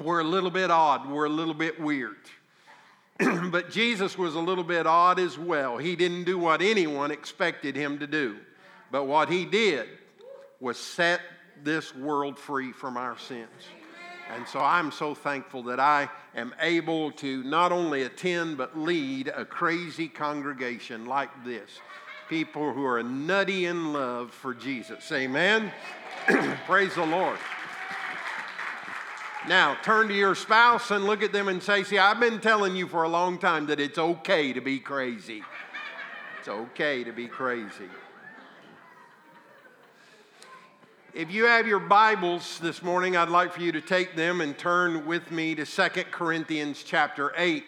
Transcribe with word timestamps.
we're 0.00 0.20
a 0.20 0.24
little 0.24 0.50
bit 0.50 0.70
odd, 0.70 1.08
we're 1.08 1.26
a 1.26 1.30
little 1.30 1.54
bit 1.54 1.80
weird. 1.80 2.16
but 3.50 3.70
Jesus 3.70 4.16
was 4.16 4.34
a 4.34 4.40
little 4.40 4.64
bit 4.64 4.86
odd 4.86 5.18
as 5.18 5.38
well. 5.38 5.78
He 5.78 5.96
didn't 5.96 6.24
do 6.24 6.38
what 6.38 6.62
anyone 6.62 7.10
expected 7.10 7.76
him 7.76 7.98
to 7.98 8.06
do, 8.06 8.36
but 8.90 9.04
what 9.04 9.28
he 9.28 9.44
did 9.44 9.88
was 10.60 10.78
set 10.78 11.20
this 11.62 11.94
world 11.94 12.38
free 12.38 12.72
from 12.72 12.96
our 12.96 13.18
sins. 13.18 13.48
And 14.34 14.48
so 14.48 14.60
I'm 14.60 14.90
so 14.90 15.14
thankful 15.14 15.64
that 15.64 15.78
I 15.78 16.08
am 16.34 16.54
able 16.60 17.12
to 17.12 17.42
not 17.44 17.72
only 17.72 18.02
attend 18.02 18.56
but 18.56 18.78
lead 18.78 19.28
a 19.28 19.44
crazy 19.44 20.08
congregation 20.08 21.06
like 21.06 21.44
this. 21.44 21.70
People 22.28 22.72
who 22.72 22.84
are 22.86 23.02
nutty 23.02 23.66
in 23.66 23.92
love 23.92 24.30
for 24.30 24.54
Jesus. 24.54 25.10
Amen. 25.12 25.70
Praise 26.66 26.94
the 26.94 27.04
Lord. 27.04 27.38
Now, 29.48 29.76
turn 29.82 30.06
to 30.06 30.14
your 30.14 30.36
spouse 30.36 30.92
and 30.92 31.04
look 31.04 31.20
at 31.20 31.32
them 31.32 31.48
and 31.48 31.60
say, 31.60 31.82
See, 31.82 31.98
I've 31.98 32.20
been 32.20 32.40
telling 32.40 32.76
you 32.76 32.86
for 32.86 33.02
a 33.02 33.08
long 33.08 33.38
time 33.38 33.66
that 33.66 33.80
it's 33.80 33.98
okay 33.98 34.52
to 34.52 34.60
be 34.60 34.78
crazy. 34.78 35.42
It's 36.38 36.48
okay 36.48 37.02
to 37.02 37.12
be 37.12 37.26
crazy. 37.26 37.88
If 41.12 41.32
you 41.32 41.44
have 41.44 41.66
your 41.66 41.80
Bibles 41.80 42.60
this 42.60 42.82
morning, 42.82 43.16
I'd 43.16 43.28
like 43.28 43.52
for 43.52 43.60
you 43.60 43.72
to 43.72 43.80
take 43.80 44.14
them 44.14 44.40
and 44.40 44.56
turn 44.56 45.06
with 45.06 45.32
me 45.32 45.56
to 45.56 45.66
2 45.66 45.88
Corinthians 46.12 46.84
chapter 46.84 47.32
8. 47.36 47.64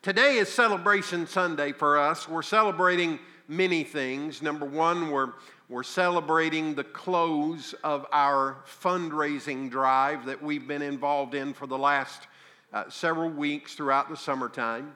Today 0.00 0.36
is 0.36 0.48
Celebration 0.48 1.26
Sunday 1.26 1.72
for 1.72 1.98
us. 1.98 2.28
We're 2.28 2.42
celebrating 2.42 3.18
many 3.48 3.82
things. 3.82 4.42
Number 4.42 4.64
one, 4.64 5.10
we're 5.10 5.32
we're 5.68 5.82
celebrating 5.82 6.74
the 6.74 6.84
close 6.84 7.74
of 7.82 8.06
our 8.12 8.58
fundraising 8.82 9.70
drive 9.70 10.26
that 10.26 10.42
we've 10.42 10.68
been 10.68 10.82
involved 10.82 11.34
in 11.34 11.54
for 11.54 11.66
the 11.66 11.78
last 11.78 12.26
uh, 12.74 12.84
several 12.90 13.30
weeks 13.30 13.74
throughout 13.74 14.10
the 14.10 14.16
summertime. 14.16 14.92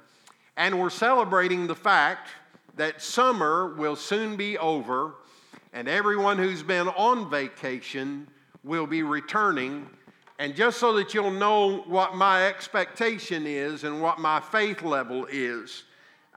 And 0.58 0.78
we're 0.78 0.90
celebrating 0.90 1.66
the 1.66 1.74
fact 1.74 2.28
that 2.76 3.00
summer 3.00 3.74
will 3.76 3.96
soon 3.96 4.36
be 4.36 4.58
over 4.58 5.14
and 5.72 5.88
everyone 5.88 6.36
who's 6.36 6.62
been 6.62 6.88
on 6.88 7.30
vacation 7.30 8.28
will 8.62 8.86
be 8.86 9.02
returning. 9.02 9.88
And 10.38 10.54
just 10.54 10.78
so 10.78 10.92
that 10.94 11.14
you'll 11.14 11.30
know 11.30 11.78
what 11.86 12.14
my 12.14 12.46
expectation 12.46 13.46
is 13.46 13.84
and 13.84 14.02
what 14.02 14.18
my 14.18 14.40
faith 14.40 14.82
level 14.82 15.26
is, 15.30 15.84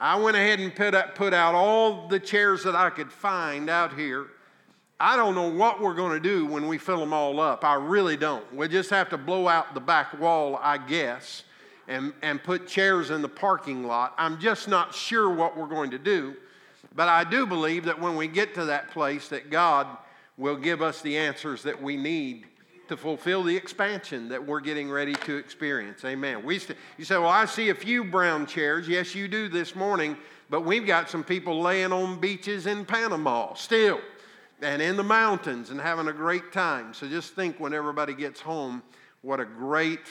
I 0.02 0.16
went 0.16 0.36
ahead 0.36 0.60
and 0.60 0.76
put 0.76 0.96
out, 0.96 1.14
put 1.14 1.32
out 1.32 1.54
all 1.54 2.08
the 2.08 2.20
chairs 2.20 2.64
that 2.64 2.76
I 2.76 2.90
could 2.90 3.12
find 3.12 3.70
out 3.70 3.94
here. 3.94 4.26
I 5.00 5.16
don't 5.16 5.36
know 5.36 5.48
what 5.48 5.80
we're 5.80 5.94
going 5.94 6.14
to 6.14 6.20
do 6.20 6.48
when 6.48 6.68
we 6.68 6.80
fill 6.80 6.98
them 6.98 7.14
all 7.14 7.40
up. 7.40 7.64
I 7.64 7.76
really 7.76 8.18
don't. 8.18 8.52
We 8.52 8.68
just 8.68 8.90
have 8.90 9.10
to 9.10 9.18
blow 9.18 9.48
out 9.48 9.76
the 9.76 9.80
back 9.80 10.20
wall, 10.20 10.60
I 10.60 10.80
guess, 10.80 11.44
and, 11.88 12.14
and 12.24 12.42
put 12.44 12.68
chairs 12.68 13.12
in 13.12 13.22
the 13.22 13.30
parking 13.30 13.84
lot. 13.84 14.16
I'm 14.18 14.40
just 14.40 14.68
not 14.68 14.96
sure 14.96 15.30
what 15.30 15.56
we're 15.56 15.68
going 15.68 15.92
to 15.92 16.00
do. 16.00 16.36
But 16.96 17.08
I 17.08 17.24
do 17.24 17.46
believe 17.46 17.86
that 17.86 18.02
when 18.02 18.16
we 18.16 18.28
get 18.28 18.56
to 18.56 18.66
that 18.66 18.90
place, 18.90 19.28
that 19.28 19.52
God 19.52 19.86
will 20.36 20.58
give 20.58 20.82
us 20.82 21.04
the 21.04 21.16
answers 21.16 21.62
that 21.62 21.80
we 21.80 21.96
need 21.96 22.48
to 22.92 22.98
fulfill 22.98 23.42
the 23.42 23.56
expansion 23.56 24.28
that 24.28 24.46
we're 24.46 24.60
getting 24.60 24.92
ready 24.92 25.14
to 25.14 25.38
experience. 25.38 26.04
Amen. 26.04 26.44
We 26.44 26.60
st- 26.60 26.78
you 26.98 27.06
say, 27.06 27.18
Well, 27.18 27.30
I 27.30 27.46
see 27.46 27.70
a 27.70 27.74
few 27.74 28.04
brown 28.04 28.46
chairs. 28.46 28.86
Yes, 28.86 29.16
you 29.16 29.30
do 29.30 29.48
this 29.48 29.78
morning, 29.78 30.18
but 30.50 30.66
we've 30.66 30.86
got 30.86 31.10
some 31.10 31.24
people 31.24 31.62
laying 31.62 31.94
on 31.94 32.20
beaches 32.20 32.68
in 32.68 32.84
Panama 32.84 33.54
still 33.54 34.02
and 34.62 34.82
in 34.82 34.98
the 34.98 35.06
mountains 35.06 35.70
and 35.70 35.80
having 35.80 36.10
a 36.10 36.14
great 36.14 36.52
time. 36.52 36.94
So 36.94 37.08
just 37.08 37.34
think 37.34 37.62
when 37.62 37.74
everybody 37.74 38.14
gets 38.14 38.42
home, 38.42 38.84
what 39.22 39.40
a 39.40 39.46
great 39.46 40.02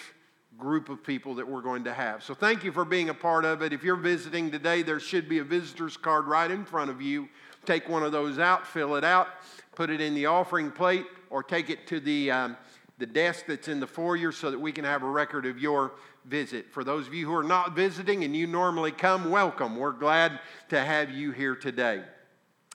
group 0.57 0.89
of 0.89 1.05
people 1.05 1.35
that 1.35 1.47
we're 1.47 1.61
going 1.61 1.85
to 1.85 1.93
have. 1.93 2.23
So 2.23 2.33
thank 2.33 2.65
you 2.65 2.73
for 2.73 2.87
being 2.87 3.11
a 3.11 3.15
part 3.15 3.45
of 3.45 3.61
it. 3.61 3.75
If 3.75 3.85
you're 3.85 3.95
visiting 3.95 4.51
today, 4.51 4.81
there 4.81 5.01
should 5.01 5.29
be 5.29 5.37
a 5.37 5.45
visitor's 5.45 5.99
card 5.99 6.25
right 6.25 6.51
in 6.51 6.65
front 6.65 6.91
of 6.91 7.03
you. 7.03 7.29
Take 7.67 7.91
one 7.91 8.03
of 8.03 8.13
those 8.13 8.39
out, 8.39 8.67
fill 8.67 8.97
it 8.97 9.05
out, 9.05 9.29
put 9.75 9.91
it 9.91 10.01
in 10.01 10.15
the 10.15 10.25
offering 10.25 10.71
plate, 10.71 11.05
or 11.29 11.43
take 11.43 11.71
it 11.71 11.87
to 11.87 12.01
the 12.01 12.31
um, 12.31 12.57
the 13.01 13.07
desk 13.07 13.47
that's 13.49 13.67
in 13.67 13.81
the 13.81 13.87
foyer 13.87 14.31
so 14.31 14.51
that 14.51 14.61
we 14.61 14.73
can 14.73 14.85
have 14.85 15.03
a 15.03 15.09
record 15.09 15.47
of 15.47 15.59
your 15.59 15.93
visit. 16.27 16.71
For 16.71 16.85
those 16.85 17.07
of 17.07 17.15
you 17.15 17.27
who 17.27 17.35
are 17.35 17.43
not 17.43 17.75
visiting 17.75 18.25
and 18.25 18.37
you 18.37 18.47
normally 18.47 18.93
come, 18.93 19.31
welcome. 19.31 19.77
We're 19.77 19.93
glad 19.93 20.39
to 20.69 20.79
have 20.79 21.11
you 21.11 21.33
here 21.33 21.57
today. 21.57 22.05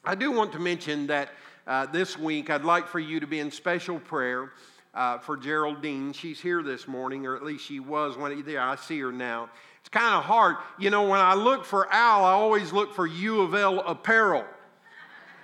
I 0.04 0.16
do 0.16 0.32
want 0.32 0.52
to 0.54 0.60
mention 0.60 1.06
that 1.08 1.30
uh, 1.68 1.86
this 1.86 2.18
week 2.18 2.50
I'd 2.50 2.66
like 2.66 2.88
for 2.88 3.00
you 3.00 3.20
to 3.20 3.28
be 3.28 3.40
in 3.40 3.52
special 3.52 4.00
prayer 4.00 4.52
uh, 4.96 5.20
for 5.20 5.38
Geraldine. 5.38 6.12
She's 6.12 6.42
here 6.42 6.64
this 6.64 6.88
morning, 6.88 7.28
or 7.28 7.36
at 7.36 7.44
least 7.44 7.66
she 7.66 7.80
was 7.80 8.18
when 8.18 8.44
yeah, 8.48 8.70
I 8.70 8.78
see 8.78 9.00
her 9.02 9.12
now. 9.12 9.50
It's 9.80 9.90
kind 9.90 10.16
of 10.16 10.24
hard. 10.24 10.56
You 10.80 10.90
know, 10.90 11.08
when 11.08 11.20
I 11.20 11.36
look 11.36 11.66
for 11.66 11.92
Al, 11.94 12.26
I 12.26 12.32
always 12.32 12.74
look 12.74 12.96
for 12.96 13.06
U 13.06 13.42
of 13.42 13.54
L 13.54 13.82
apparel 13.82 14.44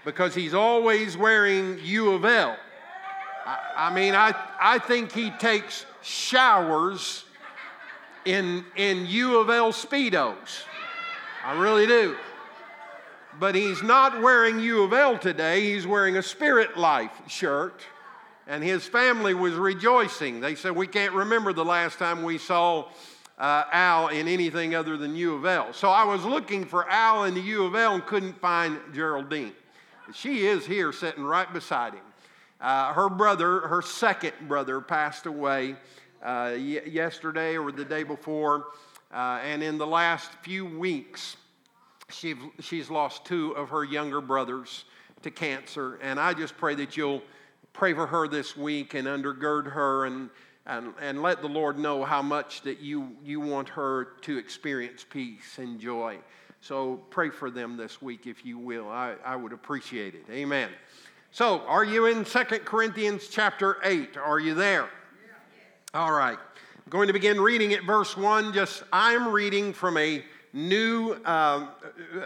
because 0.06 0.34
he's 0.34 0.56
always 0.56 1.16
wearing 1.16 1.78
U 1.84 2.14
of 2.14 2.26
L. 2.26 2.58
I, 3.46 3.94
mean, 3.94 4.16
I, 4.16 4.34
I 4.60 4.80
think 4.80 5.12
he 5.12 5.32
takes 5.32 5.86
showers 6.02 7.26
in, 8.26 8.66
in 8.76 9.06
U 9.08 9.40
of 9.40 9.50
L 9.50 9.72
Speedos. 9.72 10.64
I 11.44 11.60
really 11.60 11.88
do. 11.88 12.16
But 13.40 13.56
he's 13.56 13.82
not 13.82 14.22
wearing 14.22 14.60
U 14.60 14.84
of 14.84 14.94
L 14.94 15.18
today, 15.18 15.74
he's 15.74 15.88
wearing 15.88 16.18
a 16.18 16.24
Spirit 16.24 16.78
Life 16.78 17.12
shirt. 17.28 17.82
And 18.48 18.64
his 18.64 18.86
family 18.86 19.34
was 19.34 19.54
rejoicing. 19.54 20.42
They 20.42 20.56
said, 20.56 20.76
We 20.76 20.88
can't 20.88 21.14
remember 21.14 21.54
the 21.54 21.64
last 21.64 21.98
time 22.00 22.24
we 22.24 22.38
saw 22.38 22.90
uh, 23.38 23.64
Al 23.72 24.10
in 24.10 24.28
anything 24.28 24.76
other 24.76 24.98
than 24.98 25.16
U 25.16 25.36
of 25.36 25.46
L. 25.46 25.74
So 25.74 25.90
I 25.90 26.04
was 26.04 26.26
looking 26.26 26.66
for 26.66 26.90
Al 26.90 27.24
in 27.26 27.34
the 27.34 27.42
U 27.42 27.66
of 27.66 27.76
L 27.76 27.96
and 27.96 28.06
couldn't 28.06 28.40
find 28.40 28.78
Geraldine. 28.94 29.54
She 30.14 30.46
is 30.46 30.66
here 30.66 30.92
sitting 30.92 31.24
right 31.24 31.52
beside 31.54 31.94
him. 31.94 32.04
Uh, 32.62 32.94
her 32.94 33.10
brother, 33.10 33.62
her 33.62 33.82
second 33.82 34.34
brother, 34.48 34.80
passed 34.80 35.26
away 35.26 35.72
uh, 36.22 36.52
y- 36.54 36.82
yesterday 36.86 37.58
or 37.58 37.72
the 37.72 37.84
day 37.84 38.04
before. 38.04 38.68
Uh, 39.12 39.40
and 39.44 39.64
in 39.64 39.78
the 39.80 39.88
last 39.88 40.32
few 40.44 40.66
weeks, 40.66 41.38
she, 42.10 42.36
she's 42.60 42.90
lost 42.90 43.26
two 43.26 43.52
of 43.54 43.70
her 43.70 43.84
younger 43.84 44.22
brothers 44.22 44.86
to 45.24 45.32
cancer. 45.32 45.96
And 46.02 46.20
I 46.20 46.34
just 46.34 46.56
pray 46.58 46.76
that 46.76 46.96
you'll 46.96 47.24
pray 47.74 47.94
for 47.94 48.06
her 48.06 48.28
this 48.28 48.56
week 48.56 48.94
and 48.94 49.08
undergird 49.08 49.72
her 49.72 50.06
and, 50.06 50.30
and, 50.66 50.94
and 51.02 51.22
let 51.22 51.42
the 51.42 51.50
Lord 51.50 51.80
know 51.80 52.04
how 52.04 52.22
much 52.22 52.62
that 52.62 52.80
you, 52.80 53.16
you 53.24 53.40
want 53.40 53.70
her 53.70 54.10
to 54.22 54.38
experience 54.38 55.04
peace 55.10 55.58
and 55.58 55.80
joy. 55.80 56.20
So 56.62 56.98
pray 57.10 57.32
for 57.32 57.50
them 57.50 57.76
this 57.76 58.02
week 58.02 58.28
if 58.28 58.46
you 58.46 58.60
will. 58.60 58.88
I, 58.88 59.16
I 59.26 59.36
would 59.36 59.52
appreciate 59.52 60.14
it. 60.14 60.26
Amen. 60.30 60.70
So, 61.34 61.62
are 61.62 61.86
you 61.86 62.08
in 62.08 62.26
Second 62.26 62.66
Corinthians 62.66 63.30
chapter 63.30 63.78
8? 63.86 64.18
Are 64.18 64.38
you 64.38 64.54
there? 64.54 64.90
All 65.94 66.12
right. 66.12 66.38
I'm 66.38 66.90
going 66.90 67.08
to 67.08 67.14
begin 67.14 67.40
reading 67.40 67.72
at 67.72 67.86
verse 67.86 68.18
1. 68.18 68.52
Just, 68.52 68.84
I'm 68.92 69.30
reading 69.30 69.72
from 69.72 69.96
a 69.96 70.26
new 70.52 71.14
uh, 71.24 71.68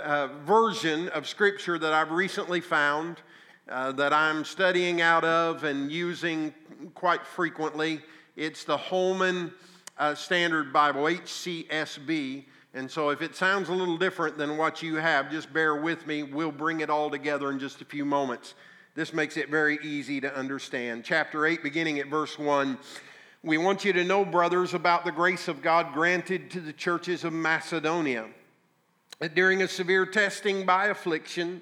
uh, 0.01 0.29
version 0.43 1.09
of 1.09 1.27
Scripture 1.27 1.77
that 1.77 1.93
I've 1.93 2.09
recently 2.09 2.61
found 2.61 3.17
uh, 3.69 3.91
that 3.91 4.11
I'm 4.11 4.43
studying 4.43 5.01
out 5.01 5.23
of 5.23 5.65
and 5.65 5.91
using 5.91 6.51
quite 6.95 7.27
frequently. 7.27 8.01
It's 8.35 8.63
the 8.63 8.75
Holman 8.75 9.53
uh, 9.99 10.15
Standard 10.15 10.73
Bible, 10.73 11.03
HCSB. 11.03 12.45
And 12.73 12.89
so, 12.89 13.09
if 13.09 13.21
it 13.21 13.35
sounds 13.35 13.69
a 13.69 13.73
little 13.73 13.97
different 13.97 14.35
than 14.35 14.57
what 14.57 14.81
you 14.81 14.95
have, 14.95 15.29
just 15.29 15.53
bear 15.53 15.75
with 15.75 16.07
me. 16.07 16.23
We'll 16.23 16.51
bring 16.51 16.79
it 16.79 16.89
all 16.89 17.11
together 17.11 17.51
in 17.51 17.59
just 17.59 17.81
a 17.81 17.85
few 17.85 18.03
moments. 18.03 18.55
This 18.95 19.11
makes 19.11 19.35
it 19.35 19.49
very 19.49 19.77
easy 19.83 20.21
to 20.21 20.33
understand. 20.33 21.03
Chapter 21.03 21.45
8, 21.45 21.61
beginning 21.61 21.99
at 21.99 22.07
verse 22.07 22.39
1. 22.39 22.77
We 23.43 23.57
want 23.57 23.83
you 23.83 23.91
to 23.91 24.05
know, 24.05 24.23
brothers, 24.23 24.73
about 24.73 25.03
the 25.03 25.11
grace 25.11 25.49
of 25.49 25.61
God 25.61 25.93
granted 25.93 26.49
to 26.51 26.61
the 26.61 26.71
churches 26.71 27.25
of 27.25 27.33
Macedonia. 27.33 28.25
That 29.19 29.35
during 29.35 29.61
a 29.61 29.67
severe 29.67 30.05
testing 30.05 30.65
by 30.65 30.87
affliction, 30.87 31.61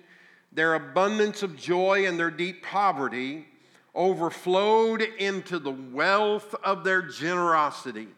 their 0.51 0.75
abundance 0.75 1.41
of 1.41 1.57
joy 1.57 2.05
and 2.07 2.19
their 2.19 2.29
deep 2.29 2.63
poverty 2.63 3.47
overflowed 3.95 5.01
into 5.01 5.57
the 5.57 5.71
wealth 5.71 6.53
of 6.63 6.83
their 6.83 7.01
generosity. 7.01 8.09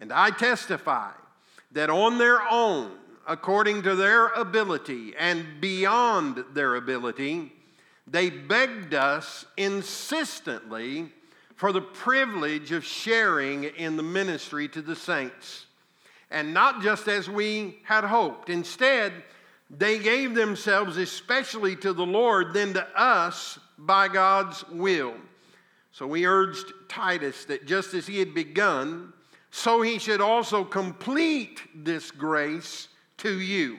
And 0.00 0.10
I 0.10 0.30
testify 0.30 1.10
that 1.72 1.90
on 1.90 2.16
their 2.16 2.40
own, 2.50 2.92
according 3.28 3.82
to 3.82 3.94
their 3.94 4.28
ability 4.28 5.14
and 5.18 5.60
beyond 5.60 6.42
their 6.54 6.76
ability, 6.76 7.52
they 8.10 8.28
begged 8.28 8.92
us 8.92 9.46
insistently 9.56 11.12
for 11.54 11.72
the 11.72 11.80
privilege 11.80 12.72
of 12.72 12.84
sharing 12.84 13.64
in 13.64 13.96
the 13.96 14.02
ministry 14.02 14.68
to 14.68 14.82
the 14.82 14.96
saints. 14.96 15.66
And 16.30 16.52
not 16.54 16.82
just 16.82 17.06
as 17.06 17.28
we 17.28 17.78
had 17.84 18.04
hoped. 18.04 18.50
Instead, 18.50 19.12
they 19.68 19.98
gave 19.98 20.34
themselves 20.34 20.96
especially 20.96 21.76
to 21.76 21.92
the 21.92 22.06
Lord, 22.06 22.52
then 22.52 22.72
to 22.74 22.86
us 23.00 23.58
by 23.78 24.08
God's 24.08 24.66
will. 24.68 25.14
So 25.92 26.06
we 26.06 26.26
urged 26.26 26.72
Titus 26.88 27.44
that 27.46 27.66
just 27.66 27.94
as 27.94 28.06
he 28.06 28.18
had 28.18 28.34
begun, 28.34 29.12
so 29.50 29.82
he 29.82 29.98
should 29.98 30.20
also 30.20 30.64
complete 30.64 31.60
this 31.74 32.10
grace 32.10 32.88
to 33.18 33.40
you. 33.40 33.78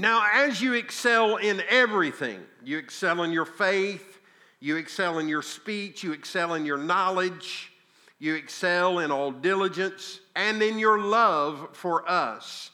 Now, 0.00 0.24
as 0.32 0.62
you 0.62 0.72
excel 0.72 1.36
in 1.36 1.62
everything, 1.68 2.40
you 2.64 2.78
excel 2.78 3.22
in 3.22 3.32
your 3.32 3.44
faith, 3.44 4.18
you 4.58 4.76
excel 4.76 5.18
in 5.18 5.28
your 5.28 5.42
speech, 5.42 6.02
you 6.02 6.12
excel 6.12 6.54
in 6.54 6.64
your 6.64 6.78
knowledge, 6.78 7.70
you 8.18 8.34
excel 8.34 9.00
in 9.00 9.10
all 9.10 9.30
diligence, 9.30 10.20
and 10.34 10.62
in 10.62 10.78
your 10.78 10.98
love 10.98 11.68
for 11.74 12.08
us. 12.08 12.70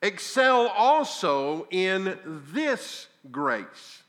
Excel 0.00 0.68
also 0.68 1.66
in 1.70 2.18
this 2.50 3.08
grace. 3.30 4.02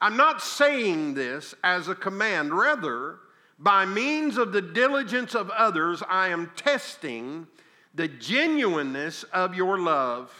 I'm 0.00 0.16
not 0.16 0.40
saying 0.40 1.14
this 1.14 1.52
as 1.64 1.88
a 1.88 1.96
command, 1.96 2.56
rather, 2.56 3.16
by 3.58 3.84
means 3.84 4.38
of 4.38 4.52
the 4.52 4.62
diligence 4.62 5.34
of 5.34 5.50
others, 5.50 6.00
I 6.08 6.28
am 6.28 6.52
testing 6.54 7.48
the 7.92 8.06
genuineness 8.06 9.24
of 9.24 9.56
your 9.56 9.80
love. 9.80 10.32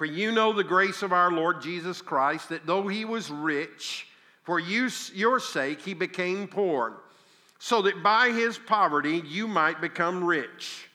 For 0.00 0.06
you 0.06 0.32
know 0.32 0.54
the 0.54 0.64
grace 0.64 1.02
of 1.02 1.12
our 1.12 1.30
Lord 1.30 1.60
Jesus 1.60 2.00
Christ, 2.00 2.48
that 2.48 2.64
though 2.64 2.88
he 2.88 3.04
was 3.04 3.30
rich, 3.30 4.06
for 4.44 4.58
you, 4.58 4.88
your 5.12 5.38
sake 5.38 5.82
he 5.82 5.92
became 5.92 6.48
poor, 6.48 7.02
so 7.58 7.82
that 7.82 8.02
by 8.02 8.30
his 8.30 8.56
poverty 8.56 9.22
you 9.26 9.46
might 9.46 9.82
become 9.82 10.24
rich. 10.24 10.88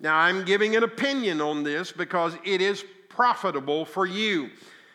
Now 0.00 0.16
I'm 0.16 0.44
giving 0.44 0.74
an 0.74 0.82
opinion 0.82 1.40
on 1.40 1.62
this 1.62 1.92
because 1.92 2.34
it 2.44 2.60
is 2.60 2.84
profitable 3.08 3.84
for 3.84 4.06
you, 4.06 4.50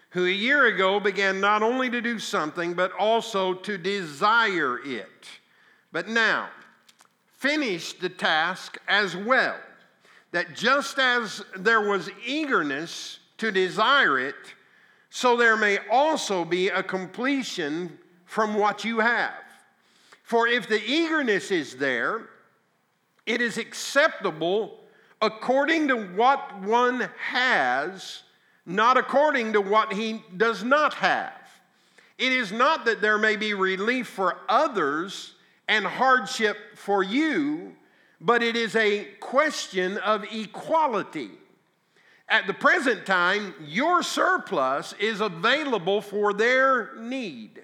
who 0.09 0.25
a 0.25 0.29
year 0.29 0.65
ago 0.65 0.99
began 0.99 1.39
not 1.39 1.63
only 1.63 1.89
to 1.89 2.01
do 2.01 2.19
something, 2.19 2.73
but 2.73 2.91
also 2.99 3.53
to 3.53 3.77
desire 3.77 4.77
it. 4.83 5.29
But 5.93 6.09
now, 6.09 6.49
finish 7.37 7.93
the 7.93 8.09
task 8.09 8.77
as 8.89 9.15
well, 9.15 9.55
that 10.33 10.53
just 10.53 10.99
as 10.99 11.41
there 11.55 11.89
was 11.89 12.09
eagerness 12.25 13.19
to 13.37 13.51
desire 13.51 14.19
it, 14.19 14.35
so 15.09 15.37
there 15.37 15.57
may 15.57 15.79
also 15.89 16.43
be 16.43 16.69
a 16.69 16.83
completion 16.83 17.97
from 18.25 18.55
what 18.55 18.83
you 18.83 18.99
have. 18.99 19.33
For 20.23 20.47
if 20.47 20.67
the 20.67 20.83
eagerness 20.83 21.51
is 21.51 21.77
there, 21.77 22.27
it 23.25 23.41
is 23.41 23.57
acceptable 23.57 24.79
according 25.21 25.87
to 25.87 25.95
what 25.95 26.61
one 26.61 27.09
has, 27.17 28.23
not 28.65 28.97
according 28.97 29.53
to 29.53 29.61
what 29.61 29.93
he 29.93 30.23
does 30.35 30.63
not 30.63 30.93
have. 30.95 31.33
It 32.17 32.31
is 32.31 32.51
not 32.51 32.85
that 32.85 33.01
there 33.01 33.17
may 33.17 33.35
be 33.35 33.53
relief 33.53 34.07
for 34.07 34.37
others 34.49 35.35
and 35.67 35.85
hardship 35.85 36.57
for 36.75 37.03
you, 37.03 37.75
but 38.19 38.41
it 38.41 38.55
is 38.55 38.75
a 38.75 39.05
question 39.19 39.97
of 39.99 40.25
equality. 40.31 41.29
At 42.29 42.45
the 42.45 42.53
present 42.53 43.05
time, 43.05 43.53
your 43.65 44.03
surplus 44.03 44.93
is 44.99 45.21
available 45.21 46.01
for 46.01 46.33
their 46.33 46.95
need, 46.97 47.63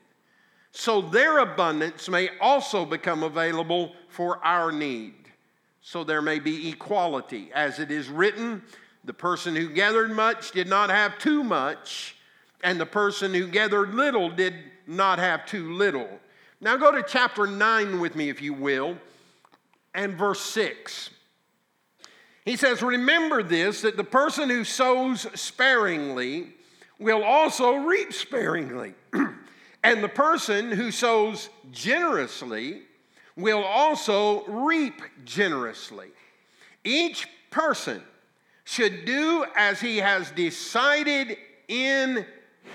so 0.71 1.01
their 1.01 1.39
abundance 1.39 2.07
may 2.07 2.29
also 2.39 2.85
become 2.85 3.23
available 3.23 3.93
for 4.07 4.43
our 4.43 4.71
need. 4.71 5.15
So 5.81 6.05
there 6.05 6.21
may 6.21 6.39
be 6.39 6.69
equality. 6.69 7.51
As 7.53 7.79
it 7.79 7.91
is 7.91 8.07
written, 8.07 8.63
the 9.03 9.13
person 9.13 9.53
who 9.53 9.67
gathered 9.67 10.11
much 10.11 10.51
did 10.51 10.67
not 10.67 10.89
have 10.89 11.19
too 11.19 11.43
much, 11.43 12.15
and 12.63 12.79
the 12.79 12.85
person 12.85 13.33
who 13.33 13.47
gathered 13.47 13.93
little 13.93 14.29
did 14.29 14.55
not 14.87 15.19
have 15.19 15.45
too 15.45 15.73
little. 15.73 16.07
Now 16.61 16.77
go 16.77 16.93
to 16.93 17.03
chapter 17.03 17.45
9 17.45 17.99
with 17.99 18.15
me, 18.15 18.29
if 18.29 18.41
you 18.41 18.53
will, 18.53 18.97
and 19.93 20.17
verse 20.17 20.39
6. 20.39 21.09
He 22.45 22.55
says, 22.55 22.81
Remember 22.81 23.43
this, 23.43 23.81
that 23.81 23.97
the 23.97 24.03
person 24.03 24.49
who 24.49 24.63
sows 24.63 25.27
sparingly 25.39 26.49
will 26.99 27.23
also 27.23 27.75
reap 27.75 28.13
sparingly. 28.13 28.93
and 29.83 30.03
the 30.03 30.09
person 30.09 30.71
who 30.71 30.91
sows 30.91 31.49
generously 31.71 32.83
will 33.35 33.63
also 33.63 34.45
reap 34.45 35.01
generously. 35.25 36.09
Each 36.83 37.27
person 37.49 38.01
should 38.63 39.05
do 39.05 39.45
as 39.55 39.79
he 39.79 39.97
has 39.97 40.31
decided 40.31 41.37
in 41.67 42.25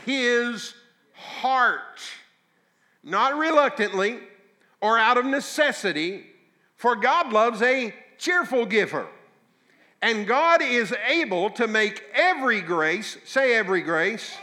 his 0.05 0.75
heart 1.13 2.01
not 3.03 3.37
reluctantly 3.37 4.19
or 4.81 4.99
out 4.99 5.17
of 5.17 5.25
necessity, 5.25 6.27
for 6.77 6.95
God 6.95 7.33
loves 7.33 7.63
a 7.63 7.95
cheerful 8.19 8.67
giver. 8.67 9.09
And 10.01 10.27
God 10.27 10.63
is 10.63 10.95
able 11.09 11.51
to 11.51 11.67
make 11.67 12.03
every 12.15 12.61
grace, 12.61 13.19
say 13.25 13.55
every 13.55 13.83
grace, 13.83 14.37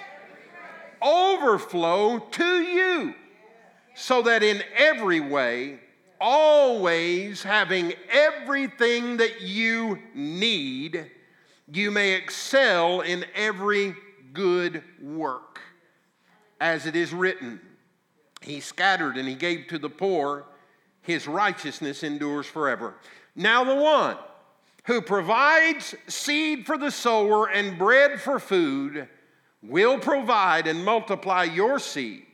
overflow 1.01 2.19
to 2.19 2.61
you, 2.61 3.13
so 3.95 4.21
that 4.23 4.43
in 4.43 4.61
every 4.75 5.21
way, 5.21 5.79
always 6.19 7.43
having 7.43 7.93
everything 8.09 9.17
that 9.17 9.41
you 9.41 9.99
need, 10.13 11.09
you 11.71 11.91
may 11.91 12.13
excel 12.13 13.01
in 13.01 13.25
every 13.33 13.95
good 14.33 14.83
work. 15.01 15.61
As 16.59 16.85
it 16.85 16.95
is 16.95 17.13
written, 17.13 17.61
he 18.41 18.59
scattered 18.59 19.17
and 19.17 19.27
he 19.27 19.35
gave 19.35 19.67
to 19.67 19.77
the 19.77 19.89
poor. 19.89 20.45
His 21.01 21.27
righteousness 21.27 22.03
endures 22.03 22.45
forever. 22.45 22.95
Now, 23.35 23.63
the 23.63 23.75
one 23.75 24.17
who 24.85 25.01
provides 25.01 25.95
seed 26.07 26.65
for 26.65 26.77
the 26.77 26.91
sower 26.91 27.49
and 27.49 27.77
bread 27.77 28.21
for 28.21 28.39
food 28.39 29.07
will 29.63 29.99
provide 29.99 30.67
and 30.67 30.85
multiply 30.85 31.43
your 31.43 31.79
seed 31.79 32.25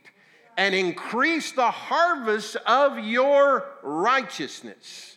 and 0.58 0.74
increase 0.74 1.52
the 1.52 1.70
harvest 1.70 2.56
of 2.66 2.98
your 2.98 3.64
righteousness. 3.82 5.16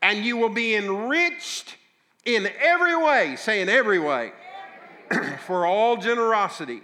And 0.00 0.24
you 0.24 0.38
will 0.38 0.48
be 0.48 0.74
enriched 0.74 1.76
in 2.24 2.48
every 2.58 2.96
way, 2.96 3.36
say 3.36 3.60
in 3.60 3.68
every 3.68 3.98
way, 3.98 4.32
for 5.46 5.66
all 5.66 5.98
generosity, 5.98 6.80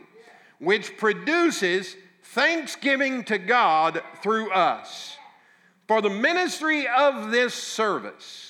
which 0.58 0.99
produces 0.99 1.96
thanksgiving 2.23 3.25
to 3.25 3.38
God 3.38 4.02
through 4.23 4.50
us. 4.52 5.17
For 5.87 6.02
the 6.02 6.11
ministry 6.11 6.87
of 6.87 7.31
this 7.31 7.55
service 7.55 8.47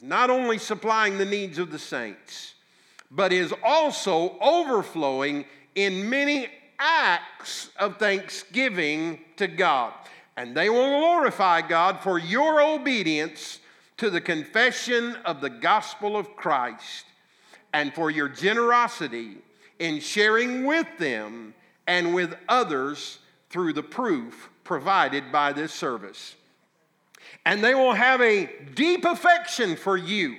is 0.00 0.08
not 0.08 0.30
only 0.30 0.58
supplying 0.58 1.18
the 1.18 1.24
needs 1.24 1.58
of 1.58 1.70
the 1.70 1.78
saints, 1.78 2.54
but 3.10 3.32
is 3.32 3.52
also 3.62 4.38
overflowing 4.40 5.44
in 5.74 6.08
many 6.08 6.48
acts 6.78 7.70
of 7.78 7.98
thanksgiving 7.98 9.20
to 9.36 9.46
God. 9.46 9.92
And 10.36 10.56
they 10.56 10.70
will 10.70 11.00
glorify 11.00 11.60
God 11.62 12.00
for 12.00 12.18
your 12.18 12.62
obedience 12.62 13.58
to 13.98 14.08
the 14.10 14.20
confession 14.20 15.16
of 15.24 15.40
the 15.40 15.50
gospel 15.50 16.16
of 16.16 16.34
Christ 16.36 17.04
and 17.72 17.92
for 17.94 18.10
your 18.10 18.28
generosity 18.28 19.38
in 19.78 20.00
sharing 20.00 20.64
with 20.64 20.86
them 20.98 21.52
and 21.86 22.14
with 22.14 22.34
others 22.48 23.18
through 23.50 23.72
the 23.74 23.82
proof 23.82 24.48
provided 24.64 25.30
by 25.30 25.52
this 25.52 25.72
service. 25.72 26.36
And 27.50 27.64
they 27.64 27.74
will 27.74 27.94
have 27.94 28.20
a 28.20 28.48
deep 28.74 29.04
affection 29.04 29.74
for 29.74 29.96
you 29.96 30.36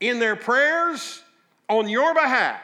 in 0.00 0.18
their 0.18 0.36
prayers 0.36 1.22
on 1.68 1.88
your 1.88 2.12
behalf 2.12 2.60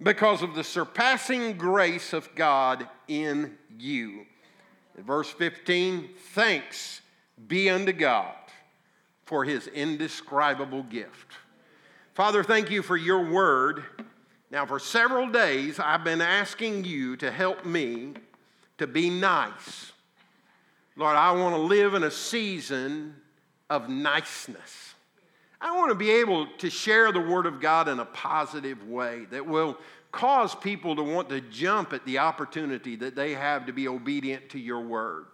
because 0.00 0.42
of 0.42 0.54
the 0.54 0.62
surpassing 0.62 1.58
grace 1.58 2.12
of 2.12 2.32
God 2.36 2.86
in 3.08 3.58
you. 3.76 4.24
Verse 4.96 5.30
15, 5.30 6.10
thanks 6.32 7.00
be 7.48 7.68
unto 7.68 7.92
God 7.92 8.36
for 9.24 9.44
his 9.44 9.66
indescribable 9.66 10.84
gift. 10.84 11.32
Father, 12.14 12.44
thank 12.44 12.70
you 12.70 12.82
for 12.82 12.96
your 12.96 13.28
word 13.28 13.82
now, 14.52 14.66
for 14.66 14.78
several 14.78 15.28
days, 15.28 15.78
I've 15.78 16.04
been 16.04 16.20
asking 16.20 16.84
you 16.84 17.16
to 17.16 17.30
help 17.30 17.64
me 17.64 18.12
to 18.76 18.86
be 18.86 19.08
nice. 19.08 19.91
Lord, 20.96 21.16
I 21.16 21.32
want 21.32 21.54
to 21.54 21.60
live 21.60 21.94
in 21.94 22.02
a 22.02 22.10
season 22.10 23.14
of 23.70 23.88
niceness. 23.88 24.94
I 25.60 25.76
want 25.76 25.90
to 25.90 25.94
be 25.94 26.10
able 26.10 26.48
to 26.58 26.68
share 26.68 27.12
the 27.12 27.20
Word 27.20 27.46
of 27.46 27.60
God 27.60 27.88
in 27.88 27.98
a 27.98 28.04
positive 28.04 28.86
way 28.86 29.26
that 29.30 29.46
will 29.46 29.78
cause 30.10 30.54
people 30.54 30.94
to 30.96 31.02
want 31.02 31.30
to 31.30 31.40
jump 31.40 31.92
at 31.92 32.04
the 32.04 32.18
opportunity 32.18 32.96
that 32.96 33.14
they 33.14 33.32
have 33.32 33.66
to 33.66 33.72
be 33.72 33.88
obedient 33.88 34.50
to 34.50 34.58
your 34.58 34.80
Word. 34.80 35.26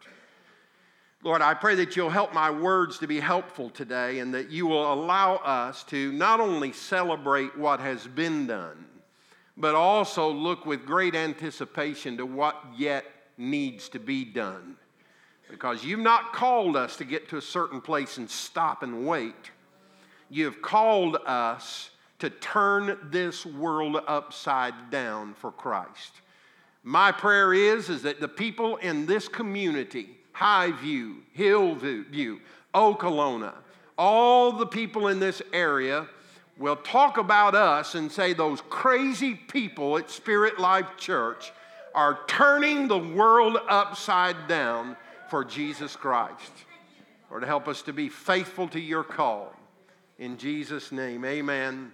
Lord, 1.24 1.42
I 1.42 1.54
pray 1.54 1.74
that 1.76 1.96
you'll 1.96 2.10
help 2.10 2.32
my 2.32 2.50
words 2.50 2.98
to 2.98 3.08
be 3.08 3.18
helpful 3.18 3.70
today 3.70 4.20
and 4.20 4.32
that 4.34 4.50
you 4.50 4.68
will 4.68 4.92
allow 4.92 5.36
us 5.36 5.82
to 5.84 6.12
not 6.12 6.38
only 6.38 6.72
celebrate 6.72 7.58
what 7.58 7.80
has 7.80 8.06
been 8.06 8.46
done, 8.46 8.84
but 9.56 9.74
also 9.74 10.30
look 10.30 10.64
with 10.64 10.86
great 10.86 11.16
anticipation 11.16 12.16
to 12.18 12.24
what 12.24 12.62
yet 12.76 13.04
needs 13.36 13.88
to 13.88 13.98
be 13.98 14.24
done. 14.24 14.76
Because 15.50 15.84
you've 15.84 16.00
not 16.00 16.32
called 16.32 16.76
us 16.76 16.96
to 16.96 17.04
get 17.04 17.28
to 17.30 17.36
a 17.36 17.42
certain 17.42 17.80
place 17.80 18.18
and 18.18 18.28
stop 18.28 18.82
and 18.82 19.06
wait. 19.06 19.50
You've 20.30 20.60
called 20.60 21.16
us 21.26 21.90
to 22.18 22.30
turn 22.30 22.98
this 23.10 23.46
world 23.46 23.96
upside 24.06 24.90
down 24.90 25.34
for 25.34 25.50
Christ. 25.50 26.12
My 26.82 27.12
prayer 27.12 27.54
is, 27.54 27.88
is 27.88 28.02
that 28.02 28.20
the 28.20 28.28
people 28.28 28.76
in 28.76 29.06
this 29.06 29.28
community, 29.28 30.18
Highview, 30.34 31.16
Hillview, 31.32 32.40
Okolona, 32.74 33.54
all 33.96 34.52
the 34.52 34.66
people 34.66 35.08
in 35.08 35.18
this 35.18 35.42
area 35.52 36.06
will 36.56 36.76
talk 36.76 37.18
about 37.18 37.54
us 37.54 37.94
and 37.94 38.10
say 38.10 38.32
those 38.32 38.60
crazy 38.68 39.34
people 39.34 39.96
at 39.98 40.10
Spirit 40.10 40.58
Life 40.58 40.96
Church 40.96 41.52
are 41.94 42.20
turning 42.26 42.88
the 42.88 42.98
world 42.98 43.58
upside 43.68 44.48
down 44.48 44.96
for 45.28 45.44
Jesus 45.44 45.96
Christ. 45.96 46.52
Or 47.30 47.40
to 47.40 47.46
help 47.46 47.68
us 47.68 47.82
to 47.82 47.92
be 47.92 48.08
faithful 48.08 48.68
to 48.68 48.80
your 48.80 49.04
call. 49.04 49.52
In 50.18 50.38
Jesus' 50.38 50.90
name, 50.90 51.24
amen. 51.24 51.92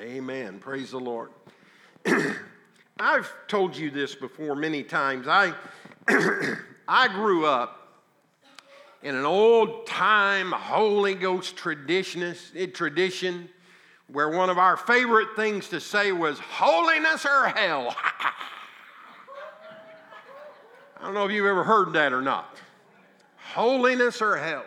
Amen. 0.00 0.58
Praise 0.58 0.92
the 0.92 0.98
Lord. 0.98 1.30
I've 2.98 3.32
told 3.46 3.76
you 3.76 3.90
this 3.90 4.14
before 4.14 4.54
many 4.54 4.82
times. 4.82 5.26
I, 5.28 5.52
I 6.88 7.08
grew 7.08 7.46
up 7.46 8.00
in 9.02 9.14
an 9.14 9.24
old 9.24 9.86
time 9.86 10.52
Holy 10.52 11.14
Ghost 11.14 11.56
eh, 11.66 12.66
tradition 12.72 13.48
where 14.08 14.28
one 14.28 14.50
of 14.50 14.58
our 14.58 14.76
favorite 14.76 15.28
things 15.36 15.68
to 15.68 15.80
say 15.80 16.12
was 16.12 16.38
holiness 16.38 17.24
or 17.24 17.48
hell. 17.48 17.94
I 21.02 21.06
don't 21.06 21.14
know 21.14 21.24
if 21.26 21.32
you've 21.32 21.46
ever 21.46 21.64
heard 21.64 21.94
that 21.94 22.12
or 22.12 22.22
not. 22.22 22.56
Holiness 23.54 24.22
or 24.22 24.36
hell. 24.36 24.64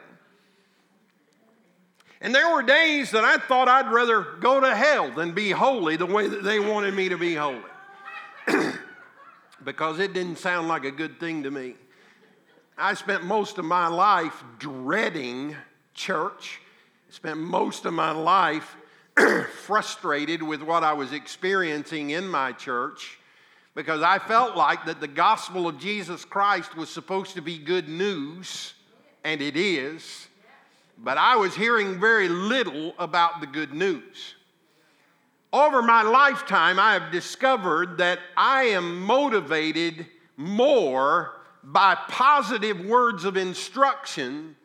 And 2.19 2.35
there 2.35 2.53
were 2.53 2.61
days 2.61 3.11
that 3.11 3.23
I 3.23 3.37
thought 3.37 3.69
I'd 3.69 3.89
rather 3.89 4.21
go 4.21 4.59
to 4.59 4.75
hell 4.75 5.11
than 5.11 5.31
be 5.31 5.51
holy 5.51 5.95
the 5.95 6.05
way 6.05 6.27
that 6.27 6.43
they 6.43 6.59
wanted 6.59 6.93
me 6.93 7.07
to 7.07 7.17
be 7.17 7.35
holy. 7.35 7.61
because 9.63 9.99
it 9.99 10.11
didn't 10.11 10.37
sound 10.37 10.67
like 10.67 10.83
a 10.83 10.91
good 10.91 11.21
thing 11.21 11.43
to 11.43 11.51
me. 11.51 11.75
I 12.77 12.95
spent 12.95 13.23
most 13.23 13.57
of 13.57 13.63
my 13.63 13.87
life 13.87 14.43
dreading 14.59 15.55
church, 15.93 16.59
spent 17.11 17.39
most 17.39 17.85
of 17.85 17.93
my 17.93 18.11
life 18.11 18.75
frustrated 19.63 20.43
with 20.43 20.61
what 20.61 20.83
I 20.83 20.91
was 20.91 21.13
experiencing 21.13 22.09
in 22.09 22.27
my 22.27 22.51
church 22.51 23.19
because 23.75 24.01
I 24.01 24.19
felt 24.19 24.55
like 24.55 24.85
that 24.85 25.01
the 25.01 25.07
gospel 25.07 25.67
of 25.67 25.77
Jesus 25.77 26.23
Christ 26.23 26.75
was 26.75 26.89
supposed 26.89 27.35
to 27.35 27.41
be 27.41 27.57
good 27.57 27.89
news, 27.89 28.73
and 29.23 29.41
it 29.41 29.57
is, 29.57 30.27
but 30.97 31.17
I 31.17 31.35
was 31.35 31.53
hearing 31.53 31.99
very 31.99 32.29
little 32.29 32.93
about 32.97 33.41
the 33.41 33.47
good 33.47 33.73
news. 33.73 34.35
Over 35.51 35.81
my 35.81 36.03
lifetime, 36.03 36.79
I 36.79 36.93
have 36.93 37.11
discovered 37.11 37.97
that 37.97 38.19
I 38.35 38.63
am 38.63 39.01
motivated 39.01 40.07
more 40.37 41.33
by 41.63 41.95
positive 42.07 42.85
words 42.85 43.25
of 43.25 43.37
instruction 43.37 44.55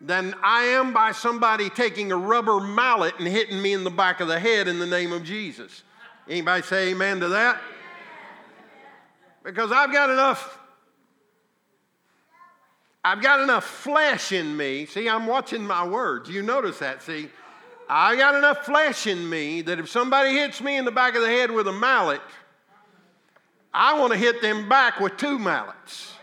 than 0.00 0.34
I 0.42 0.64
am 0.64 0.92
by 0.92 1.12
somebody 1.12 1.70
taking 1.70 2.12
a 2.12 2.16
rubber 2.16 2.60
mallet 2.60 3.14
and 3.18 3.26
hitting 3.26 3.60
me 3.60 3.72
in 3.72 3.84
the 3.84 3.90
back 3.90 4.20
of 4.20 4.28
the 4.28 4.38
head 4.38 4.68
in 4.68 4.78
the 4.78 4.86
name 4.86 5.12
of 5.12 5.24
Jesus. 5.24 5.82
Anybody 6.28 6.62
say 6.62 6.90
amen 6.90 7.20
to 7.20 7.28
that? 7.28 7.60
Because 9.44 9.70
I've 9.70 9.92
got 9.92 10.10
enough 10.10 10.58
I've 13.06 13.20
got 13.20 13.40
enough 13.40 13.66
flesh 13.66 14.32
in 14.32 14.56
me. 14.56 14.86
See, 14.86 15.10
I'm 15.10 15.26
watching 15.26 15.66
my 15.66 15.86
words. 15.86 16.30
You 16.30 16.42
notice 16.42 16.78
that, 16.78 17.02
see? 17.02 17.28
I've 17.86 18.16
got 18.16 18.34
enough 18.34 18.64
flesh 18.64 19.06
in 19.06 19.28
me 19.28 19.60
that 19.60 19.78
if 19.78 19.90
somebody 19.90 20.30
hits 20.30 20.62
me 20.62 20.78
in 20.78 20.86
the 20.86 20.90
back 20.90 21.14
of 21.14 21.20
the 21.20 21.28
head 21.28 21.50
with 21.50 21.68
a 21.68 21.72
mallet, 21.72 22.22
I 23.74 23.98
want 23.98 24.14
to 24.14 24.18
hit 24.18 24.40
them 24.40 24.70
back 24.70 25.00
with 25.00 25.18
two 25.18 25.38
mallets 25.38 26.14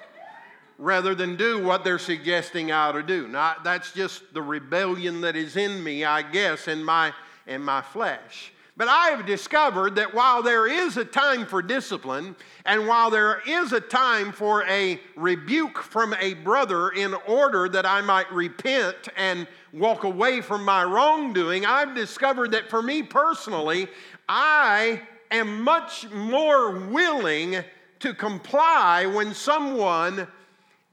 rather 0.79 1.13
than 1.13 1.35
do 1.35 1.63
what 1.63 1.83
they're 1.83 1.99
suggesting 1.99 2.71
I 2.71 2.87
ought 2.87 2.93
to 2.93 3.03
do. 3.03 3.27
Now, 3.27 3.57
that's 3.63 3.91
just 3.91 4.33
the 4.33 4.41
rebellion 4.41 5.21
that 5.21 5.35
is 5.35 5.57
in 5.57 5.83
me, 5.83 6.03
I 6.03 6.23
guess, 6.23 6.67
in 6.67 6.83
my, 6.83 7.13
in 7.45 7.61
my 7.61 7.83
flesh. 7.83 8.51
But 8.77 8.87
I 8.87 9.09
have 9.09 9.25
discovered 9.25 9.95
that 9.95 10.13
while 10.13 10.41
there 10.41 10.65
is 10.65 10.95
a 10.95 11.03
time 11.03 11.45
for 11.45 11.61
discipline, 11.61 12.35
and 12.65 12.87
while 12.87 13.09
there 13.09 13.41
is 13.45 13.73
a 13.73 13.81
time 13.81 14.31
for 14.31 14.63
a 14.63 14.99
rebuke 15.15 15.79
from 15.79 16.15
a 16.19 16.35
brother 16.35 16.89
in 16.89 17.13
order 17.27 17.67
that 17.69 17.85
I 17.85 18.01
might 18.01 18.31
repent 18.31 19.09
and 19.17 19.45
walk 19.73 20.05
away 20.05 20.41
from 20.41 20.63
my 20.63 20.85
wrongdoing, 20.85 21.65
I've 21.65 21.93
discovered 21.93 22.51
that 22.51 22.69
for 22.69 22.81
me 22.81 23.03
personally, 23.03 23.87
I 24.29 25.01
am 25.29 25.61
much 25.63 26.09
more 26.09 26.71
willing 26.71 27.63
to 27.99 28.13
comply 28.13 29.05
when 29.05 29.33
someone 29.33 30.27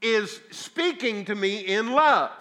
is 0.01 0.41
speaking 0.51 1.25
to 1.25 1.35
me 1.35 1.59
in 1.59 1.93
love. 1.93 2.31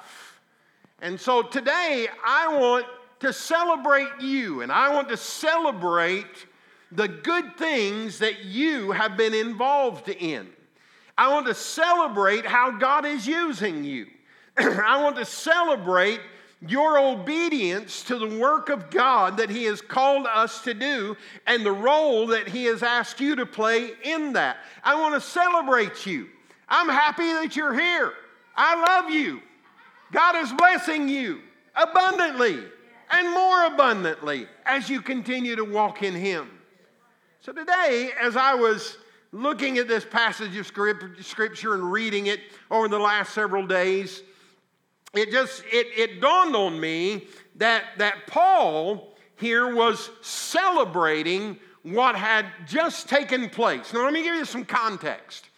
And 1.00 1.21
so 1.21 1.42
today, 1.42 2.09
I 2.26 2.49
want 2.59 2.87
to 3.20 3.32
celebrate 3.32 4.20
you 4.20 4.62
and 4.62 4.70
I 4.70 4.94
want 4.94 5.08
to 5.08 5.16
celebrate 5.16 6.46
the 6.92 7.08
good 7.08 7.56
things 7.56 8.18
that 8.20 8.44
you 8.44 8.92
have 8.92 9.16
been 9.16 9.34
involved 9.34 10.08
in. 10.08 10.48
I 11.16 11.32
want 11.32 11.46
to 11.46 11.54
celebrate 11.54 12.46
how 12.46 12.70
God 12.70 13.04
is 13.04 13.26
using 13.26 13.84
you. 13.84 14.06
I 14.58 15.02
want 15.02 15.16
to 15.16 15.25
celebrate 15.25 16.20
your 16.66 16.98
obedience 16.98 18.02
to 18.04 18.18
the 18.18 18.38
work 18.38 18.68
of 18.68 18.90
God 18.90 19.37
that 19.37 19.50
He 19.50 19.64
has 19.64 19.80
called 19.80 20.26
us 20.26 20.62
to 20.62 20.75
do 20.75 21.16
and 21.46 21.64
the 21.64 21.72
role 21.72 22.26
that 22.28 22.48
He 22.48 22.64
has 22.64 22.82
asked 22.82 23.20
you 23.20 23.37
to 23.37 23.46
play 23.46 23.92
in 24.02 24.32
that. 24.32 24.58
I 24.82 24.98
want 24.98 25.14
to 25.14 25.20
celebrate 25.20 26.06
you. 26.06 26.28
I'm 26.68 26.88
happy 26.88 27.32
that 27.32 27.54
you're 27.54 27.75
here. 27.75 28.12
I 28.56 28.80
love 28.80 29.10
you. 29.10 29.40
God 30.12 30.37
is 30.37 30.52
blessing 30.52 31.08
you 31.08 31.40
abundantly 31.76 32.64
and 33.10 33.32
more 33.32 33.66
abundantly 33.66 34.46
as 34.64 34.88
you 34.88 35.00
continue 35.00 35.56
to 35.56 35.64
walk 35.64 36.02
in 36.02 36.14
Him. 36.14 36.50
So 37.40 37.52
today, 37.52 38.10
as 38.20 38.36
I 38.36 38.54
was 38.54 38.98
looking 39.32 39.78
at 39.78 39.88
this 39.88 40.04
passage 40.04 40.56
of 40.56 40.66
scripture 40.66 41.74
and 41.74 41.92
reading 41.92 42.26
it 42.26 42.40
over 42.70 42.88
the 42.88 42.98
last 42.98 43.32
several 43.32 43.66
days, 43.66 44.22
it 45.14 45.30
just 45.30 45.62
it, 45.70 45.86
it 45.96 46.20
dawned 46.20 46.54
on 46.54 46.78
me 46.78 47.26
that, 47.56 47.84
that 47.98 48.26
Paul 48.26 49.16
here 49.36 49.74
was 49.74 50.10
celebrating 50.20 51.58
what 51.82 52.16
had 52.16 52.46
just 52.66 53.08
taken 53.08 53.48
place. 53.48 53.92
Now, 53.92 54.04
let 54.04 54.12
me 54.12 54.22
give 54.22 54.34
you 54.34 54.44
some 54.44 54.64
context. 54.64 55.48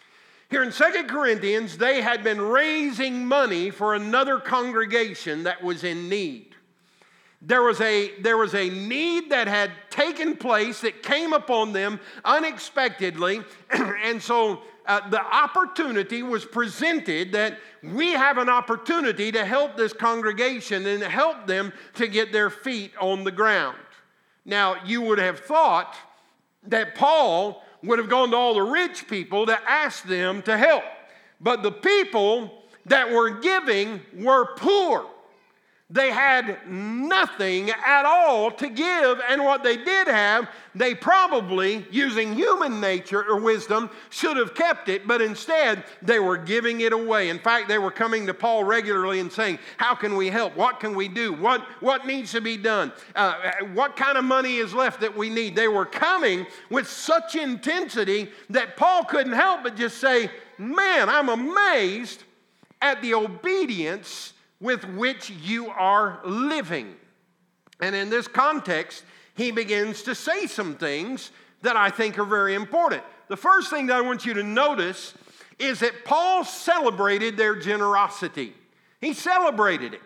Here 0.49 0.63
in 0.63 0.71
Second 0.71 1.07
Corinthians, 1.07 1.77
they 1.77 2.01
had 2.01 2.23
been 2.23 2.39
raising 2.39 3.25
money 3.25 3.69
for 3.69 3.95
another 3.95 4.39
congregation 4.39 5.43
that 5.43 5.63
was 5.63 5.83
in 5.83 6.09
need. 6.09 6.50
There 7.41 7.63
was, 7.63 7.81
a, 7.81 8.11
there 8.19 8.37
was 8.37 8.53
a 8.53 8.69
need 8.69 9.31
that 9.31 9.47
had 9.47 9.71
taken 9.89 10.37
place 10.37 10.81
that 10.81 11.01
came 11.01 11.33
upon 11.33 11.73
them 11.73 11.99
unexpectedly. 12.23 13.41
and 13.71 14.21
so 14.21 14.61
uh, 14.85 15.09
the 15.09 15.21
opportunity 15.21 16.21
was 16.21 16.45
presented 16.45 17.31
that 17.31 17.57
we 17.81 18.11
have 18.11 18.37
an 18.37 18.49
opportunity 18.49 19.31
to 19.31 19.43
help 19.43 19.75
this 19.75 19.93
congregation 19.93 20.85
and 20.85 21.01
help 21.01 21.47
them 21.47 21.73
to 21.95 22.07
get 22.07 22.31
their 22.31 22.49
feet 22.49 22.91
on 22.99 23.23
the 23.23 23.31
ground. 23.31 23.77
Now, 24.45 24.83
you 24.85 25.01
would 25.01 25.19
have 25.19 25.39
thought 25.39 25.95
that 26.67 26.95
Paul 26.95 27.63
would 27.83 27.99
have 27.99 28.09
gone 28.09 28.31
to 28.31 28.37
all 28.37 28.53
the 28.53 28.61
rich 28.61 29.07
people 29.07 29.45
to 29.47 29.59
ask 29.69 30.03
them 30.03 30.41
to 30.43 30.57
help. 30.57 30.83
But 31.39 31.63
the 31.63 31.71
people 31.71 32.63
that 32.85 33.11
were 33.11 33.29
giving 33.29 34.01
were 34.13 34.55
poor. 34.55 35.05
They 35.91 36.09
had 36.09 36.69
nothing 36.69 37.69
at 37.69 38.05
all 38.05 38.49
to 38.51 38.69
give, 38.69 39.19
and 39.27 39.43
what 39.43 39.61
they 39.61 39.75
did 39.75 40.07
have, 40.07 40.47
they 40.73 40.95
probably, 40.95 41.85
using 41.91 42.33
human 42.33 42.79
nature 42.79 43.21
or 43.29 43.41
wisdom, 43.41 43.89
should 44.09 44.37
have 44.37 44.55
kept 44.55 44.87
it, 44.87 45.05
but 45.05 45.21
instead 45.21 45.83
they 46.01 46.19
were 46.19 46.37
giving 46.37 46.79
it 46.79 46.93
away. 46.93 47.27
In 47.27 47.39
fact, 47.39 47.67
they 47.67 47.77
were 47.77 47.91
coming 47.91 48.25
to 48.27 48.33
Paul 48.33 48.63
regularly 48.63 49.19
and 49.19 49.29
saying, 49.29 49.59
How 49.75 49.93
can 49.93 50.15
we 50.15 50.27
help? 50.27 50.55
What 50.55 50.79
can 50.79 50.95
we 50.95 51.09
do? 51.09 51.33
What, 51.33 51.59
what 51.81 52.07
needs 52.07 52.31
to 52.31 52.39
be 52.39 52.55
done? 52.55 52.93
Uh, 53.13 53.51
what 53.73 53.97
kind 53.97 54.17
of 54.17 54.23
money 54.23 54.57
is 54.57 54.73
left 54.73 55.01
that 55.01 55.17
we 55.17 55.29
need? 55.29 55.57
They 55.57 55.67
were 55.67 55.85
coming 55.85 56.47
with 56.69 56.87
such 56.87 57.35
intensity 57.35 58.31
that 58.49 58.77
Paul 58.77 59.03
couldn't 59.03 59.33
help 59.33 59.63
but 59.63 59.75
just 59.75 59.97
say, 59.97 60.31
Man, 60.57 61.09
I'm 61.09 61.27
amazed 61.27 62.23
at 62.81 63.01
the 63.01 63.13
obedience 63.13 64.31
with 64.61 64.85
which 64.85 65.29
you 65.29 65.69
are 65.69 66.21
living. 66.23 66.95
And 67.81 67.95
in 67.95 68.09
this 68.09 68.27
context, 68.27 69.03
he 69.35 69.51
begins 69.51 70.03
to 70.03 70.15
say 70.15 70.45
some 70.45 70.75
things 70.75 71.31
that 71.63 71.75
I 71.75 71.89
think 71.89 72.17
are 72.19 72.25
very 72.25 72.53
important. 72.53 73.03
The 73.27 73.37
first 73.37 73.69
thing 73.69 73.87
that 73.87 73.97
I 73.97 74.01
want 74.01 74.25
you 74.25 74.33
to 74.35 74.43
notice 74.43 75.13
is 75.57 75.79
that 75.79 76.05
Paul 76.05 76.43
celebrated 76.43 77.37
their 77.37 77.55
generosity. 77.55 78.53
He 78.99 79.13
celebrated 79.13 79.93
it. 79.93 80.01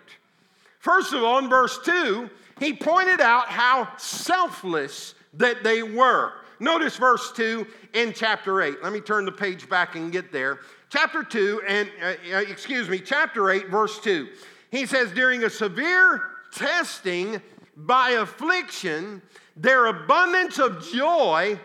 First 0.79 1.13
of 1.13 1.23
all, 1.23 1.39
in 1.39 1.49
verse 1.49 1.79
2, 1.83 2.29
he 2.59 2.73
pointed 2.73 3.19
out 3.19 3.47
how 3.47 3.89
selfless 3.97 5.15
that 5.33 5.63
they 5.63 5.83
were. 5.83 6.33
Notice 6.59 6.95
verse 6.95 7.31
2 7.33 7.67
in 7.93 8.13
chapter 8.13 8.61
8. 8.61 8.83
Let 8.83 8.93
me 8.93 9.01
turn 9.01 9.25
the 9.25 9.31
page 9.31 9.67
back 9.67 9.95
and 9.95 10.11
get 10.11 10.31
there. 10.31 10.59
Chapter 10.95 11.23
2, 11.23 11.61
and 11.67 11.89
uh, 12.01 12.37
uh 12.37 12.37
excuse 12.37 12.87
me, 12.87 12.99
chapter 12.99 13.51
8, 13.51 13.67
verse 13.67 13.99
2. 13.99 14.29
He 14.71 14.85
says, 14.85 15.11
During 15.11 15.43
a 15.43 15.49
severe 15.49 16.21
testing 16.53 17.41
by 17.75 18.11
affliction, 18.11 19.21
their 19.57 19.87
abundance 19.87 20.57
of 20.57 20.89
joy 20.89 21.59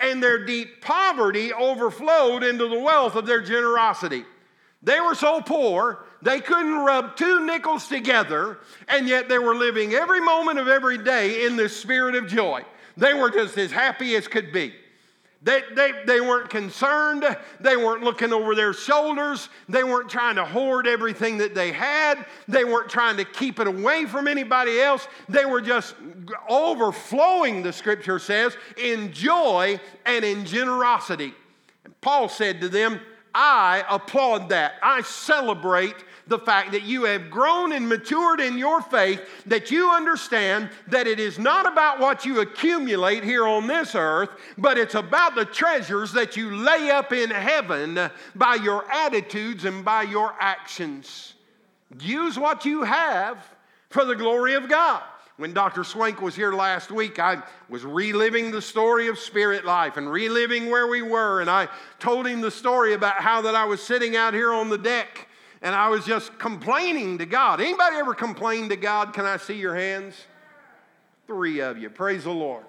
and 0.00 0.22
their 0.22 0.44
deep 0.44 0.82
poverty 0.82 1.50
overflowed 1.54 2.44
into 2.44 2.68
the 2.68 2.78
wealth 2.78 3.14
of 3.14 3.24
their 3.24 3.40
generosity. 3.40 4.22
They 4.82 5.00
were 5.00 5.14
so 5.14 5.40
poor, 5.40 6.04
they 6.20 6.40
couldn't 6.40 6.76
rub 6.76 7.16
two 7.16 7.46
nickels 7.46 7.88
together, 7.88 8.58
and 8.88 9.08
yet 9.08 9.30
they 9.30 9.38
were 9.38 9.54
living 9.54 9.94
every 9.94 10.20
moment 10.20 10.58
of 10.58 10.68
every 10.68 10.98
day 10.98 11.46
in 11.46 11.56
this 11.56 11.74
spirit 11.74 12.16
of 12.16 12.26
joy. 12.26 12.62
They 12.98 13.14
were 13.14 13.30
just 13.30 13.56
as 13.56 13.72
happy 13.72 14.14
as 14.14 14.28
could 14.28 14.52
be. 14.52 14.74
They, 15.44 15.60
they, 15.74 15.92
they 16.06 16.20
weren't 16.22 16.48
concerned. 16.48 17.24
They 17.60 17.76
weren't 17.76 18.02
looking 18.02 18.32
over 18.32 18.54
their 18.54 18.72
shoulders. 18.72 19.50
They 19.68 19.84
weren't 19.84 20.08
trying 20.08 20.36
to 20.36 20.44
hoard 20.44 20.86
everything 20.86 21.36
that 21.38 21.54
they 21.54 21.70
had. 21.70 22.24
They 22.48 22.64
weren't 22.64 22.88
trying 22.88 23.18
to 23.18 23.26
keep 23.26 23.60
it 23.60 23.66
away 23.66 24.06
from 24.06 24.26
anybody 24.26 24.80
else. 24.80 25.06
They 25.28 25.44
were 25.44 25.60
just 25.60 25.96
overflowing, 26.48 27.62
the 27.62 27.74
scripture 27.74 28.18
says, 28.18 28.56
in 28.78 29.12
joy 29.12 29.78
and 30.06 30.24
in 30.24 30.46
generosity. 30.46 31.34
And 31.84 32.00
Paul 32.00 32.30
said 32.30 32.62
to 32.62 32.70
them, 32.70 32.98
I 33.34 33.84
applaud 33.90 34.48
that. 34.48 34.74
I 34.82 35.02
celebrate 35.02 35.96
the 36.26 36.38
fact 36.38 36.72
that 36.72 36.82
you 36.82 37.04
have 37.04 37.30
grown 37.30 37.72
and 37.72 37.88
matured 37.88 38.40
in 38.40 38.56
your 38.56 38.80
faith, 38.80 39.20
that 39.46 39.70
you 39.70 39.90
understand 39.90 40.70
that 40.88 41.06
it 41.06 41.20
is 41.20 41.38
not 41.38 41.70
about 41.70 42.00
what 42.00 42.24
you 42.24 42.40
accumulate 42.40 43.24
here 43.24 43.46
on 43.46 43.66
this 43.66 43.94
earth, 43.94 44.30
but 44.56 44.78
it's 44.78 44.94
about 44.94 45.34
the 45.34 45.44
treasures 45.44 46.12
that 46.12 46.36
you 46.36 46.56
lay 46.56 46.90
up 46.90 47.12
in 47.12 47.30
heaven 47.30 48.10
by 48.34 48.54
your 48.54 48.90
attitudes 48.90 49.64
and 49.64 49.84
by 49.84 50.02
your 50.02 50.34
actions. 50.40 51.34
Use 52.00 52.38
what 52.38 52.64
you 52.64 52.82
have 52.82 53.44
for 53.90 54.04
the 54.04 54.16
glory 54.16 54.54
of 54.54 54.68
God. 54.68 55.02
When 55.36 55.52
Dr. 55.52 55.82
Swank 55.82 56.22
was 56.22 56.36
here 56.36 56.52
last 56.52 56.92
week, 56.92 57.18
I 57.18 57.42
was 57.68 57.84
reliving 57.84 58.52
the 58.52 58.62
story 58.62 59.08
of 59.08 59.18
spirit 59.18 59.64
life 59.64 59.96
and 59.96 60.10
reliving 60.10 60.70
where 60.70 60.86
we 60.86 61.02
were. 61.02 61.40
And 61.40 61.50
I 61.50 61.68
told 61.98 62.26
him 62.26 62.40
the 62.40 62.52
story 62.52 62.94
about 62.94 63.20
how 63.20 63.42
that 63.42 63.56
I 63.56 63.64
was 63.64 63.82
sitting 63.82 64.14
out 64.14 64.32
here 64.32 64.52
on 64.52 64.68
the 64.68 64.78
deck 64.78 65.28
and 65.64 65.74
I 65.74 65.88
was 65.88 66.04
just 66.04 66.38
complaining 66.38 67.16
to 67.18 67.26
God. 67.26 67.58
Anybody 67.58 67.96
ever 67.96 68.14
complain 68.14 68.68
to 68.68 68.76
God? 68.76 69.14
Can 69.14 69.24
I 69.24 69.38
see 69.38 69.54
your 69.54 69.74
hands? 69.74 70.14
Three 71.26 71.60
of 71.60 71.78
you. 71.78 71.88
Praise 71.88 72.24
the 72.24 72.30
Lord. 72.30 72.66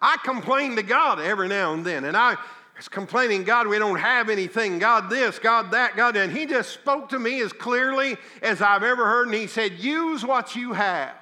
I 0.00 0.16
complain 0.24 0.76
to 0.76 0.82
God 0.82 1.20
every 1.20 1.46
now 1.46 1.74
and 1.74 1.84
then, 1.84 2.06
and 2.06 2.16
I 2.16 2.36
was 2.74 2.88
complaining, 2.88 3.44
God, 3.44 3.66
we 3.66 3.78
don't 3.78 3.98
have 3.98 4.30
anything. 4.30 4.78
God, 4.78 5.10
this, 5.10 5.38
God, 5.38 5.72
that, 5.72 5.94
God. 5.94 6.16
And 6.16 6.32
He 6.32 6.46
just 6.46 6.70
spoke 6.70 7.10
to 7.10 7.18
me 7.18 7.42
as 7.42 7.52
clearly 7.52 8.16
as 8.40 8.62
I've 8.62 8.82
ever 8.82 9.04
heard, 9.04 9.28
and 9.28 9.34
He 9.34 9.46
said, 9.46 9.72
Use 9.72 10.24
what 10.24 10.56
you 10.56 10.72
have. 10.72 11.14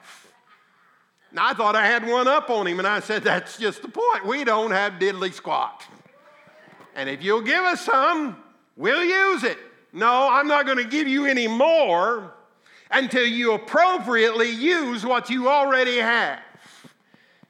Now, 1.33 1.49
I 1.49 1.55
thought 1.55 1.75
I 1.75 1.87
had 1.87 2.07
one 2.09 2.29
up 2.29 2.51
on 2.51 2.69
Him, 2.69 2.79
and 2.79 2.87
I 2.87 3.01
said, 3.01 3.25
That's 3.25 3.59
just 3.59 3.83
the 3.83 3.89
point. 3.89 4.27
We 4.27 4.45
don't 4.45 4.71
have 4.71 4.95
diddly 4.95 5.33
squat. 5.33 5.85
And 6.95 7.09
if 7.09 7.21
you'll 7.21 7.43
give 7.43 7.65
us 7.65 7.81
some, 7.81 8.37
we'll 8.77 9.03
use 9.03 9.43
it. 9.43 9.59
No, 9.95 10.29
I'm 10.29 10.49
not 10.49 10.67
going 10.67 10.79
to 10.79 10.85
give 10.85 11.07
you 11.07 11.25
any 11.25 11.47
more 11.47 12.35
until 12.91 13.25
you 13.25 13.53
appropriately 13.53 14.51
use 14.51 15.07
what 15.07 15.31
you 15.31 15.49
already 15.49 15.99
have. 15.99 16.41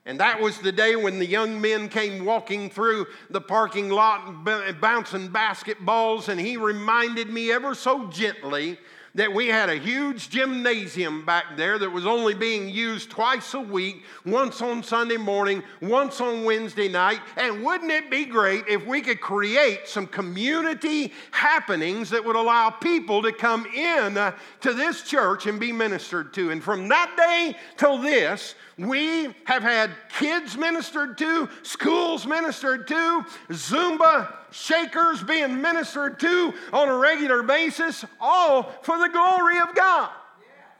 And 0.04 0.20
that 0.20 0.38
was 0.42 0.58
the 0.58 0.70
day 0.70 0.94
when 0.94 1.18
the 1.18 1.26
young 1.26 1.58
men 1.58 1.88
came 1.88 2.26
walking 2.26 2.68
through 2.68 3.06
the 3.30 3.40
parking 3.40 3.88
lot 3.88 4.44
bouncing 4.44 5.30
basketballs, 5.30 6.28
and 6.28 6.38
he 6.38 6.58
reminded 6.58 7.30
me 7.30 7.50
ever 7.50 7.74
so 7.74 8.08
gently 8.08 8.78
that 9.14 9.32
we 9.32 9.46
had 9.46 9.68
a 9.68 9.76
huge 9.76 10.28
gymnasium 10.28 11.24
back 11.24 11.56
there 11.56 11.78
that 11.78 11.90
was 11.90 12.04
only 12.04 12.34
being 12.34 12.68
used 12.68 13.10
twice 13.10 13.54
a 13.54 13.60
week, 13.60 14.02
once 14.26 14.60
on 14.60 14.82
Sunday 14.82 15.16
morning, 15.16 15.62
once 15.80 16.20
on 16.20 16.44
Wednesday 16.44 16.88
night. 16.88 17.20
And 17.36 17.64
wouldn't 17.64 17.92
it 17.92 18.10
be 18.10 18.24
great 18.24 18.64
if 18.68 18.84
we 18.86 19.00
could 19.00 19.20
create 19.20 19.86
some 19.86 20.06
community 20.06 21.12
happenings 21.30 22.10
that 22.10 22.24
would 22.24 22.36
allow 22.36 22.70
people 22.70 23.22
to 23.22 23.32
come 23.32 23.66
in 23.66 24.16
uh, 24.16 24.32
to 24.62 24.72
this 24.72 25.02
church 25.02 25.46
and 25.46 25.60
be 25.60 25.72
ministered 25.72 26.34
to? 26.34 26.50
And 26.50 26.62
from 26.62 26.88
that 26.88 27.14
day 27.16 27.56
till 27.76 27.98
this, 27.98 28.56
we 28.78 29.34
have 29.44 29.62
had 29.62 29.90
kids 30.18 30.56
ministered 30.56 31.16
to, 31.18 31.48
schools 31.62 32.26
ministered 32.26 32.88
to, 32.88 33.24
Zumba 33.50 34.32
shakers 34.50 35.22
being 35.22 35.60
ministered 35.60 36.18
to 36.20 36.52
on 36.72 36.88
a 36.88 36.96
regular 36.96 37.42
basis, 37.42 38.04
all 38.20 38.64
for 38.82 38.98
the 38.98 39.08
glory 39.08 39.58
of 39.58 39.74
God. 39.74 40.10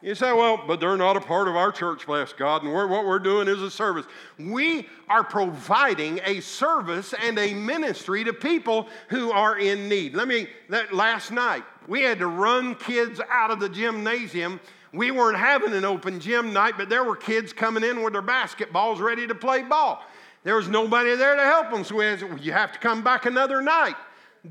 You 0.05 0.15
say, 0.15 0.35
well, 0.35 0.63
but 0.67 0.81
they're 0.81 0.99
not 0.99 1.17
a 1.17 1.21
part 1.21 1.49
of 1.49 1.57
our 1.57 1.73
church, 1.73 2.05
bless 2.05 2.35
God, 2.35 2.63
and 2.63 2.71
we're, 2.71 2.87
what 2.87 3.07
we're 3.07 3.19
doing 3.19 3.49
is 3.49 3.63
a 3.63 3.71
service. 3.71 4.05
We 4.39 4.87
are 5.09 5.25
providing 5.25 6.21
a 6.27 6.41
service 6.41 7.15
and 7.23 7.39
a 7.39 7.55
ministry 7.55 8.23
to 8.25 8.35
people 8.35 8.89
who 9.09 9.33
are 9.33 9.59
in 9.59 9.89
need. 9.89 10.15
Let 10.15 10.29
me, 10.29 10.49
that 10.69 10.93
last 10.93 11.31
night, 11.31 11.65
we 11.89 12.03
had 12.03 12.19
to 12.19 12.27
run 12.27 12.75
kids 12.75 13.19
out 13.31 13.51
of 13.51 13.61
the 13.61 13.69
gymnasium 13.71 14.61
we 14.95 15.11
weren't 15.11 15.39
having 15.39 15.73
an 15.73 15.85
open 15.85 16.21
gym 16.21 16.53
night, 16.53 16.75
but 16.77 16.89
there 16.89 17.05
were 17.05 17.17
kids 17.17 17.53
coming 17.53 17.83
in 17.83 18.03
with 18.03 18.13
their 18.13 18.23
basketballs 18.23 19.01
ready 19.01 19.27
to 19.27 19.35
play 19.35 19.63
ball. 19.63 20.03
There 20.45 20.57
was 20.57 20.69
nobody 20.69 21.17
there 21.17 21.37
to 21.37 21.43
help 21.43 21.71
them, 21.71 21.85
so 21.85 21.99
said, 21.99 22.23
well, 22.23 22.39
you 22.39 22.53
have 22.53 22.73
to 22.73 22.79
come 22.79 23.03
back 23.03 23.27
another 23.27 23.63
night. 23.63 23.97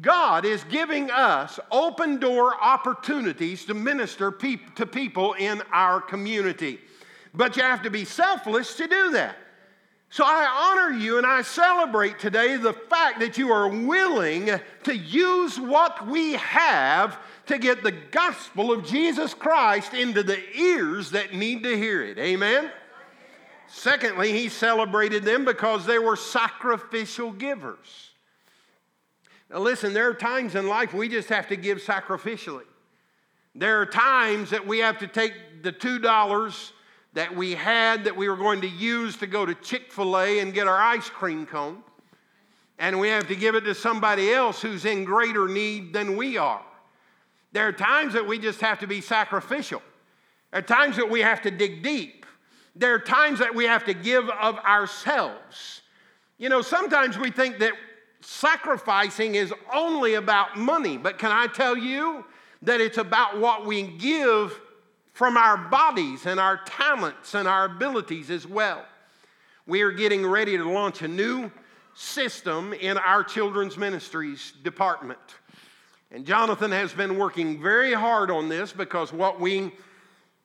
God 0.02 0.44
is 0.44 0.64
giving 0.66 1.12
us 1.12 1.60
open 1.72 2.20
door 2.20 2.56
opportunities 2.60 3.64
to 3.66 3.76
minister 3.76 4.32
to 4.32 4.86
people 4.86 5.34
in 5.34 5.62
our 5.72 6.02
community. 6.02 6.80
But 7.34 7.56
you 7.58 7.64
have 7.64 7.84
to 7.84 7.92
be 7.92 8.04
selfless 8.04 8.76
to 8.78 8.88
do 8.88 9.12
that. 9.12 9.38
So 10.10 10.24
I 10.24 10.46
honor 10.46 10.96
you 10.96 11.18
and 11.18 11.26
I 11.26 11.42
celebrate 11.42 12.20
today 12.20 12.58
the 12.58 12.74
fact 12.74 13.20
that 13.20 13.38
you 13.38 13.52
are 13.52 13.68
willing 13.68 14.50
to 14.84 14.96
use 14.96 15.60
what 15.60 16.08
we 16.08 16.34
have 16.34 17.18
to 17.48 17.58
get 17.58 17.84
the 17.84 17.92
gospel 17.92 18.72
of 18.72 18.86
Jesus 18.86 19.34
Christ 19.34 19.94
into 19.94 20.24
the 20.24 20.40
ears 20.58 21.12
that 21.12 21.34
need 21.34 21.64
to 21.64 21.78
hear 21.78 22.02
it. 22.02 22.18
Amen? 22.18 22.72
Secondly, 23.68 24.32
he 24.32 24.50
celebrated 24.50 25.24
them 25.24 25.46
because 25.46 25.86
they 25.86 26.00
were 26.00 26.16
sacrificial 26.16 27.32
givers. 27.32 28.12
Now, 29.50 29.60
listen, 29.60 29.94
there 29.94 30.10
are 30.10 30.14
times 30.14 30.56
in 30.56 30.68
life 30.68 30.94
we 30.94 31.10
just 31.10 31.30
have 31.30 31.48
to 31.50 31.56
give 31.56 31.80
sacrificially. 31.80 32.66
There 33.56 33.82
are 33.82 33.86
times 33.86 34.50
that 34.50 34.66
we 34.66 34.80
have 34.80 35.00
to 35.00 35.08
take 35.08 35.34
the 35.62 35.72
$2 35.72 36.72
that 37.14 37.36
we 37.36 37.54
had 37.54 38.06
that 38.06 38.16
we 38.16 38.28
were 38.28 38.36
going 38.36 38.62
to 38.62 38.68
use 38.68 39.18
to 39.18 39.28
go 39.28 39.46
to 39.46 39.54
Chick 39.56 39.92
fil 39.92 40.18
A 40.18 40.40
and 40.40 40.54
get 40.54 40.68
our 40.68 40.82
ice 40.82 41.10
cream 41.10 41.46
cone, 41.46 41.84
and 42.80 43.00
we 43.00 43.10
have 43.10 43.28
to 43.28 43.36
give 43.36 43.54
it 43.56 43.62
to 43.62 43.76
somebody 43.76 44.34
else 44.34 44.62
who's 44.62 44.86
in 44.86 45.04
greater 45.04 45.48
need 45.48 45.94
than 45.94 46.18
we 46.18 46.38
are. 46.38 46.64
There 47.54 47.68
are 47.68 47.72
times 47.72 48.14
that 48.14 48.28
we 48.28 48.40
just 48.40 48.60
have 48.62 48.80
to 48.80 48.88
be 48.88 49.00
sacrificial. 49.00 49.82
There 50.52 50.60
are 50.60 50.64
times 50.64 50.98
that 50.98 51.10
we 51.10 51.22
have 51.22 51.42
to 51.44 51.52
dig 51.52 51.84
deep. 51.84 52.26
There 52.76 52.94
are 52.94 53.00
times 53.00 53.40
that 53.40 53.54
we 53.54 53.66
have 53.66 53.86
to 53.86 53.94
give 53.94 54.28
of 54.30 54.58
ourselves. 54.60 55.82
You 56.40 56.50
know, 56.50 56.64
sometimes 56.64 57.18
we 57.18 57.30
think 57.30 57.60
that 57.60 57.74
sacrificing 58.22 59.36
is 59.36 59.54
only 59.72 60.16
about 60.16 60.58
money, 60.58 60.98
but 60.98 61.20
can 61.20 61.32
I 61.32 61.48
tell 61.48 61.78
you 61.78 62.26
that 62.64 62.82
it's 62.82 62.98
about 62.98 63.40
what 63.40 63.66
we 63.66 63.84
give 63.84 64.60
from 65.14 65.38
our 65.38 65.58
bodies 65.58 66.26
and 66.26 66.40
our 66.40 66.58
talents 66.66 67.36
and 67.36 67.48
our 67.48 67.66
abilities 67.66 68.32
as 68.32 68.48
well? 68.48 68.84
We 69.68 69.82
are 69.82 69.92
getting 69.92 70.26
ready 70.26 70.58
to 70.58 70.70
launch 70.70 71.04
a 71.04 71.08
new 71.08 71.52
system 71.94 72.74
in 72.74 72.98
our 72.98 73.24
children's 73.24 73.78
ministries 73.78 74.54
department. 74.64 75.20
And 76.14 76.28
Jonathan 76.28 76.72
has 76.72 76.94
been 76.94 77.18
working 77.18 77.60
very 77.60 77.92
hard 77.92 78.30
on 78.30 78.48
this 78.48 78.72
because 78.72 79.12
what 79.12 79.40
we, 79.40 79.72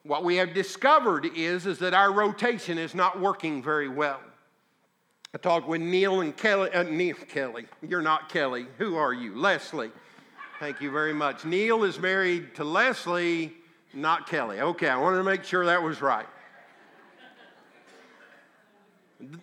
what 0.03 0.25
we 0.25 0.37
have 0.37 0.55
discovered 0.55 1.27
is, 1.37 1.67
is 1.67 1.79
that 1.81 1.93
our 1.93 2.11
rotation 2.11 2.79
is 2.79 2.95
not 2.95 3.21
working 3.21 3.63
very 3.63 3.89
well. 3.89 4.19
I 5.35 5.37
talked 5.37 5.69
with 5.69 5.83
Neil 5.83 6.23
and 6.23 6.35
Kelly. 6.35 6.71
Uh, 6.73 6.85
Neil, 6.85 7.15
Kelly, 7.29 7.67
you're 7.87 8.01
not 8.01 8.31
Kelly. 8.31 8.67
Who 8.79 8.97
are 8.97 9.13
you? 9.13 9.37
Leslie. 9.37 9.93
Thank 10.59 10.81
you 10.81 10.91
very 10.91 11.13
much. 11.13 11.45
Neil 11.45 11.85
is 11.85 11.99
married 11.99 12.55
to 12.55 12.65
Leslie, 12.65 13.53
not 13.93 14.27
Kelly. 14.27 14.61
Okay, 14.61 14.89
I 14.89 14.97
wanted 14.97 15.19
to 15.19 15.23
make 15.23 15.45
sure 15.45 15.67
that 15.67 15.83
was 15.83 16.01
right. 16.01 16.27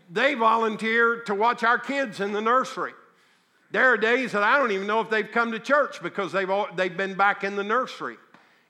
They 0.09 0.33
volunteer 0.33 1.21
to 1.27 1.35
watch 1.35 1.63
our 1.63 1.77
kids 1.77 2.19
in 2.19 2.33
the 2.33 2.41
nursery. 2.41 2.93
There 3.75 3.91
are 3.91 3.97
days 3.97 4.31
that 4.31 4.41
I 4.41 4.57
don't 4.57 4.71
even 4.71 4.87
know 4.87 5.01
if 5.01 5.09
they've 5.09 5.29
come 5.29 5.51
to 5.51 5.59
church 5.59 6.01
because 6.01 6.31
they've, 6.31 6.49
all, 6.49 6.69
they've 6.77 6.95
been 6.95 7.13
back 7.13 7.43
in 7.43 7.57
the 7.57 7.63
nursery. 7.63 8.15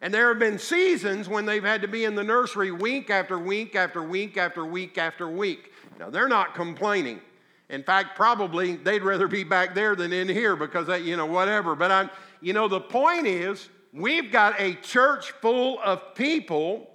And 0.02 0.12
there 0.12 0.30
have 0.30 0.39
been 0.39 0.58
seasons 0.58 1.30
when 1.30 1.46
they've 1.46 1.63
had 1.63 1.84
to 1.84 1.88
be 1.88 2.06
in 2.06 2.15
the 2.15 2.24
nursery 2.24 2.72
week 2.72 3.12
after 3.12 3.38
week 3.38 3.76
after 3.76 4.02
week 4.02 4.36
after 4.36 4.65
week 4.65 4.98
after 4.98 5.30
week. 5.30 5.72
Now, 6.00 6.10
they're 6.10 6.28
not 6.28 6.56
complaining. 6.56 7.22
In 7.70 7.84
fact, 7.84 8.15
probably 8.15 8.78
they'd 8.78 9.04
rather 9.04 9.28
be 9.28 9.44
back 9.44 9.76
there 9.76 9.96
than 9.96 10.12
in 10.12 10.28
here 10.28 10.56
because, 10.56 10.88
they, 10.88 11.02
you 11.02 11.15
know, 11.15 11.28
whatever. 11.28 11.76
But 11.76 11.91
I'm, 11.91 12.10
you 12.41 12.54
know, 12.54 12.68
the 12.68 12.82
point 12.82 13.28
is, 13.28 13.70
we've 13.94 14.32
got 14.32 14.60
a 14.60 14.74
church 14.74 15.34
full 15.34 15.80
of 15.86 16.15
people, 16.15 16.89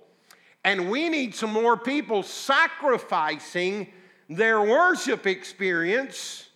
and 0.64 0.90
we 0.90 1.08
need 1.10 1.32
some 1.32 1.52
more 1.52 1.76
people 1.76 2.24
sacrificing 2.24 3.86
their 4.28 4.62
worship 4.62 5.28
experience 5.28 6.48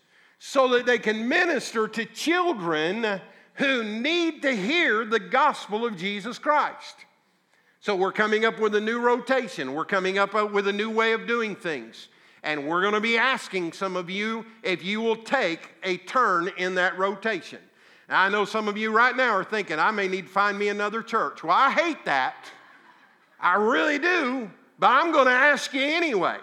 so 0.47 0.69
that 0.69 0.85
they 0.85 0.99
can 0.99 1.27
minister 1.27 1.89
to 1.89 2.05
children 2.05 3.19
who 3.55 3.83
need 3.83 4.43
to 4.43 4.55
hear 4.55 5.03
the 5.07 5.19
gospel 5.19 5.87
of 5.87 5.97
Jesus 5.97 6.39
Christ. 6.39 6.97
So 7.81 7.97
we're 7.97 8.13
coming 8.13 8.45
up 8.45 8.61
with 8.61 8.75
a 8.75 8.81
new 8.81 9.01
rotation. 9.01 9.73
We're 9.73 9.87
coming 9.87 10.19
up 10.19 10.35
uh, 10.35 10.45
with 10.45 10.69
a 10.69 10.73
new 10.73 10.91
way 10.91 11.15
of 11.15 11.27
doing 11.27 11.57
things. 11.57 12.09
And 12.43 12.69
we're 12.69 12.83
going 12.83 12.93
to 12.93 13.01
be 13.01 13.17
asking 13.17 13.73
some 13.73 13.97
of 13.97 14.11
you 14.11 14.45
if 14.63 14.85
you 14.85 15.01
will 15.01 15.17
take 15.17 15.61
a 15.83 15.97
turn 15.97 16.51
in 16.59 16.75
that 16.75 16.99
rotation. 16.99 17.61
Now, 18.11 18.21
I 18.21 18.29
know 18.29 18.45
some 18.45 18.69
of 18.69 18.77
you 18.77 18.93
right 18.93 19.17
now 19.17 19.31
are 19.31 19.45
thinking, 19.45 19.79
I 19.79 19.93
may 19.93 20.09
need 20.09 20.27
to 20.27 20.33
find 20.33 20.59
me 20.59 20.69
another 20.69 21.03
church. 21.03 21.43
Well, 21.43 21.57
I 21.57 21.71
hate 21.71 22.05
that. 22.05 22.37
I 23.41 23.55
really 23.55 23.99
do. 23.99 24.51
But 24.79 24.91
I'm 24.91 25.11
going 25.11 25.27
to 25.27 25.33
ask 25.33 25.73
you 25.73 25.81
anyway 25.81 26.37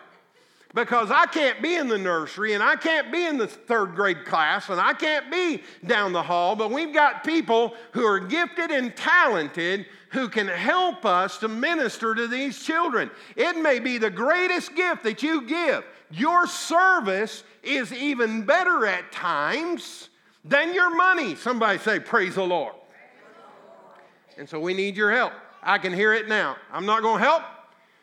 because 0.73 1.11
I 1.11 1.25
can't 1.25 1.61
be 1.61 1.75
in 1.75 1.87
the 1.87 1.97
nursery 1.97 2.53
and 2.53 2.63
I 2.63 2.75
can't 2.75 3.11
be 3.11 3.25
in 3.25 3.37
the 3.37 3.47
third 3.47 3.95
grade 3.95 4.25
class 4.25 4.69
and 4.69 4.79
I 4.79 4.93
can't 4.93 5.29
be 5.29 5.61
down 5.85 6.13
the 6.13 6.23
hall, 6.23 6.55
but 6.55 6.71
we've 6.71 6.93
got 6.93 7.23
people 7.23 7.73
who 7.91 8.05
are 8.05 8.19
gifted 8.19 8.71
and 8.71 8.95
talented 8.95 9.85
who 10.11 10.27
can 10.27 10.47
help 10.47 11.05
us 11.05 11.37
to 11.39 11.47
minister 11.47 12.13
to 12.13 12.27
these 12.27 12.63
children. 12.63 13.09
It 13.35 13.57
may 13.61 13.79
be 13.79 13.97
the 13.97 14.09
greatest 14.09 14.75
gift 14.75 15.03
that 15.03 15.23
you 15.23 15.41
give. 15.43 15.83
Your 16.11 16.47
service 16.47 17.43
is 17.63 17.93
even 17.93 18.43
better 18.43 18.85
at 18.85 19.11
times 19.11 20.09
than 20.43 20.73
your 20.73 20.93
money. 20.95 21.35
Somebody 21.35 21.79
say, 21.79 21.99
Praise 21.99 22.35
the 22.35 22.43
Lord. 22.43 22.73
And 24.37 24.49
so 24.49 24.59
we 24.59 24.73
need 24.73 24.97
your 24.97 25.11
help. 25.11 25.33
I 25.63 25.77
can 25.77 25.93
hear 25.93 26.13
it 26.13 26.27
now. 26.27 26.57
I'm 26.71 26.85
not 26.85 27.01
going 27.01 27.19
to 27.19 27.23
help 27.23 27.43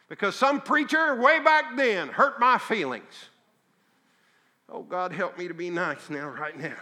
because 0.09 0.35
some 0.35 0.61
preacher 0.61 1.15
way 1.17 1.41
back 1.41 1.77
then 1.77 2.09
hurt 2.09 2.41
my 2.41 2.59
feelings. 2.59 3.29
Oh, 4.71 4.83
God, 4.83 5.13
help 5.13 5.39
me 5.39 5.49
to 5.49 5.55
be 5.55 5.71
nice 5.71 6.11
now, 6.11 6.29
right 6.29 6.59
now. 6.59 6.77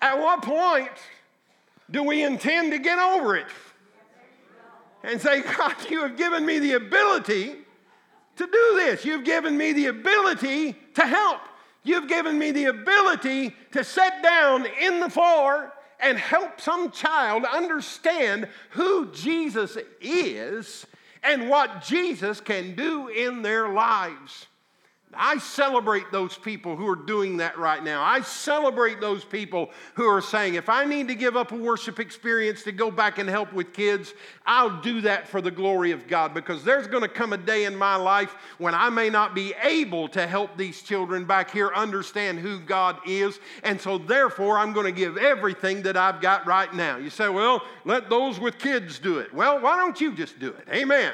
At 0.00 0.18
what 0.18 0.42
point 0.42 0.90
do 1.90 2.02
we 2.02 2.22
intend 2.22 2.72
to 2.72 2.78
get 2.78 2.98
over 2.98 3.36
it 3.36 3.46
and 5.02 5.20
say, 5.20 5.42
God, 5.42 5.74
you 5.90 6.02
have 6.02 6.16
given 6.16 6.44
me 6.44 6.58
the 6.58 6.74
ability 6.74 7.56
to 8.36 8.46
do 8.46 8.72
this? 8.76 9.04
You've 9.04 9.24
given 9.24 9.56
me 9.56 9.72
the 9.72 9.86
ability 9.86 10.76
to 10.94 11.02
help. 11.02 11.40
You've 11.82 12.08
given 12.08 12.38
me 12.38 12.50
the 12.50 12.66
ability 12.66 13.54
to 13.72 13.84
sit 13.84 14.12
down 14.22 14.66
in 14.80 15.00
the 15.00 15.08
floor 15.08 15.72
and 16.00 16.18
help 16.18 16.60
some 16.60 16.90
child 16.90 17.44
understand 17.44 18.48
who 18.70 19.10
Jesus 19.12 19.76
is 20.00 20.86
and 21.22 21.48
what 21.48 21.82
Jesus 21.82 22.40
can 22.40 22.74
do 22.74 23.08
in 23.08 23.42
their 23.42 23.68
lives. 23.68 24.46
I 25.14 25.38
celebrate 25.38 26.10
those 26.12 26.36
people 26.36 26.76
who 26.76 26.86
are 26.88 26.96
doing 26.96 27.38
that 27.38 27.58
right 27.58 27.82
now. 27.82 28.02
I 28.02 28.20
celebrate 28.20 29.00
those 29.00 29.24
people 29.24 29.70
who 29.94 30.04
are 30.04 30.20
saying, 30.20 30.54
if 30.54 30.68
I 30.68 30.84
need 30.84 31.08
to 31.08 31.14
give 31.14 31.36
up 31.36 31.52
a 31.52 31.56
worship 31.56 32.00
experience 32.00 32.62
to 32.64 32.72
go 32.72 32.90
back 32.90 33.18
and 33.18 33.28
help 33.28 33.52
with 33.52 33.72
kids, 33.72 34.12
I'll 34.44 34.80
do 34.80 35.00
that 35.02 35.28
for 35.28 35.40
the 35.40 35.50
glory 35.50 35.92
of 35.92 36.06
God 36.08 36.34
because 36.34 36.64
there's 36.64 36.86
going 36.86 37.02
to 37.02 37.08
come 37.08 37.32
a 37.32 37.38
day 37.38 37.64
in 37.64 37.76
my 37.76 37.96
life 37.96 38.34
when 38.58 38.74
I 38.74 38.90
may 38.90 39.08
not 39.08 39.34
be 39.34 39.54
able 39.62 40.08
to 40.08 40.26
help 40.26 40.56
these 40.56 40.82
children 40.82 41.24
back 41.24 41.50
here 41.50 41.70
understand 41.74 42.38
who 42.38 42.60
God 42.60 42.98
is. 43.06 43.38
And 43.62 43.80
so, 43.80 43.98
therefore, 43.98 44.58
I'm 44.58 44.72
going 44.72 44.86
to 44.86 44.92
give 44.92 45.16
everything 45.16 45.82
that 45.82 45.96
I've 45.96 46.20
got 46.20 46.46
right 46.46 46.72
now. 46.74 46.98
You 46.98 47.10
say, 47.10 47.28
well, 47.28 47.62
let 47.84 48.10
those 48.10 48.38
with 48.38 48.58
kids 48.58 48.98
do 48.98 49.18
it. 49.18 49.32
Well, 49.32 49.60
why 49.60 49.76
don't 49.76 50.00
you 50.00 50.14
just 50.14 50.38
do 50.38 50.48
it? 50.48 50.68
Amen. 50.70 51.12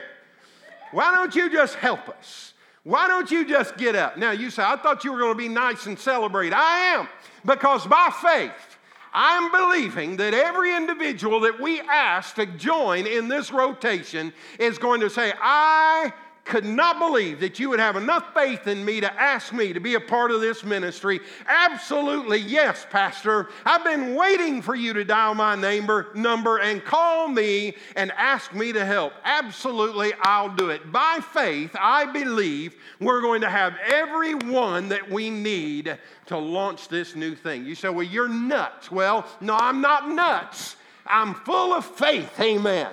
Why 0.93 1.15
don't 1.15 1.35
you 1.35 1.51
just 1.51 1.75
help 1.77 2.09
us? 2.09 2.53
Why 2.85 3.07
don't 3.07 3.31
you 3.31 3.47
just 3.47 3.77
get 3.77 3.95
up? 3.95 4.17
Now, 4.17 4.33
you 4.33 4.51
say, 4.51 4.63
I 4.65 4.77
thought 4.77 5.05
you 5.05 5.13
were 5.13 5.19
going 5.19 5.35
to 5.35 5.39
be 5.39 5.49
nice 5.49 5.87
and 5.87 5.99
celebrate. 5.99 6.53
I 6.53 6.95
am, 6.97 7.09
because 7.45 7.87
by 7.87 8.11
faith, 8.21 8.79
I'm 9.15 9.53
believing 9.53 10.17
that 10.17 10.35
every 10.35 10.75
individual 10.75 11.41
that 11.41 11.61
we 11.61 11.81
ask 11.81 12.35
to 12.37 12.47
join 12.47 13.07
in 13.07 13.29
this 13.29 13.53
rotation 13.53 14.33
is 14.59 14.79
going 14.79 15.01
to 15.01 15.11
say, 15.11 15.33
I 15.41 16.13
could 16.45 16.65
not 16.65 16.99
believe 16.99 17.41
that 17.41 17.61
you 17.61 17.71
would 17.71 17.79
have 17.79 17.97
enough 17.97 18.35
faith 18.35 18.67
in 18.67 18.85
me 18.85 19.01
to 19.01 19.21
ask 19.21 19.53
me 19.53 19.73
to 19.73 19.81
be 19.81 19.95
a 19.95 20.01
part 20.01 20.31
of 20.33 20.41
this 20.41 20.65
ministry. 20.65 21.21
Absolutely, 21.47 22.39
yes, 22.39 22.85
Pastor. 22.91 23.49
I've 23.65 23.85
been 23.85 24.17
waiting 24.17 24.61
for 24.61 24.75
you 24.75 24.93
to 24.93 25.05
dial 25.05 25.35
my 25.35 25.55
number, 25.55 26.09
number 26.15 26.59
and 26.59 26.85
call 26.85 27.29
me 27.29 27.77
and 27.95 28.11
ask 28.13 28.53
me 28.55 28.73
to 28.73 28.85
help. 28.85 29.13
Absolutely, 29.25 30.13
I'll 30.23 30.55
do 30.55 30.71
it. 30.71 30.91
By 30.91 31.21
faith, 31.33 31.77
I 31.79 32.07
believe 32.07 32.75
we're 33.01 33.21
going 33.21 33.43
to 33.43 33.51
have 33.51 33.77
everyone 33.87 34.89
that 34.89 35.09
we 35.09 35.31
need 35.31 35.97
to 36.27 36.37
launch 36.37 36.89
this 36.89 37.15
new 37.15 37.37
thing. 37.37 37.65
You 37.65 37.77
say, 37.77 37.89
Well, 37.89 38.07
you're 38.07 38.29
nuts. 38.29 38.91
Well, 38.91 39.27
no, 39.41 39.57
I'm 39.57 39.81
not 39.81 40.09
nuts. 40.09 40.77
I'm 41.07 41.35
full 41.35 41.73
of 41.73 41.85
faith. 41.85 42.39
Amen 42.41 42.93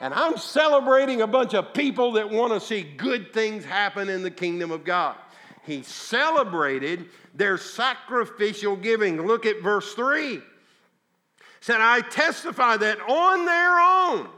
and 0.00 0.12
I'm 0.12 0.36
celebrating 0.36 1.22
a 1.22 1.26
bunch 1.26 1.54
of 1.54 1.72
people 1.72 2.12
that 2.12 2.30
want 2.30 2.52
to 2.52 2.60
see 2.60 2.82
good 2.82 3.32
things 3.32 3.64
happen 3.64 4.08
in 4.08 4.22
the 4.22 4.30
kingdom 4.30 4.70
of 4.70 4.84
God. 4.84 5.16
He 5.64 5.82
celebrated 5.82 7.06
their 7.34 7.58
sacrificial 7.58 8.76
giving. 8.76 9.26
Look 9.26 9.46
at 9.46 9.62
verse 9.62 9.94
3. 9.94 10.40
Said, 11.60 11.80
I 11.80 12.00
testify 12.02 12.76
that 12.76 13.00
on 13.00 13.44
their 13.44 13.80
own, 13.80 14.28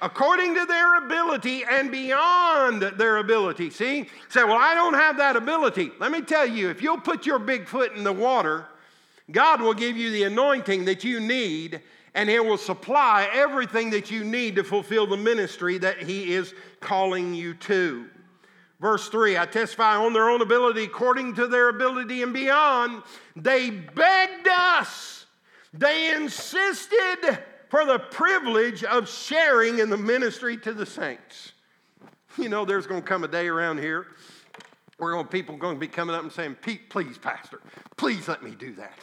according 0.00 0.54
to 0.54 0.64
their 0.66 1.04
ability 1.04 1.64
and 1.68 1.90
beyond 1.90 2.82
their 2.82 3.16
ability. 3.16 3.70
See? 3.70 4.08
Say, 4.28 4.44
well, 4.44 4.58
I 4.58 4.74
don't 4.74 4.94
have 4.94 5.16
that 5.16 5.34
ability. 5.34 5.90
Let 5.98 6.12
me 6.12 6.20
tell 6.22 6.46
you, 6.46 6.70
if 6.70 6.80
you'll 6.80 7.00
put 7.00 7.26
your 7.26 7.40
big 7.40 7.66
foot 7.66 7.96
in 7.96 8.04
the 8.04 8.12
water, 8.12 8.66
God 9.30 9.60
will 9.60 9.74
give 9.74 9.96
you 9.96 10.10
the 10.10 10.24
anointing 10.24 10.84
that 10.84 11.02
you 11.02 11.18
need 11.18 11.80
and 12.14 12.28
He 12.28 12.38
will 12.38 12.58
supply 12.58 13.28
everything 13.32 13.90
that 13.90 14.10
you 14.10 14.24
need 14.24 14.56
to 14.56 14.64
fulfill 14.64 15.06
the 15.06 15.16
ministry 15.16 15.78
that 15.78 16.02
He 16.02 16.32
is 16.32 16.54
calling 16.80 17.34
you 17.34 17.54
to. 17.54 18.06
Verse 18.80 19.08
3 19.08 19.38
I 19.38 19.46
testify 19.46 19.96
on 19.96 20.12
their 20.12 20.28
own 20.28 20.42
ability, 20.42 20.84
according 20.84 21.34
to 21.36 21.46
their 21.46 21.68
ability 21.68 22.22
and 22.22 22.32
beyond. 22.32 23.02
They 23.36 23.70
begged 23.70 24.48
us, 24.48 25.26
they 25.72 26.14
insisted 26.14 27.38
for 27.70 27.86
the 27.86 27.98
privilege 27.98 28.84
of 28.84 29.08
sharing 29.08 29.78
in 29.78 29.88
the 29.88 29.96
ministry 29.96 30.58
to 30.58 30.74
the 30.74 30.84
saints. 30.84 31.52
You 32.36 32.48
know, 32.48 32.64
there's 32.64 32.86
going 32.86 33.00
to 33.00 33.08
come 33.08 33.24
a 33.24 33.28
day 33.28 33.46
around 33.46 33.78
here 33.78 34.08
where 34.98 35.22
people 35.24 35.54
are 35.54 35.58
going 35.58 35.76
to 35.76 35.80
be 35.80 35.88
coming 35.88 36.14
up 36.14 36.22
and 36.22 36.32
saying, 36.32 36.56
Pete, 36.56 36.90
please, 36.90 37.18
Pastor, 37.18 37.60
please 37.96 38.28
let 38.28 38.42
me 38.42 38.50
do 38.50 38.74
that. 38.74 38.98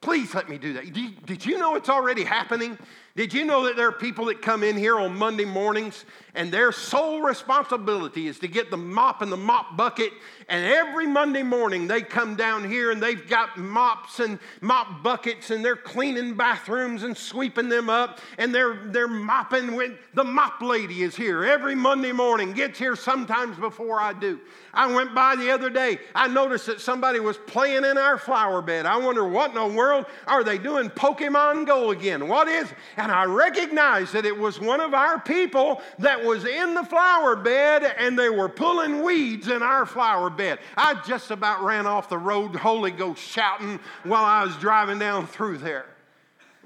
Please 0.00 0.34
let 0.34 0.48
me 0.48 0.56
do 0.56 0.72
that. 0.72 0.92
Did 1.26 1.44
you 1.44 1.58
know 1.58 1.74
it's 1.74 1.90
already 1.90 2.24
happening? 2.24 2.78
Did 3.16 3.34
you 3.34 3.44
know 3.44 3.64
that 3.64 3.76
there 3.76 3.88
are 3.88 3.92
people 3.92 4.26
that 4.26 4.40
come 4.40 4.62
in 4.62 4.76
here 4.76 4.96
on 4.96 5.16
Monday 5.16 5.44
mornings 5.44 6.04
and 6.36 6.52
their 6.52 6.70
sole 6.70 7.22
responsibility 7.22 8.28
is 8.28 8.38
to 8.38 8.46
get 8.46 8.70
the 8.70 8.76
mop 8.76 9.20
and 9.20 9.32
the 9.32 9.36
mop 9.36 9.76
bucket? 9.76 10.12
And 10.48 10.64
every 10.64 11.08
Monday 11.08 11.42
morning 11.42 11.88
they 11.88 12.02
come 12.02 12.36
down 12.36 12.70
here 12.70 12.92
and 12.92 13.02
they've 13.02 13.26
got 13.26 13.56
mops 13.56 14.20
and 14.20 14.38
mop 14.60 15.02
buckets 15.02 15.50
and 15.50 15.64
they're 15.64 15.74
cleaning 15.74 16.36
bathrooms 16.36 17.02
and 17.02 17.16
sweeping 17.16 17.68
them 17.68 17.90
up 17.90 18.20
and 18.38 18.54
they're, 18.54 18.78
they're 18.86 19.08
mopping. 19.08 19.74
When 19.74 19.98
the 20.14 20.24
mop 20.24 20.62
lady 20.62 21.02
is 21.02 21.16
here 21.16 21.44
every 21.44 21.74
Monday 21.74 22.12
morning, 22.12 22.52
gets 22.52 22.78
here 22.78 22.94
sometimes 22.94 23.58
before 23.58 24.00
I 24.00 24.12
do. 24.12 24.38
I 24.72 24.86
went 24.86 25.16
by 25.16 25.34
the 25.34 25.50
other 25.50 25.68
day. 25.68 25.98
I 26.14 26.28
noticed 26.28 26.66
that 26.66 26.80
somebody 26.80 27.18
was 27.18 27.36
playing 27.38 27.84
in 27.84 27.98
our 27.98 28.18
flower 28.18 28.62
bed. 28.62 28.86
I 28.86 28.96
wonder 28.98 29.28
what 29.28 29.50
in 29.50 29.56
the 29.56 29.66
world 29.66 30.06
are 30.28 30.44
they 30.44 30.58
doing 30.58 30.90
Pokemon 30.90 31.66
Go 31.66 31.90
again? 31.90 32.28
What 32.28 32.46
is? 32.46 32.68
And 33.00 33.10
I 33.10 33.24
recognized 33.24 34.12
that 34.12 34.26
it 34.26 34.36
was 34.36 34.60
one 34.60 34.78
of 34.78 34.92
our 34.92 35.18
people 35.18 35.80
that 36.00 36.22
was 36.22 36.44
in 36.44 36.74
the 36.74 36.84
flower 36.84 37.34
bed 37.34 37.82
and 37.96 38.18
they 38.18 38.28
were 38.28 38.48
pulling 38.50 39.02
weeds 39.02 39.48
in 39.48 39.62
our 39.62 39.86
flower 39.86 40.28
bed. 40.28 40.58
I 40.76 41.00
just 41.06 41.30
about 41.30 41.64
ran 41.64 41.86
off 41.86 42.10
the 42.10 42.18
road, 42.18 42.54
Holy 42.54 42.90
Ghost 42.90 43.22
shouting 43.22 43.80
while 44.04 44.24
I 44.24 44.44
was 44.44 44.54
driving 44.56 44.98
down 44.98 45.26
through 45.26 45.58
there. 45.58 45.86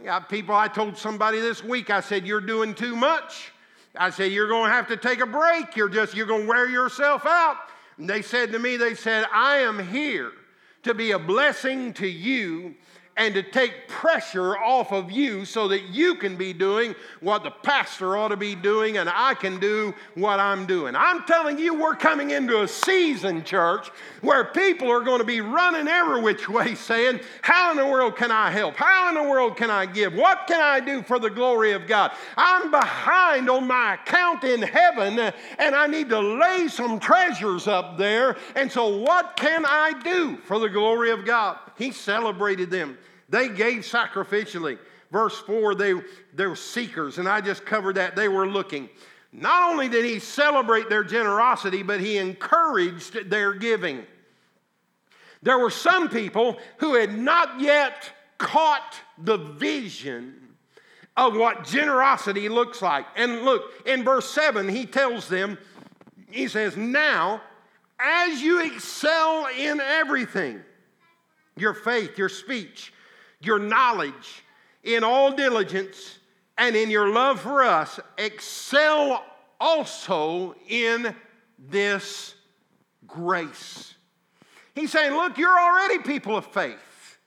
Got 0.04 0.28
people, 0.28 0.56
I 0.56 0.66
told 0.66 0.98
somebody 0.98 1.38
this 1.38 1.62
week, 1.62 1.88
I 1.88 2.00
said, 2.00 2.26
You're 2.26 2.40
doing 2.40 2.74
too 2.74 2.96
much. 2.96 3.52
I 3.94 4.10
said, 4.10 4.32
You're 4.32 4.48
going 4.48 4.68
to 4.68 4.74
have 4.74 4.88
to 4.88 4.96
take 4.96 5.20
a 5.20 5.26
break. 5.26 5.76
You're 5.76 5.88
just, 5.88 6.16
you're 6.16 6.26
going 6.26 6.42
to 6.42 6.48
wear 6.48 6.68
yourself 6.68 7.26
out. 7.26 7.58
And 7.96 8.10
they 8.10 8.22
said 8.22 8.50
to 8.52 8.58
me, 8.58 8.76
they 8.76 8.94
said, 8.94 9.24
I 9.32 9.58
am 9.58 9.86
here 9.86 10.32
to 10.82 10.94
be 10.94 11.12
a 11.12 11.18
blessing 11.18 11.92
to 11.94 12.08
you 12.08 12.74
and 13.16 13.34
to 13.34 13.42
take 13.42 13.86
pressure 13.86 14.56
off 14.58 14.92
of 14.92 15.10
you 15.10 15.44
so 15.44 15.68
that 15.68 15.82
you 15.90 16.16
can 16.16 16.36
be 16.36 16.52
doing 16.52 16.94
what 17.20 17.44
the 17.44 17.50
pastor 17.50 18.16
ought 18.16 18.28
to 18.28 18.36
be 18.36 18.54
doing 18.54 18.96
and 18.96 19.08
I 19.08 19.34
can 19.34 19.60
do 19.60 19.94
what 20.14 20.40
I'm 20.40 20.66
doing. 20.66 20.96
I'm 20.96 21.22
telling 21.24 21.58
you, 21.58 21.74
we're 21.74 21.94
coming 21.94 22.30
into 22.30 22.62
a 22.62 22.68
season, 22.68 23.44
church, 23.44 23.88
where 24.20 24.44
people 24.46 24.90
are 24.90 25.00
going 25.00 25.20
to 25.20 25.24
be 25.24 25.40
running 25.40 25.86
every 25.86 26.20
which 26.22 26.48
way 26.48 26.74
saying, 26.74 27.20
How 27.42 27.70
in 27.70 27.76
the 27.76 27.86
world 27.86 28.16
can 28.16 28.32
I 28.32 28.50
help? 28.50 28.74
How 28.74 29.08
in 29.10 29.14
the 29.14 29.22
world 29.22 29.56
can 29.56 29.70
I 29.70 29.86
give? 29.86 30.14
What 30.14 30.46
can 30.48 30.60
I 30.60 30.80
do 30.80 31.02
for 31.02 31.18
the 31.20 31.30
glory 31.30 31.72
of 31.72 31.86
God? 31.86 32.12
I'm 32.36 32.70
behind 32.70 33.48
on 33.48 33.66
my 33.66 33.94
account 33.94 34.42
in 34.42 34.60
heaven 34.60 35.18
and 35.58 35.74
I 35.74 35.86
need 35.86 36.08
to 36.08 36.18
lay 36.20 36.66
some 36.68 36.98
treasures 36.98 37.68
up 37.68 37.96
there. 37.96 38.36
And 38.56 38.70
so, 38.70 38.96
what 38.96 39.36
can 39.36 39.64
I 39.64 39.92
do 40.02 40.36
for 40.38 40.58
the 40.58 40.68
glory 40.68 41.10
of 41.10 41.24
God? 41.24 41.58
He 41.76 41.92
celebrated 41.92 42.70
them. 42.70 42.98
They 43.28 43.48
gave 43.48 43.82
sacrificially. 43.82 44.78
Verse 45.10 45.38
4, 45.40 45.74
they, 45.74 45.94
they 46.34 46.46
were 46.46 46.56
seekers, 46.56 47.18
and 47.18 47.28
I 47.28 47.40
just 47.40 47.64
covered 47.64 47.96
that. 47.96 48.16
They 48.16 48.28
were 48.28 48.46
looking. 48.46 48.88
Not 49.32 49.70
only 49.70 49.88
did 49.88 50.04
he 50.04 50.18
celebrate 50.18 50.88
their 50.88 51.04
generosity, 51.04 51.82
but 51.82 52.00
he 52.00 52.18
encouraged 52.18 53.30
their 53.30 53.54
giving. 53.54 54.04
There 55.42 55.58
were 55.58 55.70
some 55.70 56.08
people 56.08 56.56
who 56.78 56.94
had 56.94 57.16
not 57.16 57.60
yet 57.60 58.10
caught 58.38 58.96
the 59.18 59.36
vision 59.36 60.34
of 61.16 61.36
what 61.36 61.64
generosity 61.64 62.48
looks 62.48 62.82
like. 62.82 63.06
And 63.16 63.42
look, 63.42 63.62
in 63.86 64.04
verse 64.04 64.30
7, 64.30 64.68
he 64.68 64.86
tells 64.86 65.28
them, 65.28 65.58
he 66.30 66.48
says, 66.48 66.76
Now, 66.76 67.40
as 67.98 68.40
you 68.42 68.64
excel 68.64 69.46
in 69.56 69.80
everything, 69.80 70.60
your 71.56 71.74
faith, 71.74 72.18
your 72.18 72.28
speech, 72.28 72.92
your 73.40 73.58
knowledge, 73.58 74.44
in 74.82 75.04
all 75.04 75.32
diligence, 75.32 76.18
and 76.58 76.76
in 76.76 76.90
your 76.90 77.08
love 77.08 77.40
for 77.40 77.62
us, 77.62 77.98
excel 78.18 79.24
also 79.60 80.54
in 80.68 81.14
this 81.58 82.34
grace. 83.06 83.94
He's 84.74 84.92
saying, 84.92 85.12
Look, 85.12 85.38
you're 85.38 85.58
already 85.58 85.98
people 85.98 86.36
of 86.36 86.46
faith. 86.46 87.18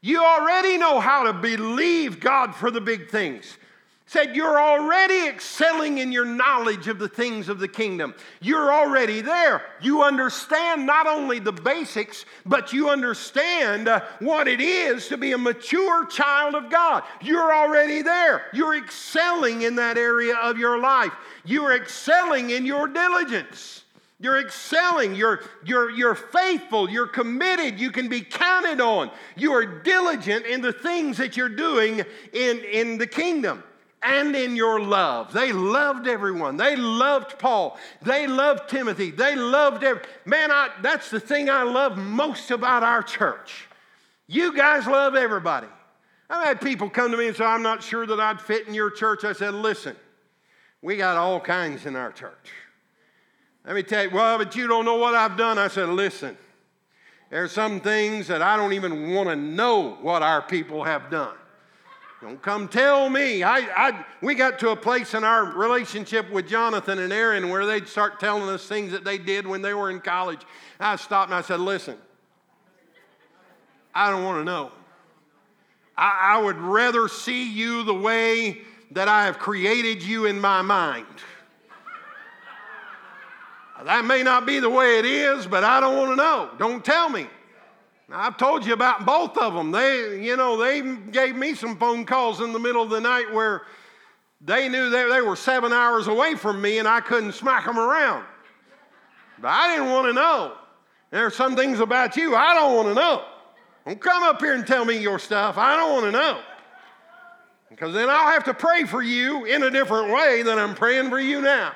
You 0.00 0.22
already 0.22 0.78
know 0.78 1.00
how 1.00 1.24
to 1.24 1.32
believe 1.32 2.20
God 2.20 2.54
for 2.54 2.70
the 2.70 2.80
big 2.80 3.10
things 3.10 3.56
said, 4.06 4.36
You're 4.36 4.60
already 4.60 5.26
excelling 5.26 5.98
in 5.98 6.12
your 6.12 6.24
knowledge 6.24 6.88
of 6.88 6.98
the 6.98 7.08
things 7.08 7.48
of 7.48 7.58
the 7.58 7.68
kingdom. 7.68 8.14
You're 8.40 8.72
already 8.72 9.20
there. 9.20 9.62
You 9.82 10.02
understand 10.02 10.86
not 10.86 11.06
only 11.06 11.40
the 11.40 11.52
basics, 11.52 12.24
but 12.46 12.72
you 12.72 12.88
understand 12.88 13.88
uh, 13.88 14.00
what 14.20 14.48
it 14.48 14.60
is 14.60 15.08
to 15.08 15.16
be 15.16 15.32
a 15.32 15.38
mature 15.38 16.06
child 16.06 16.54
of 16.54 16.70
God. 16.70 17.02
You're 17.20 17.52
already 17.52 18.02
there. 18.02 18.46
You're 18.52 18.76
excelling 18.76 19.62
in 19.62 19.76
that 19.76 19.98
area 19.98 20.36
of 20.36 20.56
your 20.56 20.78
life. 20.78 21.12
You're 21.44 21.72
excelling 21.72 22.50
in 22.50 22.64
your 22.64 22.86
diligence. 22.86 23.82
You're 24.18 24.38
excelling. 24.38 25.14
You're, 25.14 25.42
you're, 25.64 25.90
you're 25.90 26.14
faithful. 26.14 26.88
You're 26.88 27.06
committed. 27.06 27.78
You 27.78 27.90
can 27.90 28.08
be 28.08 28.22
counted 28.22 28.80
on. 28.80 29.10
You 29.36 29.52
are 29.52 29.66
diligent 29.66 30.46
in 30.46 30.62
the 30.62 30.72
things 30.72 31.18
that 31.18 31.36
you're 31.36 31.50
doing 31.50 32.02
in, 32.32 32.58
in 32.60 32.98
the 32.98 33.06
kingdom 33.06 33.62
and 34.06 34.36
in 34.36 34.56
your 34.56 34.80
love. 34.80 35.32
They 35.32 35.52
loved 35.52 36.06
everyone. 36.06 36.56
They 36.56 36.76
loved 36.76 37.38
Paul. 37.38 37.76
They 38.02 38.26
loved 38.26 38.70
Timothy. 38.70 39.10
They 39.10 39.34
loved 39.34 39.82
every 39.82 40.02
man. 40.24 40.50
I, 40.50 40.70
that's 40.80 41.10
the 41.10 41.20
thing 41.20 41.50
I 41.50 41.64
love 41.64 41.98
most 41.98 42.50
about 42.50 42.82
our 42.82 43.02
church. 43.02 43.66
You 44.28 44.56
guys 44.56 44.86
love 44.86 45.14
everybody. 45.14 45.68
I've 46.30 46.46
had 46.46 46.60
people 46.60 46.88
come 46.88 47.10
to 47.10 47.16
me 47.16 47.28
and 47.28 47.36
say, 47.36 47.44
I'm 47.44 47.62
not 47.62 47.82
sure 47.82 48.06
that 48.06 48.20
I'd 48.20 48.40
fit 48.40 48.66
in 48.66 48.74
your 48.74 48.90
church. 48.90 49.24
I 49.24 49.32
said, 49.32 49.54
listen, 49.54 49.96
we 50.82 50.96
got 50.96 51.16
all 51.16 51.40
kinds 51.40 51.86
in 51.86 51.96
our 51.96 52.12
church. 52.12 52.52
Let 53.64 53.74
me 53.74 53.82
tell 53.82 54.04
you, 54.04 54.10
well, 54.10 54.38
but 54.38 54.54
you 54.54 54.68
don't 54.68 54.84
know 54.84 54.96
what 54.96 55.14
I've 55.14 55.36
done. 55.36 55.58
I 55.58 55.68
said, 55.68 55.88
listen, 55.88 56.36
there 57.30 57.42
are 57.42 57.48
some 57.48 57.80
things 57.80 58.28
that 58.28 58.42
I 58.42 58.56
don't 58.56 58.72
even 58.72 59.12
want 59.12 59.28
to 59.28 59.36
know 59.36 59.98
what 60.00 60.22
our 60.22 60.42
people 60.42 60.84
have 60.84 61.10
done. 61.10 61.34
Don't 62.26 62.42
come 62.42 62.66
tell 62.66 63.08
me. 63.08 63.44
I, 63.44 63.58
I, 63.58 64.04
we 64.20 64.34
got 64.34 64.58
to 64.58 64.70
a 64.70 64.76
place 64.76 65.14
in 65.14 65.22
our 65.22 65.44
relationship 65.44 66.28
with 66.32 66.48
Jonathan 66.48 66.98
and 66.98 67.12
Aaron 67.12 67.50
where 67.50 67.64
they'd 67.64 67.86
start 67.86 68.18
telling 68.18 68.48
us 68.48 68.66
things 68.66 68.90
that 68.90 69.04
they 69.04 69.16
did 69.16 69.46
when 69.46 69.62
they 69.62 69.74
were 69.74 69.90
in 69.90 70.00
college. 70.00 70.40
I 70.80 70.96
stopped 70.96 71.30
and 71.30 71.36
I 71.36 71.42
said, 71.42 71.60
Listen, 71.60 71.96
I 73.94 74.10
don't 74.10 74.24
want 74.24 74.40
to 74.40 74.44
know. 74.44 74.72
I, 75.96 76.34
I 76.34 76.42
would 76.42 76.58
rather 76.58 77.06
see 77.06 77.48
you 77.48 77.84
the 77.84 77.94
way 77.94 78.62
that 78.90 79.06
I 79.06 79.26
have 79.26 79.38
created 79.38 80.02
you 80.02 80.26
in 80.26 80.40
my 80.40 80.62
mind. 80.62 81.06
That 83.84 84.04
may 84.04 84.24
not 84.24 84.46
be 84.46 84.58
the 84.58 84.70
way 84.70 84.98
it 84.98 85.04
is, 85.04 85.46
but 85.46 85.62
I 85.62 85.78
don't 85.78 85.96
want 85.96 86.10
to 86.10 86.16
know. 86.16 86.50
Don't 86.58 86.84
tell 86.84 87.08
me. 87.08 87.28
I've 88.10 88.36
told 88.36 88.64
you 88.64 88.72
about 88.72 89.04
both 89.04 89.36
of 89.36 89.54
them. 89.54 89.72
They, 89.72 90.22
you 90.22 90.36
know, 90.36 90.56
they 90.56 90.80
gave 91.10 91.34
me 91.34 91.54
some 91.54 91.76
phone 91.76 92.04
calls 92.04 92.40
in 92.40 92.52
the 92.52 92.58
middle 92.58 92.82
of 92.82 92.90
the 92.90 93.00
night 93.00 93.32
where 93.32 93.62
they 94.40 94.68
knew 94.68 94.90
they, 94.90 95.08
they 95.08 95.20
were 95.22 95.34
seven 95.34 95.72
hours 95.72 96.06
away 96.06 96.36
from 96.36 96.60
me 96.60 96.78
and 96.78 96.86
I 96.86 97.00
couldn't 97.00 97.32
smack 97.32 97.64
them 97.64 97.78
around. 97.78 98.24
But 99.40 99.48
I 99.48 99.74
didn't 99.74 99.90
want 99.90 100.06
to 100.06 100.12
know. 100.12 100.52
There 101.10 101.26
are 101.26 101.30
some 101.30 101.56
things 101.56 101.80
about 101.80 102.16
you 102.16 102.36
I 102.36 102.54
don't 102.54 102.76
want 102.76 102.88
to 102.88 102.94
know. 102.94 103.24
Don't 103.84 104.00
come 104.00 104.22
up 104.22 104.40
here 104.40 104.54
and 104.54 104.66
tell 104.66 104.84
me 104.84 104.98
your 104.98 105.18
stuff. 105.18 105.58
I 105.58 105.76
don't 105.76 105.92
want 105.92 106.04
to 106.06 106.12
know. 106.12 106.40
Because 107.70 107.92
then 107.92 108.08
I'll 108.08 108.30
have 108.30 108.44
to 108.44 108.54
pray 108.54 108.84
for 108.84 109.02
you 109.02 109.44
in 109.44 109.62
a 109.64 109.70
different 109.70 110.12
way 110.12 110.42
than 110.42 110.58
I'm 110.58 110.74
praying 110.74 111.10
for 111.10 111.18
you 111.18 111.40
now. 111.40 111.72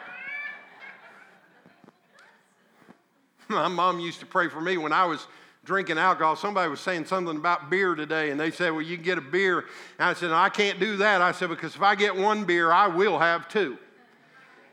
My 3.48 3.68
mom 3.68 3.98
used 3.98 4.20
to 4.20 4.26
pray 4.26 4.48
for 4.48 4.60
me 4.60 4.76
when 4.76 4.92
I 4.92 5.04
was 5.04 5.26
drinking 5.70 5.98
alcohol. 5.98 6.34
Somebody 6.34 6.68
was 6.68 6.80
saying 6.80 7.04
something 7.04 7.36
about 7.36 7.70
beer 7.70 7.94
today, 7.94 8.30
and 8.30 8.40
they 8.40 8.50
said, 8.50 8.72
Well, 8.72 8.82
you 8.82 8.96
can 8.96 9.04
get 9.04 9.18
a 9.18 9.20
beer. 9.20 9.60
And 10.00 10.08
I 10.08 10.14
said, 10.14 10.32
I 10.32 10.48
can't 10.48 10.80
do 10.80 10.96
that. 10.96 11.22
I 11.22 11.30
said, 11.30 11.48
Because 11.48 11.76
if 11.76 11.80
I 11.80 11.94
get 11.94 12.16
one 12.16 12.44
beer, 12.44 12.72
I 12.72 12.88
will 12.88 13.20
have 13.20 13.48
two. 13.48 13.78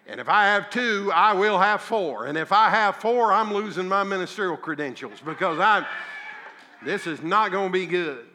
And 0.08 0.20
if 0.20 0.28
I 0.28 0.46
have 0.46 0.72
two, 0.72 1.12
I 1.14 1.34
will 1.34 1.60
have 1.60 1.82
four. 1.82 2.26
And 2.26 2.36
if 2.36 2.52
I 2.52 2.72
have 2.72 2.96
four, 2.96 3.32
I'm 3.32 3.54
losing 3.54 3.88
my 3.88 4.04
ministerial 4.04 4.58
credentials 4.58 5.20
because 5.24 5.60
I'm, 5.60 5.86
this 6.84 7.06
is 7.06 7.22
not 7.22 7.52
going 7.52 7.68
to 7.68 7.74
be 7.74 7.86
good. 7.86 8.26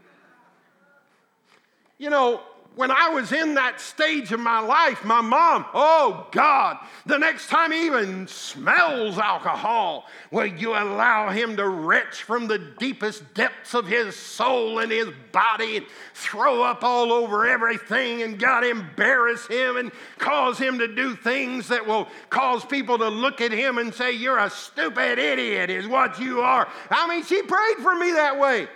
You 1.98 2.10
know, 2.10 2.42
when 2.74 2.90
I 2.90 3.10
was 3.10 3.32
in 3.32 3.54
that 3.54 3.80
stage 3.80 4.32
of 4.32 4.40
my 4.40 4.60
life, 4.60 5.04
my 5.04 5.20
mom, 5.20 5.66
oh 5.74 6.26
God, 6.32 6.78
the 7.04 7.18
next 7.18 7.48
time 7.48 7.70
he 7.70 7.86
even 7.86 8.26
smells 8.26 9.18
alcohol, 9.18 10.06
will 10.30 10.46
you 10.46 10.70
allow 10.70 11.30
him 11.30 11.56
to 11.56 11.68
retch 11.68 12.22
from 12.22 12.46
the 12.46 12.58
deepest 12.78 13.34
depths 13.34 13.74
of 13.74 13.86
his 13.86 14.16
soul 14.16 14.78
and 14.78 14.90
his 14.90 15.08
body 15.32 15.78
and 15.78 15.86
throw 16.14 16.62
up 16.62 16.82
all 16.82 17.12
over 17.12 17.46
everything 17.46 18.22
and 18.22 18.38
God 18.38 18.64
embarrass 18.64 19.46
him 19.46 19.76
and 19.76 19.92
cause 20.18 20.56
him 20.56 20.78
to 20.78 20.88
do 20.88 21.14
things 21.14 21.68
that 21.68 21.86
will 21.86 22.08
cause 22.30 22.64
people 22.64 22.96
to 22.98 23.08
look 23.08 23.42
at 23.42 23.52
him 23.52 23.76
and 23.78 23.92
say, 23.92 24.12
You're 24.12 24.38
a 24.38 24.50
stupid 24.50 25.18
idiot, 25.18 25.68
is 25.68 25.86
what 25.86 26.18
you 26.18 26.40
are. 26.40 26.66
I 26.90 27.06
mean, 27.06 27.22
she 27.24 27.42
prayed 27.42 27.76
for 27.78 27.94
me 27.94 28.12
that 28.12 28.38
way. 28.38 28.68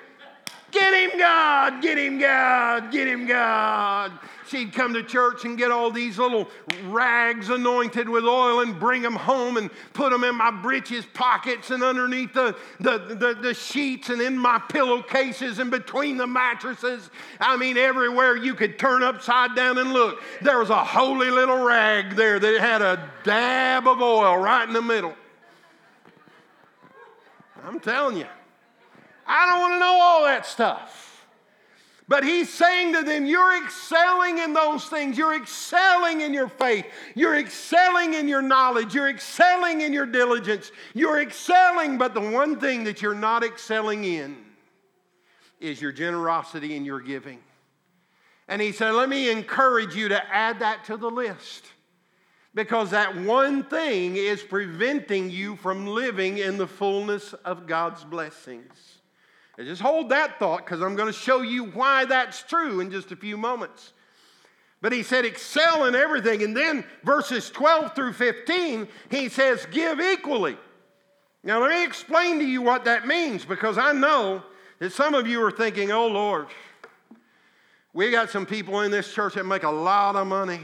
Get 0.78 0.92
him, 0.92 1.18
God, 1.18 1.80
get 1.80 1.96
him, 1.96 2.18
God, 2.18 2.92
get 2.92 3.08
him, 3.08 3.26
God. 3.26 4.12
She'd 4.46 4.74
come 4.74 4.92
to 4.92 5.02
church 5.02 5.46
and 5.46 5.56
get 5.56 5.70
all 5.70 5.90
these 5.90 6.18
little 6.18 6.48
rags 6.88 7.48
anointed 7.48 8.06
with 8.06 8.24
oil 8.24 8.60
and 8.60 8.78
bring 8.78 9.00
them 9.00 9.14
home 9.14 9.56
and 9.56 9.70
put 9.94 10.12
them 10.12 10.22
in 10.22 10.34
my 10.34 10.50
breeches 10.50 11.06
pockets 11.14 11.70
and 11.70 11.82
underneath 11.82 12.34
the, 12.34 12.54
the, 12.78 12.98
the, 12.98 13.38
the 13.40 13.54
sheets 13.54 14.10
and 14.10 14.20
in 14.20 14.36
my 14.36 14.58
pillowcases 14.68 15.60
and 15.60 15.70
between 15.70 16.18
the 16.18 16.26
mattresses. 16.26 17.08
I 17.40 17.56
mean, 17.56 17.78
everywhere 17.78 18.36
you 18.36 18.54
could 18.54 18.78
turn 18.78 19.02
upside 19.02 19.56
down 19.56 19.78
and 19.78 19.94
look, 19.94 20.20
there 20.42 20.58
was 20.58 20.68
a 20.68 20.84
holy 20.84 21.30
little 21.30 21.64
rag 21.64 22.16
there 22.16 22.38
that 22.38 22.60
had 22.60 22.82
a 22.82 23.10
dab 23.24 23.88
of 23.88 24.02
oil 24.02 24.36
right 24.36 24.68
in 24.68 24.74
the 24.74 24.82
middle. 24.82 25.14
I'm 27.64 27.80
telling 27.80 28.18
you. 28.18 28.26
I 29.26 29.50
don't 29.50 29.60
want 29.60 29.74
to 29.74 29.78
know 29.78 29.98
all 30.00 30.24
that 30.24 30.46
stuff. 30.46 31.02
But 32.08 32.22
he's 32.22 32.52
saying 32.52 32.92
to 32.94 33.02
them, 33.02 33.26
You're 33.26 33.64
excelling 33.64 34.38
in 34.38 34.52
those 34.52 34.84
things. 34.84 35.18
You're 35.18 35.34
excelling 35.34 36.20
in 36.20 36.32
your 36.32 36.48
faith. 36.48 36.86
You're 37.16 37.36
excelling 37.36 38.14
in 38.14 38.28
your 38.28 38.42
knowledge. 38.42 38.94
You're 38.94 39.08
excelling 39.08 39.80
in 39.80 39.92
your 39.92 40.06
diligence. 40.06 40.70
You're 40.94 41.20
excelling, 41.20 41.98
but 41.98 42.14
the 42.14 42.20
one 42.20 42.60
thing 42.60 42.84
that 42.84 43.02
you're 43.02 43.14
not 43.14 43.42
excelling 43.42 44.04
in 44.04 44.36
is 45.58 45.80
your 45.82 45.90
generosity 45.90 46.76
and 46.76 46.86
your 46.86 47.00
giving. 47.00 47.40
And 48.46 48.62
he 48.62 48.70
said, 48.70 48.92
Let 48.92 49.08
me 49.08 49.28
encourage 49.28 49.96
you 49.96 50.08
to 50.10 50.34
add 50.34 50.60
that 50.60 50.84
to 50.84 50.96
the 50.96 51.10
list. 51.10 51.64
because 52.54 52.90
that 52.92 53.16
one 53.16 53.64
thing 53.64 54.16
is 54.16 54.42
preventing 54.42 55.28
you 55.28 55.56
from 55.56 55.86
living 55.86 56.38
in 56.38 56.56
the 56.56 56.66
fullness 56.66 57.32
of 57.44 57.66
God's 57.66 58.04
blessings. 58.04 58.95
And 59.58 59.66
just 59.66 59.80
hold 59.80 60.10
that 60.10 60.38
thought 60.38 60.64
because 60.64 60.82
I'm 60.82 60.96
going 60.96 61.12
to 61.12 61.18
show 61.18 61.40
you 61.40 61.64
why 61.64 62.04
that's 62.04 62.42
true 62.42 62.80
in 62.80 62.90
just 62.90 63.10
a 63.12 63.16
few 63.16 63.36
moments. 63.36 63.92
But 64.82 64.92
he 64.92 65.02
said, 65.02 65.24
excel 65.24 65.86
in 65.86 65.94
everything. 65.94 66.42
And 66.42 66.56
then 66.56 66.84
verses 67.02 67.50
12 67.50 67.94
through 67.94 68.12
15, 68.12 68.86
he 69.10 69.28
says, 69.28 69.66
give 69.70 70.00
equally. 70.00 70.56
Now, 71.42 71.60
let 71.60 71.70
me 71.70 71.84
explain 71.84 72.38
to 72.40 72.44
you 72.44 72.60
what 72.60 72.84
that 72.84 73.06
means 73.06 73.44
because 73.44 73.78
I 73.78 73.92
know 73.92 74.42
that 74.78 74.92
some 74.92 75.14
of 75.14 75.26
you 75.26 75.42
are 75.42 75.50
thinking, 75.50 75.90
oh 75.90 76.08
Lord, 76.08 76.48
we 77.94 78.10
got 78.10 78.30
some 78.30 78.44
people 78.44 78.80
in 78.82 78.90
this 78.90 79.12
church 79.12 79.34
that 79.34 79.44
make 79.44 79.62
a 79.62 79.70
lot 79.70 80.16
of 80.16 80.26
money. 80.26 80.60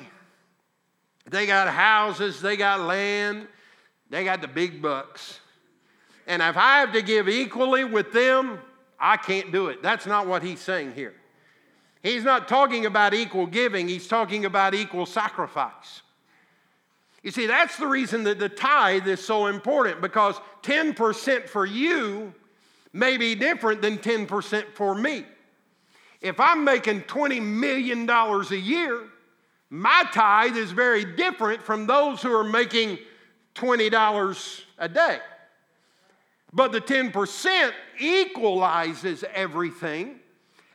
They 1.31 1.46
got 1.46 1.68
houses, 1.68 2.42
they 2.42 2.57
got 2.57 2.81
land, 2.81 3.46
they 4.11 4.24
got 4.24 4.42
the 4.42 4.48
big 4.48 4.83
bucks. 4.83 5.40
And 6.26 6.42
if 6.42 6.57
I 6.57 6.81
have 6.81 6.92
to 6.92 7.00
give 7.00 7.28
equally 7.28 7.85
with 7.85 8.12
them, 8.12 8.59
I 9.02 9.16
can't 9.16 9.50
do 9.50 9.66
it. 9.66 9.82
That's 9.82 10.06
not 10.06 10.28
what 10.28 10.44
he's 10.44 10.60
saying 10.60 10.92
here. 10.92 11.12
He's 12.04 12.22
not 12.22 12.48
talking 12.48 12.86
about 12.86 13.14
equal 13.14 13.46
giving, 13.46 13.88
he's 13.88 14.06
talking 14.06 14.44
about 14.44 14.74
equal 14.74 15.06
sacrifice. 15.06 16.02
You 17.22 17.30
see, 17.30 17.46
that's 17.46 17.76
the 17.76 17.86
reason 17.86 18.24
that 18.24 18.38
the 18.38 18.48
tithe 18.48 19.06
is 19.06 19.24
so 19.24 19.46
important 19.46 20.00
because 20.00 20.36
10% 20.62 21.48
for 21.48 21.66
you 21.66 22.32
may 22.92 23.16
be 23.16 23.34
different 23.34 23.82
than 23.82 23.98
10% 23.98 24.64
for 24.74 24.94
me. 24.94 25.24
If 26.20 26.38
I'm 26.40 26.64
making 26.64 27.02
$20 27.02 27.42
million 27.42 28.08
a 28.08 28.54
year, 28.54 29.00
my 29.70 30.04
tithe 30.12 30.56
is 30.56 30.72
very 30.72 31.04
different 31.04 31.62
from 31.62 31.86
those 31.86 32.22
who 32.22 32.32
are 32.32 32.44
making 32.44 32.98
$20 33.54 34.60
a 34.78 34.88
day. 34.88 35.18
But 36.52 36.72
the 36.72 36.80
10% 36.80 37.72
equalizes 38.02 39.24
everything. 39.32 40.16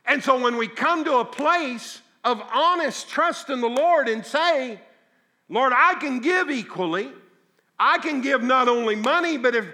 And 0.06 0.22
so 0.22 0.40
when 0.40 0.56
we 0.56 0.68
come 0.68 1.04
to 1.04 1.18
a 1.18 1.24
place 1.24 2.00
of 2.24 2.42
honest 2.52 3.08
trust 3.08 3.50
in 3.50 3.60
the 3.60 3.68
Lord 3.68 4.08
and 4.08 4.24
say, 4.24 4.80
Lord, 5.48 5.72
I 5.74 5.94
can 5.94 6.20
give 6.20 6.50
equally, 6.50 7.10
I 7.78 7.98
can 7.98 8.20
give 8.20 8.42
not 8.42 8.68
only 8.68 8.96
money, 8.96 9.36
but 9.36 9.54
if, 9.54 9.66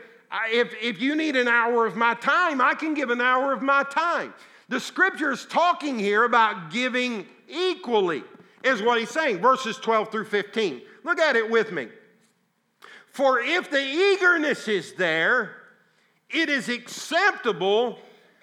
if, 0.51 0.75
if 0.81 1.01
you 1.01 1.17
need 1.17 1.37
an 1.37 1.49
hour 1.49 1.87
of 1.87 1.97
my 1.97 2.15
time, 2.15 2.61
I 2.61 2.75
can 2.75 2.95
give 2.95 3.11
an 3.11 3.21
hour 3.21 3.53
of 3.53 3.63
my 3.63 3.85
time. 3.85 4.35
The 4.69 4.81
scripture 4.81 5.33
is 5.33 5.45
talking 5.47 5.99
here 5.99 6.25
about 6.25 6.71
giving 6.71 7.27
equally 7.49 8.25
is 8.63 8.83
what 8.83 8.99
he's 8.99 9.11
saying, 9.11 9.39
verses 9.39 9.77
12 9.77 10.11
through 10.11 10.25
15. 10.25 10.81
Look 11.05 11.21
at 11.21 11.37
it 11.37 11.49
with 11.49 11.71
me. 11.71 11.89
For 13.13 13.39
if 13.39 13.71
the 13.71 13.81
eagerness 13.81 14.67
is 14.67 14.95
there, 14.95 15.64
it 16.35 16.49
is 16.49 16.69
acceptable 16.69 17.99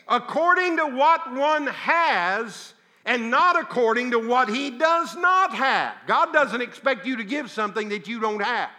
according 0.08 0.78
to 0.78 0.86
what 0.88 1.34
one 1.34 1.68
has 1.68 2.74
and 3.06 3.32
not 3.32 3.60
according 3.60 4.12
to 4.12 4.20
what 4.20 4.50
he 4.50 4.70
does 4.72 5.16
not 5.16 5.54
have. 5.54 5.96
God 6.08 6.32
doesn't 6.34 6.62
expect 6.62 7.06
you 7.06 7.18
to 7.18 7.24
give 7.24 7.50
something 7.50 7.90
that 7.90 8.08
you 8.08 8.20
don't 8.20 8.42
have, 8.42 8.70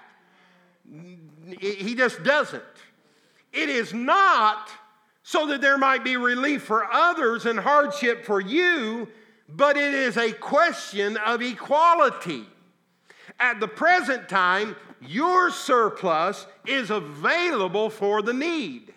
He 1.61 1.95
just 1.95 2.23
doesn't. 2.23 2.63
It 3.53 3.69
is 3.69 3.93
not 3.93 4.71
so 5.23 5.47
that 5.49 5.61
there 5.61 5.79
might 5.79 6.03
be 6.03 6.17
relief 6.17 6.63
for 6.63 6.85
others 6.91 7.47
and 7.47 7.59
hardship 7.59 8.25
for 8.25 8.41
you 8.41 9.09
but 9.57 9.77
it 9.77 9.95
is 9.95 10.17
a 10.17 10.33
question 10.33 11.17
of 11.19 11.43
equality. 11.43 12.47
At 13.39 13.61
the 13.61 13.69
present 13.69 14.29
time, 14.29 14.77
your 15.01 15.51
surplus 15.51 16.47
is 16.67 16.91
available 16.91 17.91
for 17.91 18.23
the 18.23 18.33
need. 18.33 18.95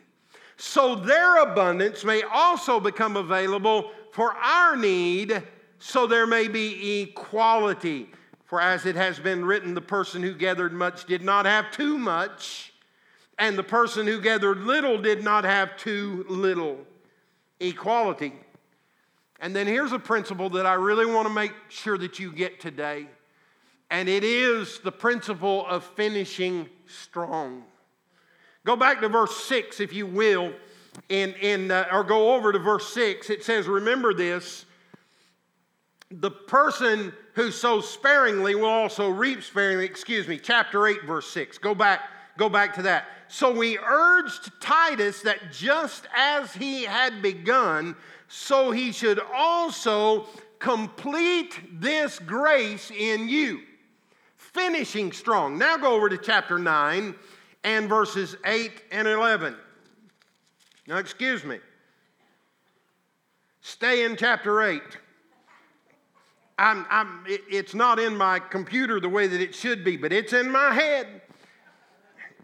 So 0.58 0.96
their 0.96 1.41
abundance 1.44 2.04
may 2.04 2.24
also 2.24 2.80
become 2.80 3.18
available 3.18 3.91
for 4.12 4.34
our 4.34 4.76
need, 4.76 5.44
so 5.80 6.08
there 6.08 6.26
may 6.26 6.48
be 6.48 7.02
equality. 7.02 8.10
For 8.46 8.62
as 8.62 8.86
it 8.86 8.96
has 8.96 9.20
been 9.20 9.44
written, 9.44 9.74
the 9.74 9.82
person 9.82 10.22
who 10.22 10.34
gathered 10.34 10.72
much 10.72 11.06
did 11.06 11.22
not 11.22 11.46
have 11.46 11.72
too 11.72 11.98
much, 11.98 12.72
and 13.38 13.58
the 13.58 13.63
person 13.63 14.08
who 14.08 14.22
gathered 14.22 14.60
little 14.60 14.98
did 14.98 15.24
not 15.24 15.44
have 15.44 15.76
too 15.78 16.26
little. 16.30 16.78
Equality. 17.60 18.34
And 19.41 19.54
then 19.56 19.68
here's 19.68 19.91
a 19.91 20.00
principle 20.00 20.50
that 20.52 20.65
I 20.65 20.76
really 20.76 21.06
want 21.06 21.28
to 21.28 21.34
make 21.34 21.52
sure 21.68 21.98
that 21.98 22.20
you 22.20 22.32
get 22.32 22.62
today, 22.62 23.08
and 23.89 24.08
it 24.08 24.24
is 24.24 24.80
the 24.80 24.91
principle 24.91 25.65
of 25.68 25.84
finishing 25.84 26.70
strong. 26.88 27.65
Go 28.65 28.75
back 28.75 28.99
to 29.01 29.10
verse 29.10 29.45
6, 29.45 29.80
if 29.80 29.93
you 29.93 30.08
will, 30.08 30.51
in, 31.08 31.34
in, 31.36 31.69
uh, 31.69 31.86
or 31.91 32.04
go 32.04 32.34
over 32.34 32.51
to 32.51 32.58
verse 32.58 32.91
6. 32.93 33.30
It 33.30 33.43
says, 33.43 33.67
Remember 33.67 34.13
this 34.13 34.65
the 36.12 36.32
person 36.32 37.13
who 37.34 37.51
sows 37.51 37.89
sparingly 37.89 38.56
will 38.56 38.65
also 38.65 39.10
reap 39.10 39.43
sparingly. 39.43 39.86
Excuse 39.86 40.28
me, 40.28 40.38
chapter 40.38 40.88
8, 40.88 41.04
verse 41.04 41.28
6. 41.30 41.60
Go 41.60 41.75
back, 41.75 42.01
go 42.38 42.49
back 42.49 42.73
to 42.75 42.82
that. 42.84 43.06
So 43.28 43.51
we 43.51 43.78
urged 43.78 44.51
Titus 44.62 45.21
that 45.21 45.51
just 45.51 46.08
as 46.15 46.54
he 46.54 46.84
had 46.84 47.21
begun, 47.21 47.95
so 48.28 48.71
he 48.71 48.91
should 48.91 49.19
also 49.34 50.28
complete 50.58 51.80
this 51.80 52.17
grace 52.17 52.91
in 52.91 53.30
you. 53.30 53.62
Finishing 54.38 55.12
strong. 55.12 55.58
Now 55.58 55.78
go 55.78 55.93
over 55.93 56.10
to 56.10 56.17
chapter 56.17 56.58
9 56.58 57.13
and 57.65 57.89
verses 57.89 58.38
8 58.45 58.71
and 58.91 59.08
11. 59.08 59.56
Now, 60.88 60.97
excuse 60.97 61.43
me. 61.43 61.58
Stay 63.62 64.06
in 64.06 64.15
chapter 64.15 64.62
8. 64.62 64.82
I'm, 66.60 66.86
I'm, 66.91 67.25
it's 67.28 67.73
not 67.73 67.99
in 67.99 68.15
my 68.15 68.39
computer 68.39 68.99
the 68.99 69.10
way 69.10 69.25
that 69.28 69.41
it 69.41 69.56
should 69.56 69.84
be, 69.84 69.97
but 69.97 70.13
it's 70.13 70.32
in 70.32 70.49
my 70.49 70.73
head. 70.73 71.23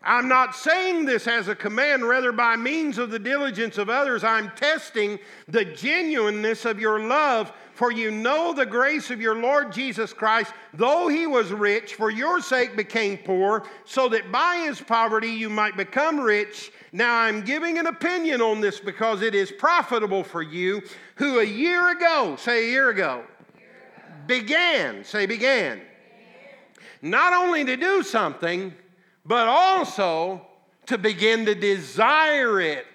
I'm 0.03 0.27
not 0.27 0.55
saying 0.55 1.05
this 1.05 1.27
as 1.27 1.47
a 1.47 1.55
command, 1.55 2.07
rather, 2.07 2.31
by 2.31 2.55
means 2.55 2.97
of 2.97 3.11
the 3.11 3.19
diligence 3.19 3.77
of 3.77 3.89
others, 3.89 4.23
I'm 4.23 4.49
testing 4.51 5.19
the 5.47 5.63
genuineness 5.63 6.65
of 6.65 6.79
your 6.79 6.99
love. 6.99 7.53
For 7.73 7.91
you 7.91 8.11
know 8.11 8.53
the 8.53 8.65
grace 8.65 9.09
of 9.09 9.21
your 9.21 9.35
Lord 9.35 9.71
Jesus 9.71 10.13
Christ, 10.13 10.53
though 10.73 11.07
he 11.07 11.25
was 11.25 11.51
rich, 11.51 11.95
for 11.95 12.11
your 12.11 12.41
sake 12.41 12.75
became 12.75 13.17
poor, 13.17 13.63
so 13.85 14.09
that 14.09 14.31
by 14.31 14.65
his 14.67 14.81
poverty 14.81 15.29
you 15.29 15.49
might 15.49 15.77
become 15.77 16.19
rich. 16.19 16.71
Now 16.91 17.15
I'm 17.15 17.41
giving 17.41 17.77
an 17.79 17.87
opinion 17.87 18.41
on 18.41 18.61
this 18.61 18.79
because 18.79 19.21
it 19.21 19.33
is 19.33 19.51
profitable 19.51 20.23
for 20.23 20.41
you, 20.41 20.81
who 21.15 21.39
a 21.39 21.43
year 21.43 21.91
ago, 21.91 22.35
say 22.37 22.65
a 22.65 22.69
year 22.69 22.89
ago, 22.89 23.23
began, 24.27 25.03
say 25.03 25.25
began, 25.25 25.81
not 27.01 27.33
only 27.33 27.65
to 27.65 27.77
do 27.77 28.03
something, 28.03 28.73
but 29.25 29.47
also 29.47 30.45
to 30.87 30.97
begin 30.97 31.45
to 31.45 31.55
desire 31.55 32.59
it. 32.59 32.85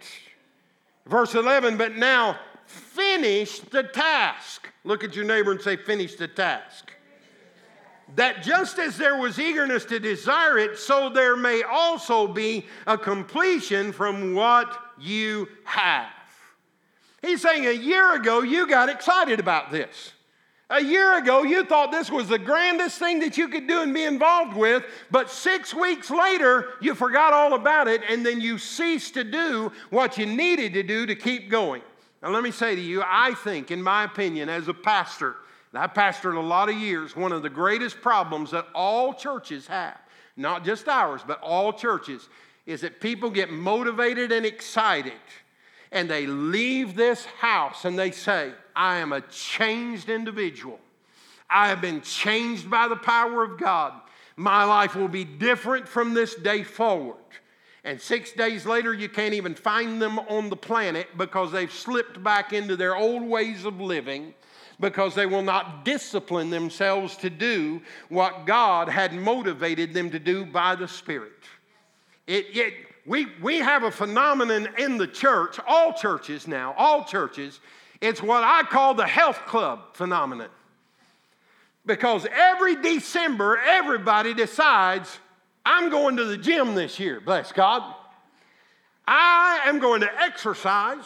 Verse 1.06 1.34
11, 1.34 1.76
but 1.76 1.96
now 1.96 2.38
finish 2.66 3.60
the 3.60 3.84
task. 3.84 4.68
Look 4.84 5.04
at 5.04 5.14
your 5.14 5.24
neighbor 5.24 5.52
and 5.52 5.60
say, 5.60 5.76
finish 5.76 6.16
the 6.16 6.28
task. 6.28 6.92
That 8.14 8.42
just 8.42 8.78
as 8.78 8.96
there 8.96 9.16
was 9.16 9.38
eagerness 9.38 9.84
to 9.86 9.98
desire 9.98 10.58
it, 10.58 10.78
so 10.78 11.08
there 11.08 11.36
may 11.36 11.62
also 11.62 12.26
be 12.26 12.66
a 12.86 12.96
completion 12.96 13.92
from 13.92 14.34
what 14.34 14.78
you 14.98 15.48
have. 15.64 16.10
He's 17.22 17.42
saying 17.42 17.66
a 17.66 17.72
year 17.72 18.14
ago 18.14 18.42
you 18.42 18.68
got 18.68 18.88
excited 18.88 19.40
about 19.40 19.70
this. 19.72 20.12
A 20.68 20.82
year 20.82 21.16
ago, 21.18 21.44
you 21.44 21.64
thought 21.64 21.92
this 21.92 22.10
was 22.10 22.28
the 22.28 22.40
grandest 22.40 22.98
thing 22.98 23.20
that 23.20 23.38
you 23.38 23.48
could 23.48 23.68
do 23.68 23.82
and 23.82 23.94
be 23.94 24.02
involved 24.02 24.56
with, 24.56 24.84
but 25.12 25.30
six 25.30 25.72
weeks 25.72 26.10
later, 26.10 26.70
you 26.80 26.96
forgot 26.96 27.32
all 27.32 27.54
about 27.54 27.86
it 27.86 28.02
and 28.08 28.26
then 28.26 28.40
you 28.40 28.58
ceased 28.58 29.14
to 29.14 29.22
do 29.22 29.70
what 29.90 30.18
you 30.18 30.26
needed 30.26 30.72
to 30.74 30.82
do 30.82 31.06
to 31.06 31.14
keep 31.14 31.50
going. 31.50 31.82
Now, 32.20 32.30
let 32.30 32.42
me 32.42 32.50
say 32.50 32.74
to 32.74 32.80
you, 32.80 33.00
I 33.06 33.34
think, 33.34 33.70
in 33.70 33.80
my 33.80 34.04
opinion, 34.04 34.48
as 34.48 34.66
a 34.66 34.74
pastor, 34.74 35.36
and 35.72 35.80
I 35.80 35.86
pastored 35.86 36.36
a 36.36 36.40
lot 36.40 36.68
of 36.68 36.76
years, 36.76 37.14
one 37.14 37.30
of 37.30 37.42
the 37.42 37.50
greatest 37.50 38.00
problems 38.00 38.50
that 38.50 38.66
all 38.74 39.14
churches 39.14 39.68
have, 39.68 39.98
not 40.36 40.64
just 40.64 40.88
ours, 40.88 41.20
but 41.24 41.40
all 41.42 41.72
churches, 41.72 42.28
is 42.66 42.80
that 42.80 43.00
people 43.00 43.30
get 43.30 43.52
motivated 43.52 44.32
and 44.32 44.44
excited 44.44 45.12
and 45.92 46.10
they 46.10 46.26
leave 46.26 46.96
this 46.96 47.24
house 47.24 47.84
and 47.84 47.96
they 47.96 48.10
say, 48.10 48.52
I 48.76 48.98
am 48.98 49.12
a 49.12 49.22
changed 49.22 50.08
individual. 50.08 50.78
I 51.48 51.68
have 51.68 51.80
been 51.80 52.02
changed 52.02 52.70
by 52.70 52.86
the 52.88 52.96
power 52.96 53.42
of 53.42 53.58
God. 53.58 53.94
My 54.36 54.64
life 54.64 54.94
will 54.94 55.08
be 55.08 55.24
different 55.24 55.88
from 55.88 56.12
this 56.12 56.34
day 56.34 56.62
forward. 56.62 57.16
And 57.84 58.00
six 58.00 58.32
days 58.32 58.66
later, 58.66 58.92
you 58.92 59.08
can't 59.08 59.32
even 59.32 59.54
find 59.54 60.02
them 60.02 60.18
on 60.18 60.50
the 60.50 60.56
planet 60.56 61.06
because 61.16 61.52
they've 61.52 61.72
slipped 61.72 62.22
back 62.22 62.52
into 62.52 62.76
their 62.76 62.96
old 62.96 63.22
ways 63.22 63.64
of 63.64 63.80
living. 63.80 64.34
because 64.80 65.14
they 65.14 65.26
will 65.26 65.42
not 65.42 65.84
discipline 65.84 66.50
themselves 66.50 67.16
to 67.18 67.30
do 67.30 67.80
what 68.08 68.46
God 68.46 68.88
had 68.88 69.14
motivated 69.14 69.94
them 69.94 70.10
to 70.10 70.18
do 70.18 70.44
by 70.44 70.74
the 70.74 70.88
Spirit. 70.88 71.32
It, 72.26 72.56
it, 72.56 72.74
we, 73.06 73.26
we 73.40 73.58
have 73.58 73.84
a 73.84 73.90
phenomenon 73.90 74.68
in 74.78 74.98
the 74.98 75.06
church, 75.06 75.58
all 75.66 75.92
churches 75.92 76.46
now, 76.46 76.74
all 76.76 77.04
churches. 77.04 77.60
It's 78.00 78.22
what 78.22 78.44
I 78.44 78.62
call 78.62 78.94
the 78.94 79.06
health 79.06 79.40
club 79.46 79.94
phenomenon. 79.94 80.48
Because 81.84 82.26
every 82.32 82.76
December, 82.76 83.58
everybody 83.58 84.34
decides, 84.34 85.18
I'm 85.64 85.88
going 85.88 86.16
to 86.16 86.24
the 86.24 86.36
gym 86.36 86.74
this 86.74 86.98
year, 86.98 87.20
bless 87.20 87.52
God. 87.52 87.94
I 89.06 89.60
am 89.66 89.78
going 89.78 90.00
to 90.00 90.20
exercise, 90.20 91.04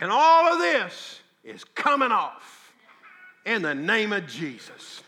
and 0.00 0.10
all 0.10 0.52
of 0.52 0.58
this 0.58 1.20
is 1.44 1.64
coming 1.64 2.12
off 2.12 2.72
in 3.44 3.62
the 3.62 3.74
name 3.74 4.12
of 4.12 4.26
Jesus. 4.26 5.02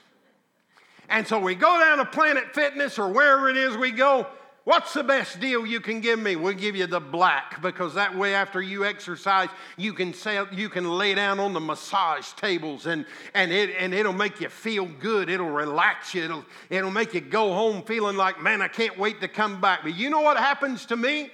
And 1.09 1.26
so 1.26 1.38
we 1.41 1.55
go 1.55 1.78
down 1.80 1.99
to 1.99 2.05
Planet 2.05 2.55
Fitness 2.55 2.99
or 2.99 3.09
wherever 3.09 3.49
it 3.49 3.57
is 3.57 3.76
we 3.76 3.91
go, 3.91 4.26
What's 4.64 4.92
the 4.92 5.02
best 5.02 5.40
deal 5.40 5.64
you 5.64 5.80
can 5.80 6.00
give 6.00 6.18
me? 6.18 6.36
We'll 6.36 6.52
give 6.52 6.76
you 6.76 6.86
the 6.86 7.00
black 7.00 7.62
because 7.62 7.94
that 7.94 8.14
way, 8.14 8.34
after 8.34 8.61
you 8.61 8.84
exercise, 8.84 9.48
you 9.78 9.94
can 9.94 10.12
say, 10.12 10.38
you 10.52 10.68
can 10.68 10.98
lay 10.98 11.14
down 11.14 11.40
on 11.40 11.54
the 11.54 11.61
massage 11.61 12.30
tables 12.32 12.86
and, 12.86 13.06
and, 13.32 13.50
it, 13.50 13.70
and 13.78 13.94
it'll 13.94 14.12
make 14.12 14.38
you 14.38 14.50
feel 14.50 14.84
good. 14.84 15.30
It'll 15.30 15.48
relax 15.48 16.14
you. 16.14 16.24
It'll, 16.24 16.44
it'll 16.68 16.90
make 16.90 17.14
you 17.14 17.22
go 17.22 17.54
home 17.54 17.82
feeling 17.82 18.16
like, 18.16 18.42
man, 18.42 18.61
I 18.61 18.68
can't 18.68 18.98
wait 18.98 19.22
to 19.22 19.28
come 19.28 19.62
back. 19.62 19.80
But 19.82 19.96
you 19.96 20.11
know 20.11 20.20
what 20.20 20.36
happens 20.36 20.84
to 20.86 20.96
me? 20.96 21.30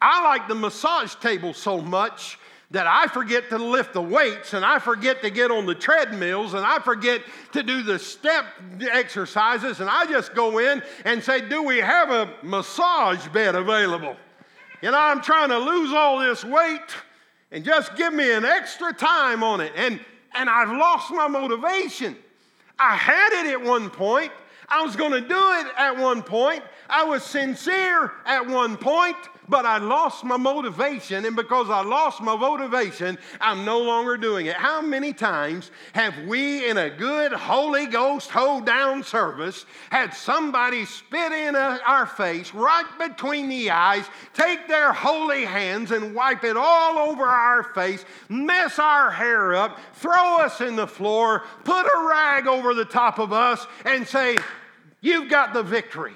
I 0.00 0.22
like 0.24 0.46
the 0.46 0.54
massage 0.54 1.16
table 1.16 1.52
so 1.52 1.80
much 1.80 2.38
that 2.70 2.86
I 2.86 3.08
forget 3.08 3.48
to 3.50 3.58
lift 3.58 3.94
the 3.94 4.02
weights 4.02 4.54
and 4.54 4.64
I 4.64 4.78
forget 4.78 5.22
to 5.22 5.30
get 5.30 5.50
on 5.50 5.66
the 5.66 5.74
treadmills 5.74 6.54
and 6.54 6.64
I 6.64 6.78
forget 6.78 7.20
to 7.52 7.62
do 7.62 7.82
the 7.82 7.98
step 7.98 8.44
exercises 8.80 9.80
and 9.80 9.90
I 9.90 10.06
just 10.06 10.34
go 10.34 10.58
in 10.58 10.82
and 11.04 11.22
say, 11.22 11.48
Do 11.48 11.62
we 11.64 11.78
have 11.78 12.10
a 12.10 12.32
massage 12.42 13.26
bed 13.28 13.56
available? 13.56 14.16
You 14.82 14.92
know, 14.92 14.98
I'm 14.98 15.20
trying 15.20 15.48
to 15.50 15.58
lose 15.58 15.92
all 15.92 16.20
this 16.20 16.44
weight 16.44 16.96
and 17.50 17.64
just 17.64 17.96
give 17.96 18.14
me 18.14 18.32
an 18.32 18.44
extra 18.44 18.92
time 18.92 19.42
on 19.42 19.60
it. 19.60 19.72
And, 19.76 20.00
and 20.34 20.48
I've 20.48 20.70
lost 20.70 21.10
my 21.10 21.28
motivation. 21.28 22.16
I 22.78 22.96
had 22.96 23.44
it 23.44 23.52
at 23.52 23.60
one 23.60 23.90
point. 23.90 24.32
I 24.68 24.82
was 24.82 24.94
going 24.94 25.10
to 25.10 25.20
do 25.20 25.34
it 25.34 25.66
at 25.76 25.96
one 25.96 26.22
point. 26.22 26.62
I 26.88 27.04
was 27.04 27.24
sincere 27.24 28.12
at 28.24 28.46
one 28.46 28.76
point, 28.76 29.16
but 29.50 29.66
I 29.66 29.78
lost 29.78 30.24
my 30.24 30.36
motivation, 30.36 31.24
and 31.24 31.34
because 31.34 31.68
I 31.68 31.82
lost 31.82 32.22
my 32.22 32.36
motivation, 32.36 33.18
I'm 33.40 33.64
no 33.64 33.80
longer 33.80 34.16
doing 34.16 34.46
it. 34.46 34.54
How 34.54 34.80
many 34.80 35.12
times 35.12 35.70
have 35.92 36.14
we, 36.26 36.68
in 36.68 36.78
a 36.78 36.88
good 36.88 37.32
Holy 37.32 37.86
Ghost 37.86 38.30
hold 38.30 38.64
down 38.64 39.02
service, 39.02 39.66
had 39.90 40.14
somebody 40.14 40.84
spit 40.84 41.32
in 41.32 41.56
our 41.56 42.06
face 42.06 42.54
right 42.54 42.86
between 42.98 43.48
the 43.48 43.70
eyes, 43.70 44.04
take 44.34 44.68
their 44.68 44.92
holy 44.92 45.44
hands 45.44 45.90
and 45.90 46.14
wipe 46.14 46.44
it 46.44 46.56
all 46.56 47.10
over 47.10 47.24
our 47.24 47.64
face, 47.74 48.04
mess 48.28 48.78
our 48.78 49.10
hair 49.10 49.54
up, 49.54 49.78
throw 49.94 50.38
us 50.38 50.60
in 50.60 50.76
the 50.76 50.86
floor, 50.86 51.42
put 51.64 51.84
a 51.84 52.06
rag 52.08 52.46
over 52.46 52.72
the 52.72 52.84
top 52.84 53.18
of 53.18 53.32
us, 53.32 53.66
and 53.84 54.06
say, 54.06 54.38
You've 55.02 55.30
got 55.30 55.54
the 55.54 55.62
victory. 55.62 56.14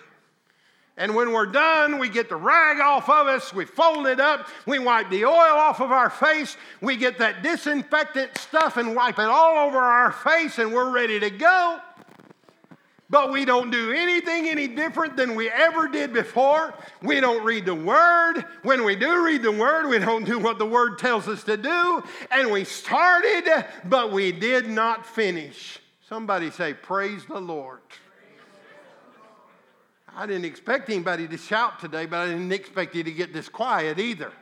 And 0.96 1.14
when 1.14 1.32
we're 1.32 1.46
done, 1.46 1.98
we 1.98 2.08
get 2.08 2.28
the 2.28 2.36
rag 2.36 2.80
off 2.80 3.08
of 3.08 3.26
us, 3.26 3.52
we 3.52 3.64
fold 3.64 4.06
it 4.06 4.20
up, 4.20 4.48
we 4.64 4.78
wipe 4.78 5.10
the 5.10 5.24
oil 5.24 5.32
off 5.32 5.80
of 5.80 5.90
our 5.90 6.08
face, 6.08 6.56
we 6.80 6.96
get 6.96 7.18
that 7.18 7.42
disinfectant 7.42 8.38
stuff 8.38 8.76
and 8.76 8.94
wipe 8.94 9.18
it 9.18 9.24
all 9.24 9.66
over 9.66 9.78
our 9.78 10.12
face, 10.12 10.58
and 10.58 10.72
we're 10.72 10.90
ready 10.90 11.18
to 11.18 11.30
go. 11.30 11.80
But 13.10 13.32
we 13.32 13.44
don't 13.44 13.70
do 13.70 13.92
anything 13.92 14.48
any 14.48 14.66
different 14.66 15.16
than 15.16 15.34
we 15.34 15.50
ever 15.50 15.88
did 15.88 16.12
before. 16.12 16.74
We 17.02 17.20
don't 17.20 17.44
read 17.44 17.66
the 17.66 17.74
Word. 17.74 18.44
When 18.62 18.84
we 18.84 18.96
do 18.96 19.24
read 19.24 19.42
the 19.42 19.52
Word, 19.52 19.88
we 19.88 19.98
don't 19.98 20.24
do 20.24 20.38
what 20.38 20.58
the 20.58 20.66
Word 20.66 20.98
tells 20.98 21.28
us 21.28 21.44
to 21.44 21.56
do. 21.56 22.02
And 22.30 22.50
we 22.50 22.64
started, 22.64 23.66
but 23.84 24.10
we 24.10 24.32
did 24.32 24.68
not 24.68 25.04
finish. 25.04 25.80
Somebody 26.08 26.50
say, 26.50 26.72
Praise 26.72 27.24
the 27.26 27.40
Lord. 27.40 27.80
I 30.16 30.26
didn't 30.26 30.44
expect 30.44 30.90
anybody 30.90 31.26
to 31.26 31.36
shout 31.36 31.80
today, 31.80 32.06
but 32.06 32.20
I 32.20 32.26
didn't 32.26 32.52
expect 32.52 32.94
you 32.94 33.02
to 33.02 33.10
get 33.10 33.32
this 33.32 33.48
quiet 33.48 33.98
either. 33.98 34.32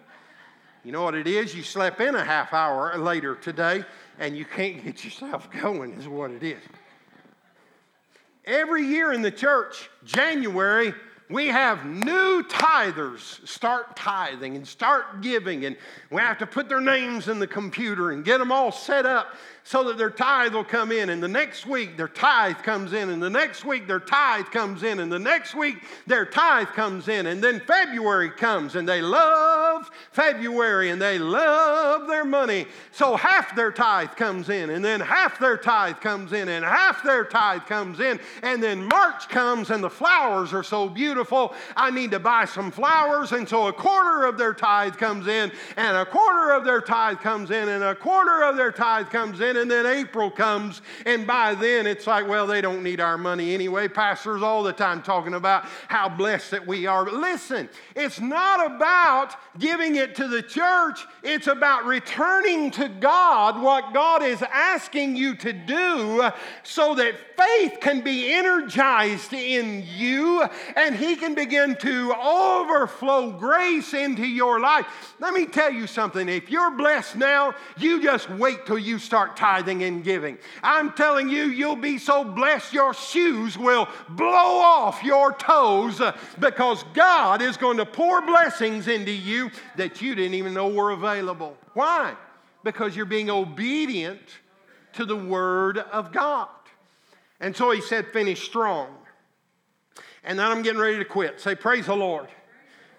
You 0.85 0.93
know 0.93 1.03
what 1.03 1.15
it 1.15 1.27
is? 1.27 1.55
You 1.55 1.63
slept 1.63 2.01
in 2.01 2.15
a 2.15 2.25
half 2.25 2.53
hour 2.53 2.99
later 2.99 3.37
today 3.37 3.85
and 4.19 4.37
you 4.37 4.45
can't 4.45 4.85
get 4.85 5.05
yourself 5.05 5.49
going, 5.63 5.93
is 5.95 6.09
what 6.09 6.31
it 6.31 6.43
is. 6.43 6.63
Every 8.45 8.85
year 8.85 9.13
in 9.13 9.23
the 9.23 9.31
church, 9.31 9.89
January, 10.05 10.93
we 11.31 11.47
have 11.47 11.87
new 11.87 12.43
tithers 12.43 13.47
start 13.49 13.97
tithing 13.97 14.57
and 14.57 14.67
start 14.67 15.23
giving, 15.23 15.65
and 15.65 15.77
we 16.11 16.21
have 16.21 16.37
to 16.39 16.47
put 16.47 16.69
their 16.69 16.81
names 16.81 17.29
in 17.29 17.39
the 17.39 17.47
computer 17.47 18.11
and 18.11 18.25
get 18.25 18.39
them 18.39 18.53
all 18.53 18.71
set 18.71 19.07
up 19.07 19.29
so 19.65 19.85
that 19.85 19.99
their 19.99 20.11
tithe 20.11 20.55
will 20.55 20.65
come 20.65 20.93
in. 20.93 21.11
And 21.11 21.23
the 21.23 21.29
next 21.29 21.67
week, 21.67 21.97
their 21.97 22.09
tithe 22.09 22.59
comes 22.63 22.93
in. 22.93 23.11
And 23.11 23.23
the 23.23 23.31
next 23.31 23.65
week, 23.65 23.87
their 23.87 24.01
tithe 24.01 24.47
comes 24.47 24.83
in. 24.83 25.01
And 25.01 25.11
the 25.11 25.19
next 25.19 25.55
week, 25.55 25.77
their 26.07 26.27
tithe 26.27 26.69
comes 26.69 27.09
in. 27.09 27.27
And 27.27 27.43
then 27.43 27.61
February 27.61 28.31
comes, 28.31 28.75
and 28.75 28.89
they 28.89 29.01
love 29.01 29.91
February 30.11 30.91
and 30.91 31.01
they 31.01 31.19
love 31.19 32.07
their 32.09 32.25
money. 32.25 32.67
So 32.91 33.17
half 33.17 33.55
their 33.57 33.73
tithe 33.73 34.11
comes 34.17 34.49
in, 34.49 34.71
and 34.71 34.85
then 34.85 35.01
half 35.01 35.39
their 35.39 35.57
tithe 35.57 36.01
comes 36.01 36.33
in, 36.33 36.49
and 36.49 36.65
half 36.65 37.03
their 37.03 37.25
tithe 37.25 37.63
comes 37.63 38.01
in. 38.01 38.21
And 38.43 38.63
then 38.63 38.87
March 38.87 39.29
comes, 39.29 39.71
and 39.71 39.83
the 39.83 39.91
flowers 39.91 40.53
are 40.53 40.63
so 40.63 40.89
beautiful. 40.89 41.55
I 41.77 41.91
need 41.91 42.11
to 42.13 42.21
buy 42.21 42.45
some 42.45 42.71
flowers. 42.71 43.33
And 43.33 43.49
so 43.49 43.69
a 43.69 43.73
quarter 43.73 44.25
of 44.25 44.39
their 44.39 44.55
tithe 44.55 44.97
comes 44.97 45.27
in, 45.27 45.53
and 45.77 45.97
a 45.97 46.05
quarter 46.05 46.53
of 46.53 46.65
their 46.65 46.81
tithe 46.81 47.19
comes 47.19 47.51
in, 47.51 47.69
and 47.69 47.85
a 47.85 47.95
quarter 47.95 48.43
of 48.43 48.57
their 48.57 48.73
tithe 48.73 49.09
comes 49.09 49.41
in 49.41 49.52
and 49.57 49.71
then 49.71 49.87
April 49.87 50.31
comes, 50.31 50.83
and 51.07 51.27
by 51.27 51.55
then 51.55 51.87
it's 51.87 52.07
like, 52.07 52.29
well, 52.29 52.47
they 52.47 52.61
don't 52.61 52.83
need 52.83 53.01
our 53.01 53.19
money 53.19 53.55
anyway. 53.55 53.89
Pastors 53.89 54.43
all 54.43 54.63
the 54.63 54.73
time 54.73 55.03
talking 55.03 55.35
about 55.35 55.65
how 55.89 56.09
blessed 56.09 56.53
that 56.53 56.67
we 56.67 56.87
are. 56.87 57.05
But 57.05 57.15
listen, 57.15 57.69
it's 57.95 58.21
not 58.21 58.75
about 58.75 59.35
giving 59.59 59.97
it 59.97 60.15
to 60.17 60.29
the 60.29 60.43
church, 60.43 61.01
it's 61.23 61.47
about 61.47 61.85
returning 61.85 62.71
to 62.73 62.89
God 62.89 63.61
what 63.61 63.93
God 63.93 64.23
is 64.23 64.43
asking 64.43 65.17
you 65.17 65.35
to 65.37 65.53
do 65.53 66.31
so 66.63 66.95
that 66.95 67.15
faith 67.37 67.79
can 67.81 68.01
be 68.01 68.33
energized 68.33 69.33
in 69.33 69.85
you 69.95 70.43
and 70.77 70.95
He 70.95 71.17
can 71.17 71.35
begin 71.35 71.77
to 71.77 72.15
overflow 72.15 73.33
grace 73.33 73.95
into 73.95 74.27
your 74.27 74.61
life. 74.61 74.87
Let 75.21 75.35
me 75.35 75.47
tell 75.47 75.73
you 75.73 75.87
something. 75.87 76.29
If 76.29 76.51
you're 76.51 76.71
blessed 76.77 77.17
now, 77.17 77.55
you 77.77 78.03
just 78.03 78.31
wait 78.31 78.67
till 78.67 78.79
you 78.79 78.99
start 78.99 79.37
tithing 79.37 79.83
and 79.83 80.03
giving. 80.03 80.39
I'm 80.63 80.93
telling 80.93 81.29
you, 81.29 81.45
you'll 81.45 81.77
be 81.77 81.99
so 81.99 82.25
blessed 82.25 82.73
your 82.73 82.95
shoes 82.95 83.59
will 83.59 83.89
blow 84.09 84.27
off 84.29 85.03
your 85.03 85.33
toes 85.35 86.01
because 86.39 86.85
God 86.95 87.43
is 87.43 87.57
going 87.57 87.77
to 87.77 87.87
pour 87.87 88.23
blessings 88.23 88.89
into 88.89 89.13
you 89.13 89.42
that 89.77 90.01
you 90.03 90.15
didn't 90.15 90.35
even 90.35 90.55
know 90.55 90.69
were 90.69 90.91
available. 90.91 91.57
Why? 91.75 92.15
Because 92.65 92.95
you're 92.95 93.07
being 93.07 93.31
obedient 93.31 94.21
to 94.95 95.05
the 95.05 95.17
Word 95.17 95.79
of 95.79 96.13
God. 96.13 96.49
And 97.41 97.57
so 97.57 97.71
he 97.71 97.81
said, 97.81 98.07
finish 98.09 98.45
strong. 98.45 98.89
And 100.25 100.39
then 100.39 100.47
I'm 100.47 100.63
getting 100.63 100.81
ready 100.81 100.99
to 100.99 101.05
quit. 101.05 101.41
Say, 101.41 101.55
praise 101.55 101.87
the 101.87 101.97
Lord. 101.97 102.29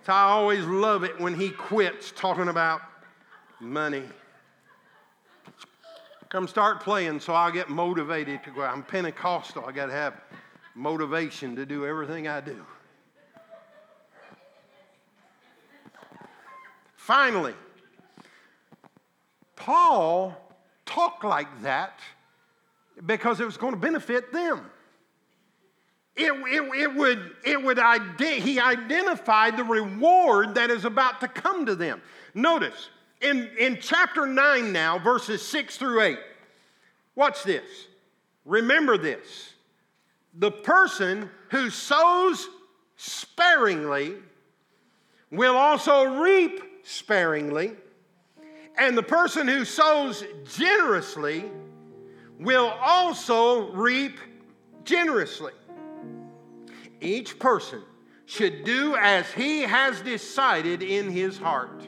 So 0.06 0.12
I 0.12 0.24
always 0.24 0.66
love 0.66 1.04
it 1.04 1.18
when 1.20 1.34
he 1.34 1.50
quits 1.50 2.12
talking 2.12 2.50
about 2.50 2.82
money. 3.62 4.04
Come 6.28 6.48
start 6.48 6.82
playing 6.82 7.20
so 7.22 7.34
I 7.34 7.52
get 7.52 7.70
motivated 7.70 8.44
to 8.44 8.52
go. 8.52 8.64
I'm 8.64 8.84
Pentecostal. 8.84 9.66
I 9.66 9.72
got 9.72 9.86
to 9.86 9.94
have 9.94 10.20
motivation 10.76 11.56
to 11.56 11.66
do 11.66 11.86
everything 11.86 12.28
I 12.28 12.41
do. 12.41 12.66
Finally, 17.04 17.54
Paul 19.58 20.38
talked 20.86 21.26
like 21.26 21.62
that 21.62 21.99
because 23.06 23.41
it 23.41 23.45
was 23.45 23.58
going 23.58 23.74
to 23.74 23.80
benefit 23.80 24.32
them. 24.32 24.62
It, 26.16 26.32
it, 26.32 26.80
it, 26.80 26.95
would, 26.95 27.32
it 27.43 27.62
would 27.62 27.78
ide- 27.78 28.22
he 28.22 28.58
identified 28.58 29.58
the 29.58 29.66
reward 29.66 30.56
that 30.56 30.70
is 30.70 30.86
about 30.86 31.20
to 31.20 31.28
come 31.28 31.66
to 31.66 31.76
them. 31.76 32.01
Notice, 32.36 32.88
in, 33.20 33.49
in 33.60 33.80
chapter 33.82 34.26
9 34.26 34.72
now, 34.72 34.97
verses 34.97 35.45
6 35.45 35.76
through 35.76 35.99
8. 35.99 36.20
Watch 37.16 37.43
this. 37.43 37.66
Remember 38.45 38.97
this. 38.97 39.56
The 40.36 40.51
person 40.51 41.30
who 41.49 41.70
sows 41.70 42.47
sparingly 42.95 44.14
will 45.32 45.58
also 45.58 46.22
reap 46.22 46.70
sparingly, 46.84 47.71
And 48.77 48.97
the 48.97 49.03
person 49.03 49.47
who 49.47 49.65
sows 49.65 50.23
generously 50.55 51.45
will 52.39 52.73
also 52.81 53.71
reap 53.71 54.17
generously. 54.84 55.53
Each 56.99 57.38
person 57.38 57.81
should 58.25 58.63
do 58.63 58.95
as 58.95 59.31
he 59.31 59.61
has 59.61 60.01
decided 60.01 60.81
in 60.81 61.09
his 61.09 61.38
heart, 61.38 61.88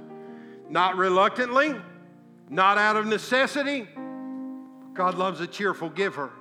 not 0.69 0.95
reluctantly, 0.97 1.75
not 2.49 2.77
out 2.77 2.97
of 2.97 3.05
necessity. 3.07 3.87
God 4.93 5.15
loves 5.15 5.39
a 5.39 5.47
cheerful 5.47 5.89
giver. 5.89 6.31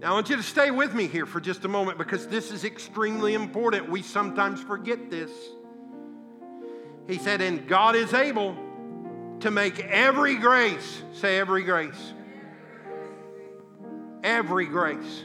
Now, 0.00 0.10
I 0.10 0.14
want 0.14 0.30
you 0.30 0.36
to 0.36 0.42
stay 0.42 0.70
with 0.70 0.94
me 0.94 1.06
here 1.06 1.26
for 1.26 1.40
just 1.40 1.64
a 1.64 1.68
moment 1.68 1.98
because 1.98 2.28
this 2.28 2.50
is 2.52 2.64
extremely 2.64 3.34
important. 3.34 3.88
We 3.88 4.02
sometimes 4.02 4.62
forget 4.62 5.10
this. 5.10 5.30
He 7.08 7.18
said, 7.18 7.40
And 7.40 7.66
God 7.66 7.96
is 7.96 8.14
able 8.14 8.54
to 9.40 9.50
make 9.50 9.80
every 9.80 10.36
grace, 10.36 11.02
say 11.12 11.38
every 11.38 11.64
grace, 11.64 12.12
every 14.22 14.66
grace. 14.66 15.24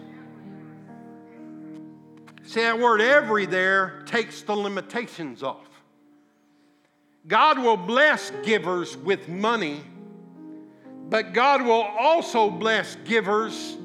See, 2.44 2.62
that 2.62 2.80
word 2.80 3.02
every 3.02 3.46
there 3.46 4.02
takes 4.06 4.42
the 4.42 4.56
limitations 4.56 5.44
off. 5.44 5.68
God 7.28 7.60
will 7.60 7.78
bless 7.78 8.32
givers 8.44 8.98
with 8.98 9.28
money, 9.28 9.82
but 11.10 11.34
God 11.34 11.62
will 11.64 11.82
also 11.82 12.50
bless 12.50 12.96
givers 13.06 13.78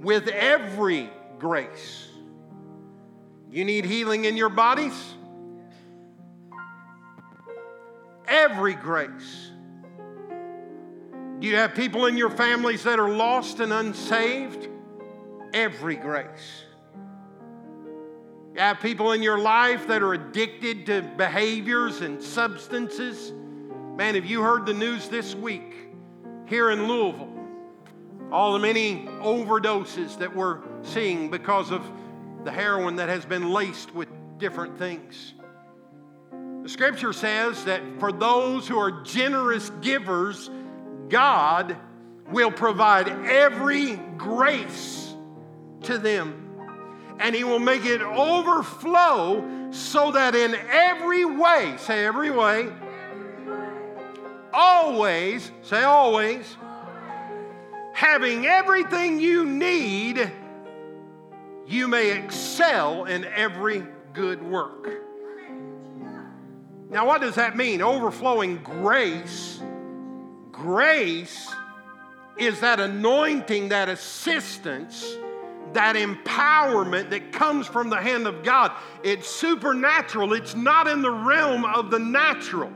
with 0.00 0.28
every 0.28 1.10
grace. 1.38 2.08
You 3.50 3.64
need 3.64 3.84
healing 3.84 4.24
in 4.24 4.36
your 4.36 4.48
bodies? 4.48 4.94
Every 8.26 8.74
grace. 8.74 9.50
Do 11.40 11.48
you 11.48 11.56
have 11.56 11.74
people 11.74 12.06
in 12.06 12.16
your 12.16 12.30
families 12.30 12.84
that 12.84 13.00
are 13.00 13.08
lost 13.08 13.60
and 13.60 13.72
unsaved? 13.72 14.68
Every 15.52 15.96
grace. 15.96 16.64
You 18.54 18.60
have 18.60 18.80
people 18.80 19.12
in 19.12 19.22
your 19.22 19.38
life 19.38 19.88
that 19.88 20.02
are 20.02 20.12
addicted 20.12 20.86
to 20.86 21.02
behaviors 21.16 22.00
and 22.00 22.22
substances. 22.22 23.32
Man, 23.96 24.14
have 24.14 24.24
you 24.24 24.42
heard 24.42 24.66
the 24.66 24.74
news 24.74 25.08
this 25.08 25.34
week 25.34 25.74
here 26.46 26.70
in 26.70 26.86
Louisville? 26.86 27.32
All 28.30 28.52
the 28.52 28.58
many 28.58 29.06
overdoses 29.20 30.16
that 30.18 30.34
we're 30.34 30.60
seeing 30.82 31.30
because 31.30 31.70
of 31.70 31.82
the 32.44 32.50
heroin 32.50 32.96
that 32.96 33.08
has 33.08 33.24
been 33.24 33.50
laced 33.50 33.94
with 33.94 34.08
different 34.38 34.78
things. 34.78 35.34
The 36.62 36.68
scripture 36.68 37.12
says 37.12 37.64
that 37.64 37.82
for 37.98 38.12
those 38.12 38.68
who 38.68 38.78
are 38.78 39.02
generous 39.02 39.70
givers, 39.80 40.48
God 41.08 41.76
will 42.30 42.52
provide 42.52 43.08
every 43.08 43.96
grace 44.16 45.12
to 45.82 45.98
them. 45.98 46.38
And 47.18 47.34
He 47.34 47.42
will 47.42 47.58
make 47.58 47.84
it 47.84 48.00
overflow 48.00 49.70
so 49.72 50.12
that 50.12 50.36
in 50.36 50.54
every 50.54 51.24
way, 51.24 51.74
say 51.78 52.04
every 52.04 52.30
way, 52.30 52.70
always, 54.52 55.50
say 55.62 55.82
always, 55.82 56.56
having 57.92 58.46
everything 58.46 59.18
you 59.18 59.44
need, 59.44 60.30
you 61.66 61.88
may 61.88 62.12
excel 62.12 63.06
in 63.06 63.24
every 63.24 63.84
good 64.12 64.42
work. 64.42 65.02
Now, 66.92 67.06
what 67.06 67.22
does 67.22 67.36
that 67.36 67.56
mean? 67.56 67.80
Overflowing 67.80 68.58
grace. 68.58 69.60
Grace 70.52 71.48
is 72.36 72.60
that 72.60 72.80
anointing, 72.80 73.70
that 73.70 73.88
assistance, 73.88 75.16
that 75.72 75.96
empowerment 75.96 77.08
that 77.08 77.32
comes 77.32 77.66
from 77.66 77.88
the 77.88 77.96
hand 77.96 78.26
of 78.26 78.42
God. 78.42 78.72
It's 79.02 79.26
supernatural, 79.28 80.34
it's 80.34 80.54
not 80.54 80.86
in 80.86 81.00
the 81.00 81.10
realm 81.10 81.64
of 81.64 81.90
the 81.90 81.98
natural. 81.98 82.70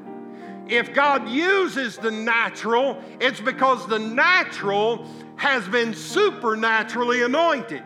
If 0.66 0.94
God 0.94 1.28
uses 1.28 1.98
the 1.98 2.10
natural, 2.10 3.00
it's 3.20 3.40
because 3.40 3.86
the 3.86 3.98
natural 3.98 5.06
has 5.36 5.68
been 5.68 5.92
supernaturally 5.92 7.22
anointed. 7.22 7.82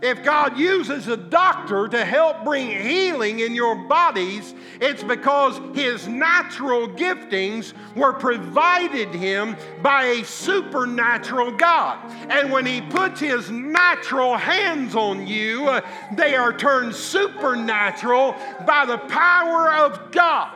If 0.00 0.22
God 0.22 0.56
uses 0.56 1.08
a 1.08 1.16
doctor 1.16 1.88
to 1.88 2.04
help 2.04 2.44
bring 2.44 2.70
healing 2.70 3.40
in 3.40 3.54
your 3.54 3.74
bodies, 3.74 4.54
it's 4.80 5.02
because 5.02 5.60
his 5.74 6.06
natural 6.06 6.88
giftings 6.88 7.72
were 7.96 8.12
provided 8.12 9.08
him 9.08 9.56
by 9.82 10.04
a 10.04 10.24
supernatural 10.24 11.52
God. 11.52 11.98
And 12.30 12.52
when 12.52 12.64
he 12.64 12.80
puts 12.80 13.20
his 13.20 13.50
natural 13.50 14.36
hands 14.36 14.94
on 14.94 15.26
you, 15.26 15.66
uh, 15.66 15.80
they 16.14 16.36
are 16.36 16.52
turned 16.52 16.94
supernatural 16.94 18.36
by 18.66 18.86
the 18.86 18.98
power 18.98 19.72
of 19.72 20.12
God. 20.12 20.54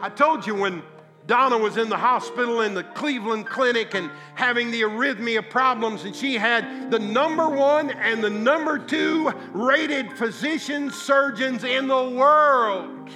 I 0.00 0.08
told 0.08 0.46
you 0.46 0.54
when 0.54 0.82
Donna 1.26 1.58
was 1.58 1.76
in 1.76 1.88
the 1.88 1.96
hospital 1.96 2.60
in 2.60 2.72
the 2.72 2.84
Cleveland 2.84 3.46
Clinic 3.46 3.94
and 3.94 4.10
having 4.34 4.70
the 4.70 4.82
arrhythmia 4.82 5.48
problems, 5.48 6.04
and 6.04 6.14
she 6.14 6.34
had 6.34 6.90
the 6.90 6.98
number 6.98 7.48
one 7.48 7.90
and 7.90 8.22
the 8.22 8.30
number 8.30 8.78
two 8.78 9.32
rated 9.52 10.12
physicians, 10.12 10.94
surgeons 10.94 11.64
in 11.64 11.88
the 11.88 12.10
world. 12.10 13.10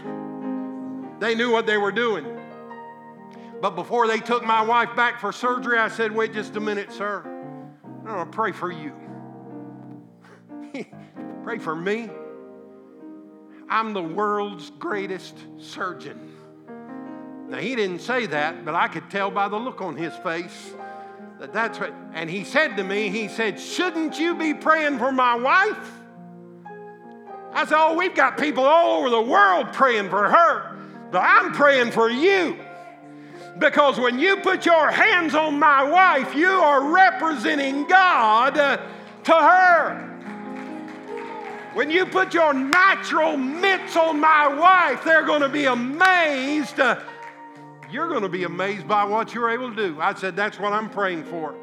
They 1.21 1.35
knew 1.37 1.53
what 1.53 1.67
they 1.67 1.79
were 1.79 1.93
doing. 1.93 2.39
But 3.61 3.77
before 3.77 4.09
they 4.09 4.19
took 4.19 4.45
my 4.45 4.63
wife 4.63 4.97
back 4.97 5.21
for 5.21 5.33
surgery, 5.33 5.79
I 5.79 5.89
said, 5.89 6.11
Wait 6.11 6.33
just 6.33 6.57
a 6.57 6.61
minute, 6.61 6.91
sir. 6.93 7.23
I 8.07 8.17
want 8.17 8.33
to 8.33 8.37
pray 8.37 8.51
for 8.51 8.73
you. 8.73 8.93
pray 11.45 11.59
for 11.59 11.77
me. 11.77 12.09
I'm 13.69 13.93
the 13.93 14.03
world's 14.03 14.71
greatest 14.71 15.37
surgeon. 15.59 16.30
Now, 17.51 17.59
he 17.59 17.75
didn't 17.75 17.99
say 17.99 18.27
that, 18.27 18.65
but 18.65 18.77
I 18.77 18.87
could 18.87 19.11
tell 19.11 19.29
by 19.29 19.49
the 19.49 19.57
look 19.57 19.81
on 19.81 19.97
his 19.97 20.15
face 20.19 20.73
that 21.41 21.53
that's 21.53 21.81
what. 21.81 21.93
And 22.13 22.31
he 22.31 22.45
said 22.45 22.77
to 22.77 22.85
me, 22.85 23.09
he 23.09 23.27
said, 23.27 23.59
Shouldn't 23.59 24.21
you 24.21 24.37
be 24.37 24.55
praying 24.55 24.99
for 24.99 25.11
my 25.11 25.35
wife? 25.35 25.91
I 27.53 27.65
said, 27.65 27.75
Oh, 27.77 27.97
we've 27.97 28.15
got 28.15 28.39
people 28.39 28.63
all 28.63 29.01
over 29.01 29.11
the 29.11 29.21
world 29.21 29.73
praying 29.73 30.11
for 30.11 30.29
her, 30.29 30.77
but 31.11 31.19
I'm 31.19 31.53
praying 31.53 31.91
for 31.91 32.09
you. 32.09 32.57
Because 33.59 33.99
when 33.99 34.21
you 34.21 34.37
put 34.37 34.65
your 34.65 34.89
hands 34.89 35.35
on 35.35 35.59
my 35.59 35.83
wife, 35.83 36.37
you 36.37 36.47
are 36.47 36.93
representing 36.93 37.85
God 37.89 38.57
uh, 38.57 38.77
to 39.25 39.35
her. 39.35 40.07
When 41.75 41.91
you 41.91 42.07
put 42.07 42.33
your 42.33 42.55
natural 42.55 43.37
mitts 43.37 43.97
on 43.97 44.21
my 44.21 44.47
wife, 44.47 45.03
they're 45.03 45.27
going 45.27 45.43
to 45.43 45.49
be 45.49 45.65
amazed 45.65 46.79
uh, 46.79 47.01
you're 47.93 48.09
going 48.09 48.23
to 48.23 48.29
be 48.29 48.45
amazed 48.45 48.87
by 48.87 49.05
what 49.05 49.35
you're 49.35 49.51
able 49.51 49.71
to 49.71 49.77
do. 49.77 50.01
I 50.01 50.15
said, 50.15 50.37
That's 50.37 50.59
what 50.59 50.73
I'm 50.73 50.91
praying 50.91 51.25
for. 51.25 51.55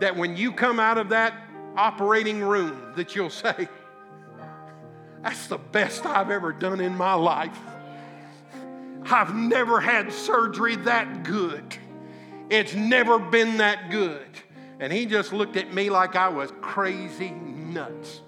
That 0.00 0.16
when 0.16 0.36
you 0.36 0.52
come 0.52 0.80
out 0.80 0.98
of 0.98 1.10
that 1.10 1.34
operating 1.76 2.40
room, 2.40 2.92
that 2.96 3.14
you'll 3.14 3.30
say, 3.30 3.68
That's 5.22 5.46
the 5.46 5.58
best 5.58 6.06
I've 6.06 6.30
ever 6.30 6.52
done 6.52 6.80
in 6.80 6.96
my 6.96 7.14
life. 7.14 7.58
I've 9.04 9.34
never 9.34 9.80
had 9.80 10.12
surgery 10.12 10.76
that 10.76 11.24
good. 11.24 11.76
It's 12.50 12.74
never 12.74 13.18
been 13.18 13.58
that 13.58 13.90
good. 13.90 14.26
And 14.78 14.92
he 14.92 15.06
just 15.06 15.32
looked 15.32 15.56
at 15.56 15.72
me 15.72 15.90
like 15.90 16.16
I 16.16 16.28
was 16.28 16.52
crazy 16.60 17.30
nuts. 17.30 18.20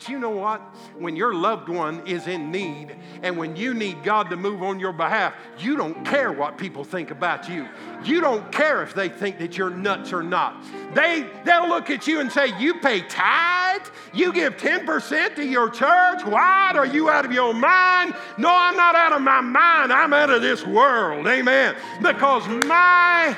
But 0.00 0.08
you 0.08 0.18
know 0.18 0.30
what? 0.30 0.60
When 0.98 1.14
your 1.14 1.34
loved 1.34 1.68
one 1.68 2.06
is 2.06 2.26
in 2.26 2.50
need 2.50 2.96
and 3.22 3.36
when 3.36 3.54
you 3.54 3.74
need 3.74 4.02
God 4.02 4.30
to 4.30 4.36
move 4.36 4.62
on 4.62 4.80
your 4.80 4.94
behalf, 4.94 5.34
you 5.58 5.76
don't 5.76 6.06
care 6.06 6.32
what 6.32 6.56
people 6.56 6.84
think 6.84 7.10
about 7.10 7.50
you. 7.50 7.68
You 8.02 8.22
don't 8.22 8.50
care 8.50 8.82
if 8.82 8.94
they 8.94 9.10
think 9.10 9.38
that 9.40 9.58
you're 9.58 9.68
nuts 9.68 10.14
or 10.14 10.22
not. 10.22 10.64
They, 10.94 11.26
they'll 11.44 11.68
look 11.68 11.90
at 11.90 12.06
you 12.06 12.20
and 12.20 12.32
say, 12.32 12.58
You 12.58 12.80
pay 12.80 13.02
tithe? 13.02 13.82
You 14.14 14.32
give 14.32 14.56
10% 14.56 15.36
to 15.36 15.44
your 15.44 15.68
church? 15.68 16.24
What? 16.24 16.76
Are 16.76 16.86
you 16.86 17.10
out 17.10 17.26
of 17.26 17.32
your 17.32 17.52
mind? 17.52 18.14
No, 18.38 18.48
I'm 18.50 18.76
not 18.76 18.94
out 18.94 19.12
of 19.12 19.20
my 19.20 19.42
mind. 19.42 19.92
I'm 19.92 20.14
out 20.14 20.30
of 20.30 20.40
this 20.40 20.66
world. 20.66 21.26
Amen. 21.26 21.76
Because 22.00 22.48
my 22.66 23.36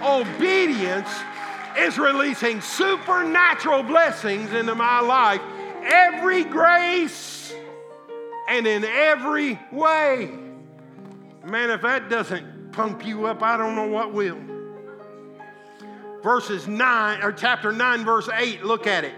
obedience 0.00 1.10
is 1.76 1.98
releasing 1.98 2.60
supernatural 2.60 3.82
blessings 3.82 4.52
into 4.52 4.76
my 4.76 5.00
life 5.00 5.40
every 5.88 6.44
grace 6.44 7.54
and 8.48 8.66
in 8.66 8.84
every 8.84 9.58
way. 9.72 10.30
Man, 11.44 11.70
if 11.70 11.82
that 11.82 12.08
doesn't 12.08 12.72
pump 12.72 13.04
you 13.04 13.26
up, 13.26 13.42
I 13.42 13.56
don't 13.56 13.74
know 13.74 13.86
what 13.86 14.12
will. 14.12 14.38
Verses 16.22 16.66
9, 16.66 17.22
or 17.22 17.32
chapter 17.32 17.72
9, 17.72 18.04
verse 18.04 18.28
8, 18.28 18.64
look 18.64 18.86
at 18.86 19.04
it. 19.04 19.14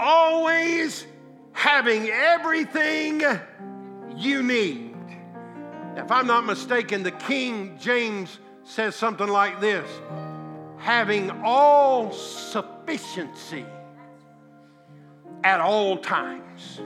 Always 0.00 1.06
having 1.52 2.08
everything 2.08 3.22
you 4.16 4.42
need. 4.42 4.96
If 5.96 6.10
I'm 6.12 6.26
not 6.26 6.46
mistaken, 6.46 7.02
the 7.02 7.10
King 7.12 7.78
James 7.80 8.38
says 8.64 8.94
something 8.94 9.28
like 9.28 9.60
this 9.60 9.88
having 10.78 11.30
all 11.44 12.12
sufficiency 12.12 13.64
at 15.44 15.60
all 15.60 15.98
times. 15.98 16.80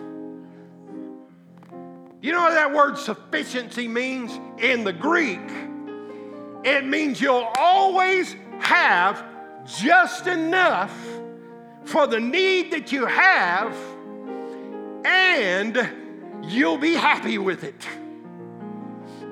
You 2.21 2.31
know 2.31 2.43
what 2.43 2.55
that 2.55 2.73
word 2.73 2.97
sufficiency 2.99 3.89
means 3.89 4.39
in 4.59 4.85
the 4.85 4.93
Greek? 4.93 5.41
It 6.65 6.87
means 6.87 7.21
you'll 7.21 7.51
always 7.59 8.37
have 8.61 9.25
just 9.65 10.29
enough 10.29 10.97
for 11.85 12.07
the 12.07 12.21
need 12.21 12.73
that 12.73 12.93
you 12.93 13.07
have, 13.07 13.77
and 15.05 15.91
you'll 16.45 16.79
be 16.79 16.95
happy 16.95 17.39
with 17.39 17.65
it. 17.65 17.89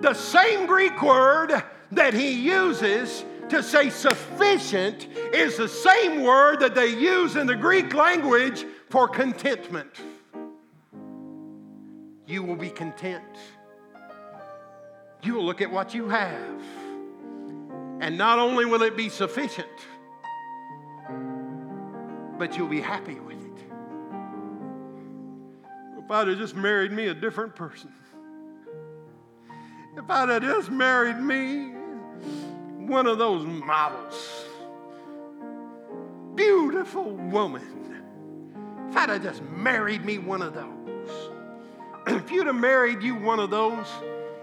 The 0.00 0.14
same 0.14 0.66
Greek 0.66 1.00
word 1.00 1.62
that 1.92 2.14
he 2.14 2.30
uses 2.32 3.24
to 3.50 3.62
say 3.62 3.90
sufficient 3.90 5.06
is 5.32 5.56
the 5.56 5.68
same 5.68 6.22
word 6.22 6.60
that 6.60 6.74
they 6.74 6.88
use 6.88 7.36
in 7.36 7.46
the 7.46 7.56
Greek 7.56 7.94
language 7.94 8.64
for 8.90 9.06
contentment. 9.06 9.92
You 12.26 12.42
will 12.42 12.56
be 12.56 12.70
content. 12.70 13.24
You 15.22 15.34
will 15.34 15.44
look 15.44 15.60
at 15.60 15.70
what 15.70 15.94
you 15.94 16.08
have. 16.08 16.62
And 18.00 18.18
not 18.18 18.38
only 18.38 18.64
will 18.64 18.82
it 18.82 18.96
be 18.96 19.08
sufficient, 19.08 19.68
but 22.38 22.56
you'll 22.56 22.68
be 22.68 22.80
happy 22.80 23.14
with 23.14 23.38
it. 23.38 23.64
If 25.98 26.10
I'd 26.10 26.28
have 26.28 26.38
just 26.38 26.56
married 26.56 26.90
me 26.90 27.06
a 27.08 27.14
different 27.14 27.54
person, 27.54 27.92
if 29.96 30.08
I'd 30.08 30.28
have 30.30 30.42
just 30.42 30.70
married 30.70 31.18
me 31.18 31.74
one 32.86 33.06
of 33.06 33.18
those 33.18 33.44
models, 33.44 34.46
beautiful 36.34 37.12
woman, 37.12 37.89
if 38.90 38.96
I'd 38.96 39.08
have 39.08 39.22
just 39.22 39.42
married 39.56 40.04
me 40.04 40.18
one 40.18 40.42
of 40.42 40.52
those, 40.52 41.30
if 42.08 42.30
you'd 42.30 42.46
have 42.46 42.56
married 42.56 43.02
you 43.02 43.14
one 43.14 43.38
of 43.38 43.50
those, 43.50 43.86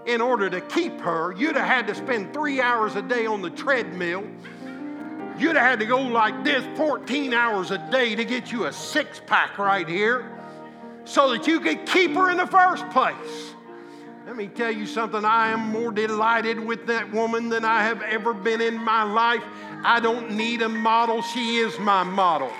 in 0.06 0.22
order 0.22 0.48
to 0.48 0.62
keep 0.62 0.98
her, 1.00 1.32
you'd 1.32 1.54
have 1.54 1.66
had 1.66 1.86
to 1.86 1.94
spend 1.94 2.32
three 2.32 2.62
hours 2.62 2.96
a 2.96 3.02
day 3.02 3.26
on 3.26 3.42
the 3.42 3.50
treadmill. 3.50 4.24
You'd 5.38 5.54
have 5.54 5.66
had 5.66 5.80
to 5.80 5.86
go 5.86 6.00
like 6.00 6.44
this 6.44 6.64
14 6.78 7.34
hours 7.34 7.70
a 7.70 7.78
day 7.90 8.14
to 8.14 8.24
get 8.24 8.50
you 8.50 8.64
a 8.64 8.72
six 8.72 9.20
pack 9.26 9.58
right 9.58 9.86
here 9.86 10.40
so 11.04 11.30
that 11.30 11.46
you 11.46 11.60
could 11.60 11.84
keep 11.84 12.14
her 12.14 12.30
in 12.30 12.38
the 12.38 12.46
first 12.46 12.88
place. 12.88 13.54
Let 14.26 14.34
me 14.34 14.46
tell 14.46 14.72
you 14.72 14.86
something. 14.86 15.26
I 15.26 15.50
am 15.50 15.60
more 15.60 15.92
delighted 15.92 16.58
with 16.58 16.86
that 16.86 17.12
woman 17.12 17.50
than 17.50 17.66
I 17.66 17.82
have 17.82 18.00
ever 18.00 18.32
been 18.32 18.62
in 18.62 18.78
my 18.78 19.02
life. 19.02 19.42
I 19.84 20.00
don't 20.00 20.32
need 20.32 20.62
a 20.62 20.68
model. 20.70 21.20
She 21.20 21.56
is 21.58 21.78
my 21.78 22.02
model. 22.02 22.50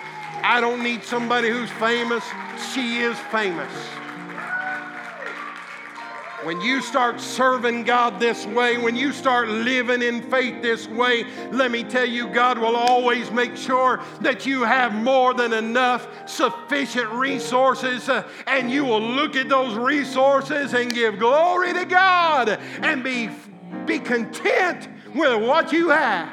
I 0.42 0.60
don't 0.60 0.82
need 0.82 1.02
somebody 1.02 1.48
who's 1.48 1.70
famous. 1.72 2.24
She 2.72 2.98
is 2.98 3.18
famous. 3.30 3.72
When 6.44 6.60
you 6.60 6.80
start 6.80 7.20
serving 7.20 7.82
God 7.82 8.20
this 8.20 8.46
way, 8.46 8.78
when 8.78 8.94
you 8.94 9.12
start 9.12 9.48
living 9.48 10.02
in 10.02 10.22
faith 10.30 10.62
this 10.62 10.86
way, 10.86 11.24
let 11.50 11.72
me 11.72 11.82
tell 11.82 12.06
you, 12.06 12.28
God 12.28 12.58
will 12.58 12.76
always 12.76 13.30
make 13.32 13.56
sure 13.56 14.00
that 14.20 14.46
you 14.46 14.62
have 14.62 14.94
more 14.94 15.34
than 15.34 15.52
enough 15.52 16.06
sufficient 16.30 17.10
resources, 17.10 18.08
uh, 18.08 18.26
and 18.46 18.70
you 18.70 18.84
will 18.84 19.02
look 19.02 19.34
at 19.34 19.48
those 19.48 19.76
resources 19.76 20.74
and 20.74 20.94
give 20.94 21.18
glory 21.18 21.72
to 21.72 21.84
God 21.84 22.50
and 22.82 23.02
be, 23.02 23.30
be 23.84 23.98
content 23.98 24.88
with 25.16 25.42
what 25.42 25.72
you 25.72 25.88
have. 25.88 26.32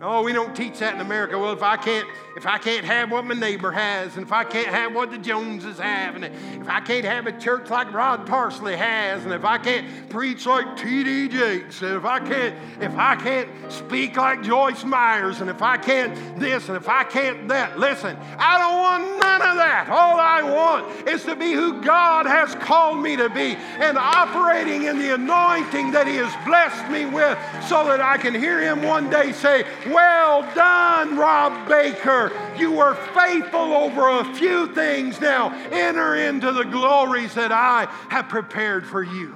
Oh, 0.00 0.22
we 0.22 0.32
don't 0.32 0.54
teach 0.54 0.78
that 0.78 0.94
in 0.94 1.00
America. 1.00 1.38
Well, 1.38 1.52
if 1.52 1.62
I 1.62 1.76
can't 1.76 2.08
if 2.38 2.46
I 2.46 2.56
can't 2.56 2.84
have 2.84 3.10
what 3.10 3.24
my 3.24 3.34
neighbor 3.34 3.72
has, 3.72 4.16
and 4.16 4.24
if 4.24 4.30
I 4.30 4.44
can't 4.44 4.68
have 4.68 4.94
what 4.94 5.10
the 5.10 5.18
Joneses 5.18 5.78
have, 5.78 6.14
and 6.14 6.24
if 6.24 6.68
I 6.68 6.78
can't 6.78 7.04
have 7.04 7.26
a 7.26 7.32
church 7.32 7.68
like 7.68 7.92
Rod 7.92 8.28
Parsley 8.28 8.76
has, 8.76 9.24
and 9.24 9.32
if 9.32 9.44
I 9.44 9.58
can't 9.58 10.08
preach 10.08 10.46
like 10.46 10.76
T.D. 10.76 11.30
Jakes, 11.30 11.82
and 11.82 11.96
if 11.96 12.04
I 12.04 12.20
can't, 12.20 12.54
if 12.80 12.96
I 12.96 13.16
can't 13.16 13.48
speak 13.68 14.16
like 14.16 14.44
Joyce 14.44 14.84
Myers, 14.84 15.40
and 15.40 15.50
if 15.50 15.62
I 15.62 15.78
can't 15.78 16.14
this, 16.38 16.68
and 16.68 16.76
if 16.76 16.88
I 16.88 17.02
can't 17.02 17.48
that, 17.48 17.76
listen, 17.76 18.16
I 18.38 18.56
don't 18.56 18.78
want 18.78 19.20
none 19.20 19.42
of 19.42 19.56
that. 19.56 19.88
All 19.90 20.20
I 20.20 20.40
want 20.42 21.08
is 21.08 21.24
to 21.24 21.34
be 21.34 21.54
who 21.54 21.82
God 21.82 22.24
has 22.26 22.54
called 22.54 23.02
me 23.02 23.16
to 23.16 23.28
be, 23.28 23.56
and 23.80 23.98
operating 23.98 24.84
in 24.84 25.00
the 25.00 25.12
anointing 25.14 25.90
that 25.90 26.06
He 26.06 26.14
has 26.14 26.32
blessed 26.46 26.88
me 26.88 27.04
with, 27.04 27.36
so 27.66 27.84
that 27.86 28.00
I 28.00 28.16
can 28.16 28.32
hear 28.32 28.60
Him 28.60 28.84
one 28.84 29.10
day 29.10 29.32
say, 29.32 29.64
"Well 29.88 30.42
done, 30.54 31.16
Rob 31.16 31.68
Baker." 31.68 32.27
You 32.58 32.72
were 32.72 32.94
faithful 33.14 33.72
over 33.72 34.08
a 34.20 34.34
few 34.34 34.72
things. 34.74 35.20
Now 35.20 35.52
enter 35.70 36.14
into 36.16 36.52
the 36.52 36.64
glories 36.64 37.34
that 37.34 37.52
I 37.52 37.86
have 38.10 38.28
prepared 38.28 38.86
for 38.86 39.02
you. 39.02 39.34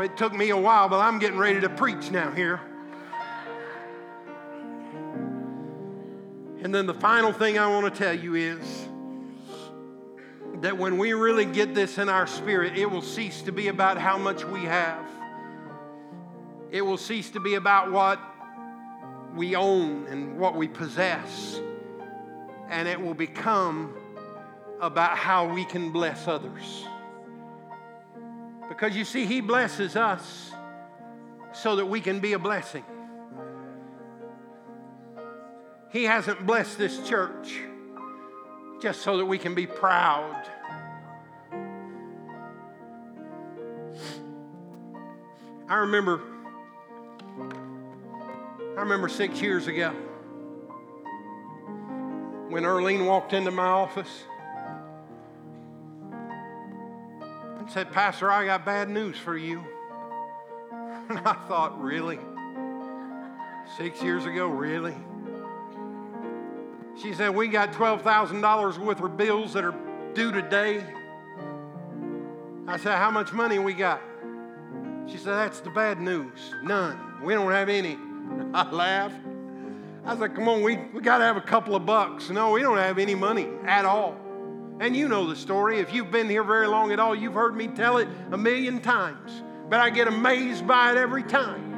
It 0.00 0.16
took 0.16 0.32
me 0.32 0.50
a 0.50 0.56
while, 0.56 0.88
but 0.88 1.00
I'm 1.00 1.18
getting 1.18 1.38
ready 1.38 1.60
to 1.60 1.68
preach 1.68 2.10
now 2.10 2.30
here. 2.30 2.60
And 6.62 6.74
then 6.74 6.86
the 6.86 6.94
final 6.94 7.32
thing 7.32 7.58
I 7.58 7.66
want 7.66 7.92
to 7.92 7.98
tell 7.98 8.14
you 8.14 8.34
is 8.34 8.88
that 10.60 10.78
when 10.78 10.96
we 10.96 11.12
really 11.12 11.44
get 11.44 11.74
this 11.74 11.98
in 11.98 12.08
our 12.08 12.26
spirit, 12.26 12.78
it 12.78 12.88
will 12.88 13.02
cease 13.02 13.42
to 13.42 13.52
be 13.52 13.68
about 13.68 13.98
how 13.98 14.16
much 14.16 14.44
we 14.44 14.62
have. 14.62 15.04
It 16.70 16.82
will 16.82 16.96
cease 16.96 17.30
to 17.30 17.40
be 17.40 17.54
about 17.54 17.92
what 17.92 18.18
we 19.34 19.56
own 19.56 20.06
and 20.08 20.38
what 20.38 20.54
we 20.54 20.68
possess. 20.68 21.60
And 22.68 22.88
it 22.88 23.00
will 23.00 23.14
become 23.14 23.96
about 24.80 25.16
how 25.16 25.52
we 25.52 25.64
can 25.64 25.92
bless 25.92 26.26
others. 26.26 26.86
Because 28.68 28.96
you 28.96 29.04
see, 29.04 29.26
He 29.26 29.40
blesses 29.40 29.96
us 29.96 30.50
so 31.52 31.76
that 31.76 31.86
we 31.86 32.00
can 32.00 32.20
be 32.20 32.32
a 32.32 32.38
blessing. 32.38 32.84
He 35.90 36.04
hasn't 36.04 36.46
blessed 36.46 36.78
this 36.78 37.06
church 37.06 37.60
just 38.80 39.02
so 39.02 39.18
that 39.18 39.26
we 39.26 39.38
can 39.38 39.54
be 39.54 39.66
proud. 39.66 40.48
I 45.68 45.76
remember 45.76 46.20
I 48.74 48.80
remember 48.80 49.08
six 49.08 49.42
years 49.42 49.66
ago 49.66 49.90
when 52.48 52.62
Earlene 52.62 53.06
walked 53.06 53.34
into 53.34 53.50
my 53.50 53.66
office 53.66 54.24
and 57.58 57.70
said, 57.70 57.92
Pastor, 57.92 58.30
I 58.30 58.46
got 58.46 58.64
bad 58.64 58.88
news 58.88 59.18
for 59.18 59.36
you. 59.36 59.62
And 61.08 61.18
I 61.18 61.34
thought, 61.48 61.78
really? 61.82 62.18
Six 63.76 64.02
years 64.02 64.24
ago, 64.24 64.46
really? 64.46 64.94
She 67.02 67.12
said, 67.12 67.34
We 67.34 67.48
got 67.48 67.72
$12,000 67.72 68.78
worth 68.78 69.00
of 69.00 69.16
bills 69.16 69.52
that 69.52 69.64
are 69.64 69.74
due 70.14 70.30
today. 70.32 70.82
I 72.66 72.76
said, 72.78 72.96
How 72.96 73.10
much 73.10 73.32
money 73.32 73.58
we 73.58 73.74
got? 73.74 74.00
She 75.06 75.18
said, 75.18 75.34
That's 75.34 75.60
the 75.60 75.70
bad 75.70 76.00
news. 76.00 76.54
None. 76.62 77.20
We 77.22 77.34
don't 77.34 77.50
have 77.50 77.68
any. 77.68 77.98
I 78.54 78.70
laughed. 78.70 79.20
I 80.04 80.10
was 80.10 80.20
like, 80.20 80.34
come 80.34 80.48
on, 80.48 80.62
we, 80.62 80.76
we 80.92 81.00
got 81.00 81.18
to 81.18 81.24
have 81.24 81.36
a 81.36 81.42
couple 81.42 81.76
of 81.76 81.86
bucks. 81.86 82.28
No, 82.28 82.50
we 82.50 82.60
don't 82.60 82.78
have 82.78 82.98
any 82.98 83.14
money 83.14 83.48
at 83.64 83.84
all. 83.84 84.16
And 84.80 84.96
you 84.96 85.06
know 85.06 85.28
the 85.28 85.36
story. 85.36 85.78
If 85.78 85.94
you've 85.94 86.10
been 86.10 86.28
here 86.28 86.42
very 86.42 86.66
long 86.66 86.90
at 86.90 86.98
all, 86.98 87.14
you've 87.14 87.34
heard 87.34 87.56
me 87.56 87.68
tell 87.68 87.98
it 87.98 88.08
a 88.32 88.36
million 88.36 88.80
times. 88.80 89.42
But 89.68 89.78
I 89.80 89.90
get 89.90 90.08
amazed 90.08 90.66
by 90.66 90.90
it 90.90 90.98
every 90.98 91.22
time. 91.22 91.72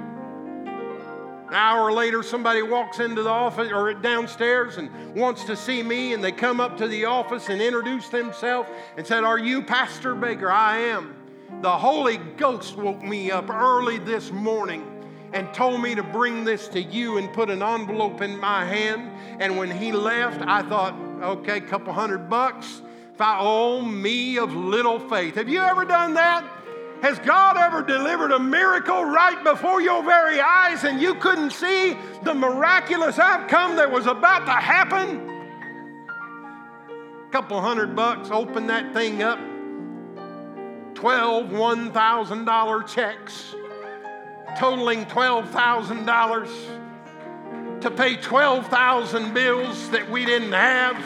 An 1.49 1.53
hour 1.53 1.93
later, 1.93 2.23
somebody 2.23 2.63
walks 2.63 2.99
into 2.99 3.23
the 3.23 3.29
office 3.29 3.71
or 3.71 3.93
downstairs 3.93 4.79
and 4.79 4.91
wants 5.15 5.45
to 5.45 5.55
see 5.55 5.83
me, 5.83 6.15
and 6.15 6.25
they 6.25 6.33
come 6.33 6.61
up 6.61 6.79
to 6.79 6.89
the 6.89 7.05
office 7.05 7.51
and 7.51 7.61
introduce 7.61 8.09
themselves 8.09 8.71
and 8.97 9.07
said, 9.07 9.23
Are 9.23 9.39
you 9.39 9.63
Pastor 9.63 10.15
Baker? 10.15 10.51
I 10.51 10.79
am. 10.79 11.15
The 11.61 11.71
Holy 11.71 12.17
Ghost 12.17 12.77
woke 12.77 13.03
me 13.03 13.31
up 13.31 13.51
early 13.51 13.99
this 13.99 14.33
morning 14.33 14.94
and 15.35 15.53
told 15.53 15.83
me 15.83 15.97
to 15.97 16.03
bring 16.03 16.45
this 16.45 16.69
to 16.69 16.81
you 16.81 17.19
and 17.19 17.31
put 17.33 17.51
an 17.51 17.61
envelope 17.61 18.23
in 18.23 18.39
my 18.39 18.65
hand. 18.65 19.11
And 19.41 19.59
when 19.59 19.69
he 19.69 19.91
left, 19.91 20.41
I 20.41 20.63
thought, 20.63 20.95
okay, 21.21 21.61
couple 21.61 21.93
hundred 21.93 22.31
bucks. 22.31 22.83
If 23.13 23.21
I 23.21 23.39
owe 23.41 23.83
me 23.83 24.39
of 24.39 24.55
little 24.55 25.01
faith. 25.09 25.35
Have 25.35 25.49
you 25.49 25.61
ever 25.61 25.85
done 25.85 26.15
that? 26.15 26.49
Has 27.03 27.19
God 27.19 27.57
ever 27.57 27.83
delivered 27.83 28.31
a 28.31 28.39
miracle 28.39 29.05
right 29.05 29.43
before 29.43 29.83
your 29.83 30.05
very 30.05 30.41
eyes 30.41 30.85
and 30.85 31.01
you 31.01 31.17
couldn't 31.17 31.51
see 31.51 31.97
the 32.23 32.33
miraculous 32.33 33.19
outcome 33.19 33.77
that 33.77 33.91
was 33.91 34.07
about 34.07 34.47
to 34.47 34.53
happen? 34.53 35.31
A 37.27 37.33
couple 37.33 37.61
hundred 37.61 37.97
bucks, 37.97 38.31
open 38.31 38.69
that 38.69 38.95
thing 38.95 39.23
up. 39.23 39.41
12 40.95 41.51
$1,000 41.51 42.87
checks 42.87 43.55
totaling 44.57 45.05
$12,000 45.07 47.81
to 47.81 47.91
pay 47.91 48.17
12,000 48.17 49.35
bills 49.35 49.91
that 49.91 50.09
we 50.11 50.25
didn't 50.25 50.53
have. 50.53 50.97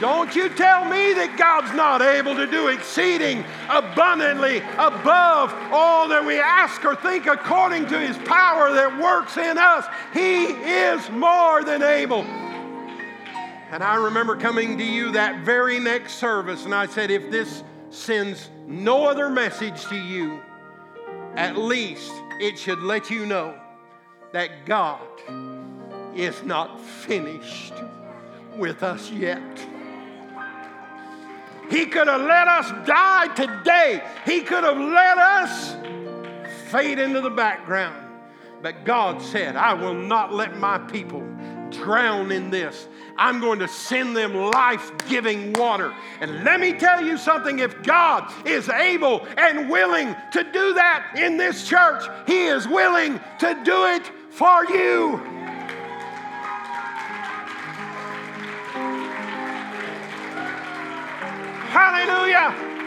Don't 0.00 0.34
you 0.36 0.48
tell 0.48 0.84
me 0.84 1.12
that 1.14 1.36
God's 1.36 1.74
not 1.74 2.02
able 2.02 2.36
to 2.36 2.46
do 2.46 2.68
exceeding 2.68 3.44
abundantly 3.68 4.58
above 4.78 5.52
all 5.72 6.06
that 6.08 6.24
we 6.24 6.38
ask 6.38 6.84
or 6.84 6.94
think 6.94 7.26
according 7.26 7.88
to 7.88 7.98
his 7.98 8.16
power 8.18 8.72
that 8.72 8.96
works 9.02 9.36
in 9.36 9.58
us. 9.58 9.84
He 10.14 10.44
is 10.44 11.10
more 11.10 11.64
than 11.64 11.82
able. 11.82 12.22
And 13.70 13.82
I 13.82 13.96
remember 13.96 14.36
coming 14.36 14.78
to 14.78 14.84
you 14.84 15.10
that 15.12 15.44
very 15.44 15.80
next 15.80 16.14
service, 16.14 16.64
and 16.64 16.74
I 16.74 16.86
said, 16.86 17.10
if 17.10 17.30
this 17.30 17.62
sends 17.90 18.48
no 18.68 19.06
other 19.06 19.30
message 19.30 19.86
to 19.86 19.96
you, 19.96 20.40
at 21.36 21.56
least 21.56 22.12
it 22.38 22.58
should 22.58 22.80
let 22.80 23.10
you 23.10 23.24
know 23.24 23.58
that 24.32 24.66
God 24.66 25.00
is 26.14 26.42
not 26.42 26.78
finished 26.80 27.72
with 28.56 28.82
us 28.82 29.10
yet. 29.10 29.40
He 31.70 31.86
could 31.86 32.08
have 32.08 32.20
let 32.20 32.48
us 32.48 32.70
die 32.86 33.28
today. 33.34 34.02
He 34.26 34.42
could 34.42 34.64
have 34.64 34.78
let 34.78 35.18
us 35.18 35.76
fade 36.70 36.98
into 36.98 37.20
the 37.20 37.30
background. 37.30 38.04
But 38.62 38.84
God 38.84 39.22
said, 39.22 39.56
I 39.56 39.74
will 39.74 39.94
not 39.94 40.32
let 40.32 40.58
my 40.58 40.78
people 40.78 41.26
drown 41.70 42.32
in 42.32 42.50
this. 42.50 42.88
I'm 43.18 43.40
going 43.40 43.58
to 43.58 43.68
send 43.68 44.16
them 44.16 44.34
life 44.34 44.92
giving 45.08 45.52
water. 45.52 45.92
And 46.20 46.44
let 46.44 46.60
me 46.60 46.72
tell 46.72 47.04
you 47.04 47.18
something 47.18 47.58
if 47.58 47.82
God 47.82 48.32
is 48.46 48.68
able 48.68 49.26
and 49.36 49.68
willing 49.68 50.14
to 50.32 50.44
do 50.44 50.74
that 50.74 51.14
in 51.16 51.36
this 51.36 51.66
church, 51.66 52.04
He 52.26 52.46
is 52.46 52.68
willing 52.68 53.20
to 53.40 53.60
do 53.64 53.86
it 53.86 54.10
for 54.30 54.64
you. 54.66 55.16
Hallelujah. 61.70 62.77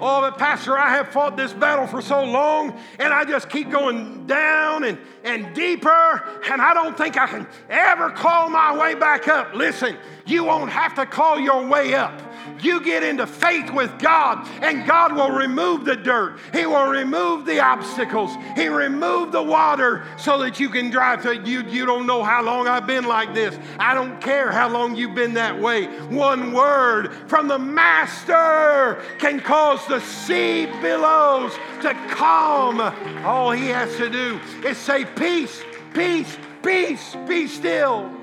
Oh, 0.00 0.20
but 0.20 0.38
Pastor, 0.38 0.78
I 0.78 0.90
have 0.90 1.08
fought 1.08 1.36
this 1.36 1.52
battle 1.52 1.86
for 1.86 2.00
so 2.00 2.24
long, 2.24 2.78
and 2.98 3.12
I 3.12 3.24
just 3.24 3.48
keep 3.48 3.70
going 3.70 4.26
down 4.26 4.84
and, 4.84 4.98
and 5.24 5.54
deeper, 5.54 6.24
and 6.50 6.62
I 6.62 6.72
don't 6.74 6.96
think 6.96 7.16
I 7.16 7.26
can 7.26 7.46
ever 7.68 8.10
call 8.10 8.48
my 8.48 8.76
way 8.78 8.94
back 8.94 9.28
up. 9.28 9.54
Listen, 9.54 9.96
you 10.26 10.44
won't 10.44 10.70
have 10.70 10.94
to 10.94 11.06
call 11.06 11.40
your 11.40 11.66
way 11.66 11.94
up. 11.94 12.27
You 12.60 12.82
get 12.82 13.02
into 13.02 13.26
faith 13.26 13.70
with 13.72 13.98
God, 13.98 14.46
and 14.62 14.86
God 14.86 15.14
will 15.14 15.30
remove 15.30 15.84
the 15.84 15.96
dirt. 15.96 16.38
He 16.52 16.66
will 16.66 16.86
remove 16.86 17.46
the 17.46 17.60
obstacles. 17.60 18.30
He 18.56 18.68
remove 18.68 19.32
the 19.32 19.42
water 19.42 20.04
so 20.16 20.38
that 20.38 20.58
you 20.58 20.68
can 20.68 20.90
drive 20.90 21.22
through. 21.22 21.44
You, 21.44 21.62
you 21.62 21.86
don't 21.86 22.06
know 22.06 22.22
how 22.22 22.42
long 22.42 22.66
I've 22.66 22.86
been 22.86 23.04
like 23.04 23.34
this. 23.34 23.58
I 23.78 23.94
don't 23.94 24.20
care 24.20 24.50
how 24.50 24.68
long 24.68 24.96
you've 24.96 25.14
been 25.14 25.34
that 25.34 25.58
way. 25.60 25.86
One 26.08 26.52
word 26.52 27.12
from 27.28 27.48
the 27.48 27.58
Master 27.58 29.02
can 29.18 29.40
cause 29.40 29.86
the 29.86 30.00
sea 30.00 30.66
billows 30.80 31.52
to 31.82 31.94
calm. 32.10 32.80
All 33.24 33.52
he 33.52 33.68
has 33.68 33.96
to 33.96 34.10
do 34.10 34.40
is 34.66 34.76
say, 34.76 35.04
Peace, 35.04 35.62
peace, 35.94 36.36
peace, 36.62 37.16
be 37.26 37.46
still. 37.46 38.17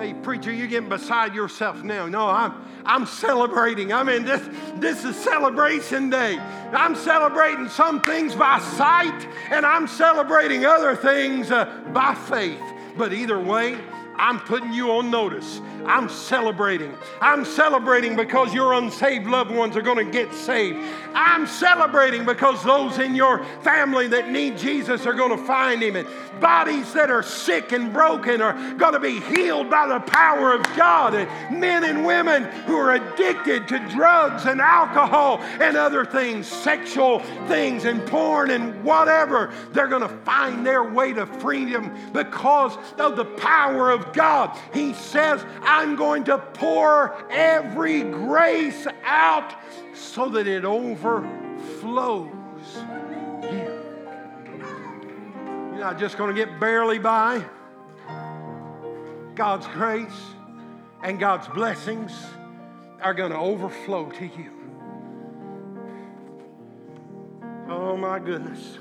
Say, 0.00 0.14
preacher, 0.14 0.50
you're 0.50 0.66
getting 0.66 0.88
beside 0.88 1.34
yourself 1.34 1.82
now. 1.82 2.06
No, 2.06 2.26
I'm, 2.26 2.54
I'm 2.86 3.04
celebrating. 3.04 3.92
I 3.92 4.02
mean, 4.02 4.24
this, 4.24 4.40
this 4.76 5.04
is 5.04 5.14
celebration 5.14 6.08
day. 6.08 6.38
I'm 6.38 6.96
celebrating 6.96 7.68
some 7.68 8.00
things 8.00 8.34
by 8.34 8.60
sight, 8.60 9.28
and 9.50 9.66
I'm 9.66 9.86
celebrating 9.86 10.64
other 10.64 10.96
things 10.96 11.50
uh, 11.50 11.66
by 11.92 12.14
faith. 12.14 12.62
But 12.96 13.12
either 13.12 13.38
way, 13.38 13.76
I'm 14.16 14.40
putting 14.40 14.72
you 14.72 14.90
on 14.92 15.10
notice. 15.10 15.60
I'm 15.86 16.08
celebrating. 16.08 16.94
I'm 17.20 17.44
celebrating 17.44 18.16
because 18.16 18.52
your 18.54 18.74
unsaved 18.74 19.26
loved 19.26 19.50
ones 19.50 19.76
are 19.76 19.82
going 19.82 20.04
to 20.04 20.10
get 20.10 20.32
saved. 20.32 20.78
I'm 21.14 21.46
celebrating 21.46 22.24
because 22.24 22.62
those 22.62 22.98
in 22.98 23.14
your 23.14 23.44
family 23.62 24.06
that 24.08 24.30
need 24.30 24.56
Jesus 24.58 25.06
are 25.06 25.12
going 25.12 25.36
to 25.36 25.44
find 25.44 25.82
Him. 25.82 25.96
And 25.96 26.08
bodies 26.40 26.92
that 26.92 27.10
are 27.10 27.22
sick 27.22 27.72
and 27.72 27.92
broken 27.92 28.40
are 28.40 28.74
going 28.74 28.92
to 28.92 29.00
be 29.00 29.20
healed 29.20 29.68
by 29.70 29.86
the 29.86 30.00
power 30.00 30.54
of 30.54 30.62
God. 30.76 31.14
And 31.14 31.60
men 31.60 31.84
and 31.84 32.04
women 32.04 32.44
who 32.66 32.76
are 32.76 32.92
addicted 32.92 33.68
to 33.68 33.78
drugs 33.90 34.46
and 34.46 34.60
alcohol 34.60 35.38
and 35.60 35.76
other 35.76 36.04
things, 36.04 36.46
sexual 36.46 37.20
things 37.48 37.84
and 37.84 38.04
porn 38.06 38.50
and 38.50 38.82
whatever, 38.84 39.52
they're 39.72 39.88
going 39.88 40.02
to 40.02 40.16
find 40.24 40.66
their 40.66 40.84
way 40.84 41.12
to 41.12 41.26
freedom 41.26 41.92
because 42.12 42.76
of 42.98 43.16
the 43.16 43.24
power 43.24 43.90
of 43.90 44.12
God. 44.12 44.56
He 44.72 44.94
says, 44.94 45.44
I'm 45.70 45.94
going 45.94 46.24
to 46.24 46.36
pour 46.36 47.16
every 47.30 48.02
grace 48.02 48.88
out 49.04 49.54
so 49.94 50.28
that 50.30 50.48
it 50.48 50.64
overflows 50.64 52.28
you. 53.44 53.80
You're 55.70 55.78
not 55.78 55.96
just 55.96 56.18
going 56.18 56.34
to 56.34 56.44
get 56.44 56.58
barely 56.58 56.98
by. 56.98 57.44
God's 59.36 59.68
grace 59.68 60.20
and 61.04 61.20
God's 61.20 61.46
blessings 61.46 62.12
are 63.00 63.14
going 63.14 63.30
to 63.30 63.38
overflow 63.38 64.10
to 64.10 64.24
you. 64.26 64.50
Oh 67.68 67.96
my 67.96 68.18
goodness. 68.18 68.78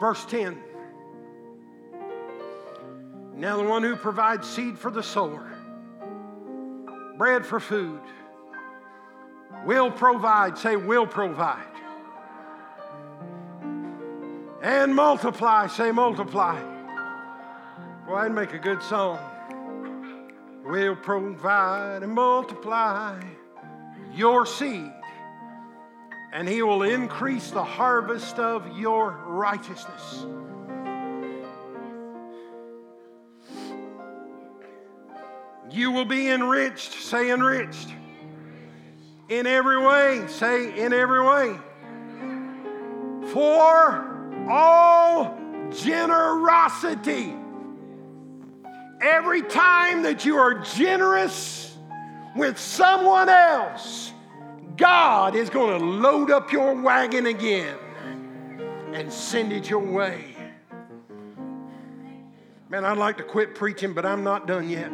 Verse 0.00 0.24
10. 0.26 0.56
Now, 3.34 3.56
the 3.56 3.64
one 3.64 3.82
who 3.82 3.96
provides 3.96 4.48
seed 4.48 4.78
for 4.78 4.90
the 4.90 5.02
sower, 5.02 5.52
bread 7.16 7.46
for 7.46 7.60
food, 7.60 8.00
will 9.64 9.90
provide, 9.90 10.58
say, 10.58 10.76
will 10.76 11.06
provide, 11.06 11.64
and 14.62 14.94
multiply, 14.94 15.68
say, 15.68 15.92
multiply. 15.92 16.60
Well, 18.08 18.16
I'd 18.16 18.34
make 18.34 18.54
a 18.54 18.58
good 18.58 18.82
song. 18.82 19.18
Will 20.64 20.96
provide 20.96 22.02
and 22.02 22.12
multiply 22.12 23.22
your 24.14 24.46
seed 24.46 24.92
and 26.32 26.48
he 26.48 26.62
will 26.62 26.82
increase 26.82 27.50
the 27.50 27.64
harvest 27.64 28.38
of 28.38 28.78
your 28.78 29.12
righteousness. 29.26 30.26
You 35.70 35.92
will 35.92 36.04
be 36.04 36.28
enriched, 36.28 36.92
say 36.92 37.30
enriched. 37.30 37.88
In 39.28 39.46
every 39.46 39.78
way, 39.78 40.24
say 40.28 40.78
in 40.78 40.92
every 40.92 41.22
way. 41.22 41.58
For 43.32 44.46
all 44.48 45.38
generosity. 45.70 47.34
Every 49.00 49.42
time 49.42 50.02
that 50.02 50.24
you 50.24 50.36
are 50.36 50.54
generous 50.54 51.76
with 52.34 52.58
someone 52.58 53.28
else, 53.28 54.12
God 54.78 55.34
is 55.34 55.50
going 55.50 55.78
to 55.78 55.84
load 55.84 56.30
up 56.30 56.52
your 56.52 56.72
wagon 56.72 57.26
again 57.26 57.76
and 58.94 59.12
send 59.12 59.52
it 59.52 59.68
your 59.68 59.80
way. 59.80 60.36
Man, 62.70 62.84
I'd 62.84 62.96
like 62.96 63.16
to 63.16 63.24
quit 63.24 63.54
preaching, 63.54 63.92
but 63.92 64.06
I'm 64.06 64.22
not 64.22 64.46
done 64.46 64.70
yet. 64.70 64.90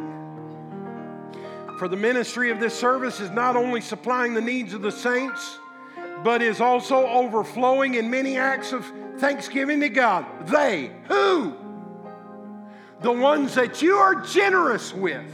For 1.77 1.87
the 1.87 1.97
ministry 1.97 2.49
of 2.49 2.59
this 2.59 2.73
service 2.73 3.19
is 3.19 3.29
not 3.29 3.55
only 3.55 3.79
supplying 3.79 4.33
the 4.33 4.41
needs 4.41 4.73
of 4.73 4.81
the 4.81 4.91
saints, 4.91 5.59
but 6.23 6.41
is 6.41 6.61
also 6.61 7.05
overflowing 7.05 7.93
in 7.95 8.09
many 8.09 8.37
acts 8.37 8.71
of 8.71 8.85
thanksgiving 9.17 9.81
to 9.81 9.89
God. 9.89 10.25
They, 10.47 10.91
who? 11.07 11.55
The 13.01 13.11
ones 13.11 13.53
that 13.55 13.81
you 13.81 13.95
are 13.95 14.15
generous 14.15 14.93
with. 14.93 15.31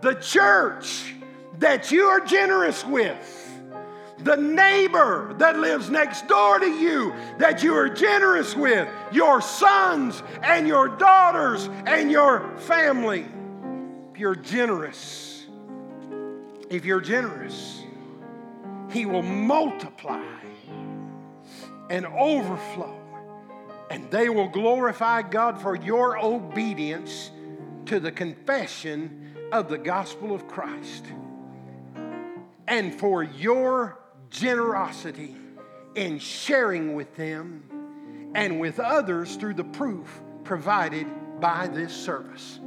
The 0.00 0.14
church 0.14 1.14
that 1.58 1.90
you 1.90 2.04
are 2.04 2.20
generous 2.20 2.84
with, 2.86 3.34
the 4.18 4.36
neighbor 4.36 5.34
that 5.38 5.58
lives 5.58 5.90
next 5.90 6.26
door 6.26 6.58
to 6.58 6.66
you 6.66 7.14
that 7.38 7.62
you 7.62 7.74
are 7.74 7.88
generous 7.88 8.54
with, 8.56 8.88
your 9.12 9.40
sons 9.40 10.22
and 10.42 10.66
your 10.66 10.88
daughters 10.88 11.68
and 11.86 12.10
your 12.10 12.56
family. 12.58 13.26
If 14.12 14.18
you're 14.18 14.34
generous, 14.34 15.46
if 16.68 16.84
you're 16.84 17.00
generous, 17.00 17.82
He 18.90 19.06
will 19.06 19.22
multiply 19.22 20.24
and 21.90 22.06
overflow. 22.06 22.94
And 23.90 24.10
they 24.10 24.28
will 24.28 24.48
glorify 24.48 25.22
God 25.22 25.62
for 25.62 25.74
your 25.74 26.18
obedience 26.18 27.30
to 27.86 27.98
the 27.98 28.12
confession 28.12 29.34
of 29.50 29.68
the 29.70 29.78
gospel 29.78 30.34
of 30.34 30.46
Christ 30.46 31.06
and 32.68 32.94
for 32.94 33.22
your 33.22 33.98
generosity 34.28 35.34
in 35.94 36.18
sharing 36.18 36.94
with 36.94 37.16
them 37.16 37.64
and 38.34 38.60
with 38.60 38.78
others 38.78 39.36
through 39.36 39.54
the 39.54 39.64
proof 39.64 40.20
provided 40.44 41.06
by 41.40 41.66
this 41.66 41.92
service. 41.92 42.60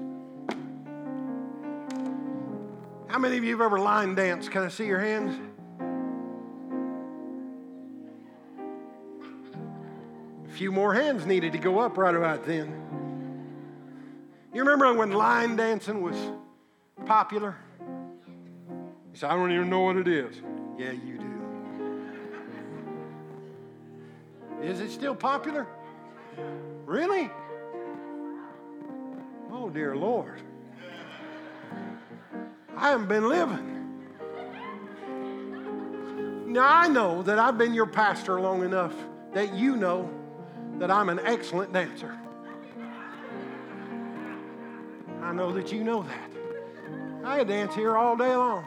How 3.08 3.20
many 3.20 3.38
of 3.38 3.43
you 3.43 3.52
have 3.52 3.62
ever 3.62 3.80
line 3.80 4.16
danced? 4.16 4.49
Can 4.49 4.64
I 4.64 4.70
see 4.70 4.88
your 4.88 4.99
hands? 4.99 5.39
A 10.47 10.52
few 10.52 10.72
more 10.72 10.95
hands 10.95 11.28
needed 11.28 11.52
to 11.52 11.60
go 11.60 11.80
up 11.80 11.97
right 11.97 12.16
about 12.16 12.43
then. 12.45 12.74
You 14.52 14.62
remember 14.62 14.93
when 14.93 15.12
line 15.12 15.56
dancing 15.56 16.02
was 16.02 16.16
popular? 17.06 17.56
You 19.12 19.18
say, 19.18 19.28
I 19.28 19.36
don't 19.36 19.51
even 19.51 19.70
know 19.70 19.82
what 19.82 19.97
it 19.97 20.07
is. 20.07 20.36
Yeah, 20.78 20.91
you 20.91 21.18
do. 21.18 21.32
Is 24.64 24.80
it 24.80 24.91
still 24.91 25.16
popular? 25.16 25.68
Really? 26.86 27.30
Oh, 29.51 29.70
dear 29.70 29.95
Lord. 29.95 30.39
I 32.78 32.89
haven't 32.91 33.09
been 33.09 33.28
living. 33.28 33.68
Now, 36.47 36.68
I 36.68 36.88
know 36.88 37.22
that 37.24 37.39
I've 37.39 37.57
been 37.57 37.74
your 37.74 37.86
pastor 37.86 38.39
long 38.39 38.64
enough 38.64 38.93
that 39.34 39.53
you 39.53 39.76
know 39.78 40.09
that 40.80 40.89
I'm 40.91 41.09
an 41.09 41.20
excellent 41.24 41.74
dancer. 41.74 42.18
I 45.22 45.32
know 45.34 45.51
that 45.53 45.72
you 45.72 45.84
know 45.84 46.03
that. 46.03 46.32
I 47.24 47.43
dance 47.43 47.76
here 47.76 47.95
all 47.95 48.18
day 48.18 48.36
long. 48.36 48.66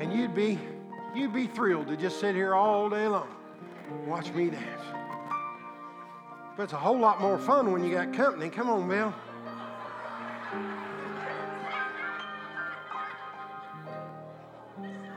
And 0.00 0.12
you'd 0.12 0.34
be 0.34 0.58
you'd 1.14 1.34
be 1.34 1.46
thrilled 1.46 1.88
to 1.88 1.96
just 1.96 2.20
sit 2.20 2.34
here 2.34 2.54
all 2.54 2.88
day 2.88 3.08
long. 3.08 3.28
Watch 4.06 4.32
me 4.32 4.50
dance. 4.50 4.82
But 6.56 6.64
it's 6.64 6.72
a 6.72 6.76
whole 6.76 6.98
lot 6.98 7.20
more 7.20 7.38
fun 7.38 7.72
when 7.72 7.84
you 7.84 7.92
got 7.92 8.12
company. 8.12 8.50
Come 8.50 8.68
on, 8.68 8.88
Bill. 8.88 9.14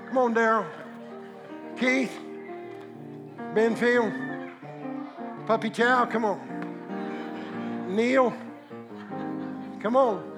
Come 0.07 0.17
on, 0.17 0.35
Daryl. 0.35 0.65
Keith. 1.77 2.11
Benfield. 3.53 4.51
Puppy 5.47 5.69
Chow, 5.69 6.05
come 6.05 6.25
on. 6.25 6.39
Neil. 7.89 8.33
Come 9.81 9.95
on. 9.95 10.30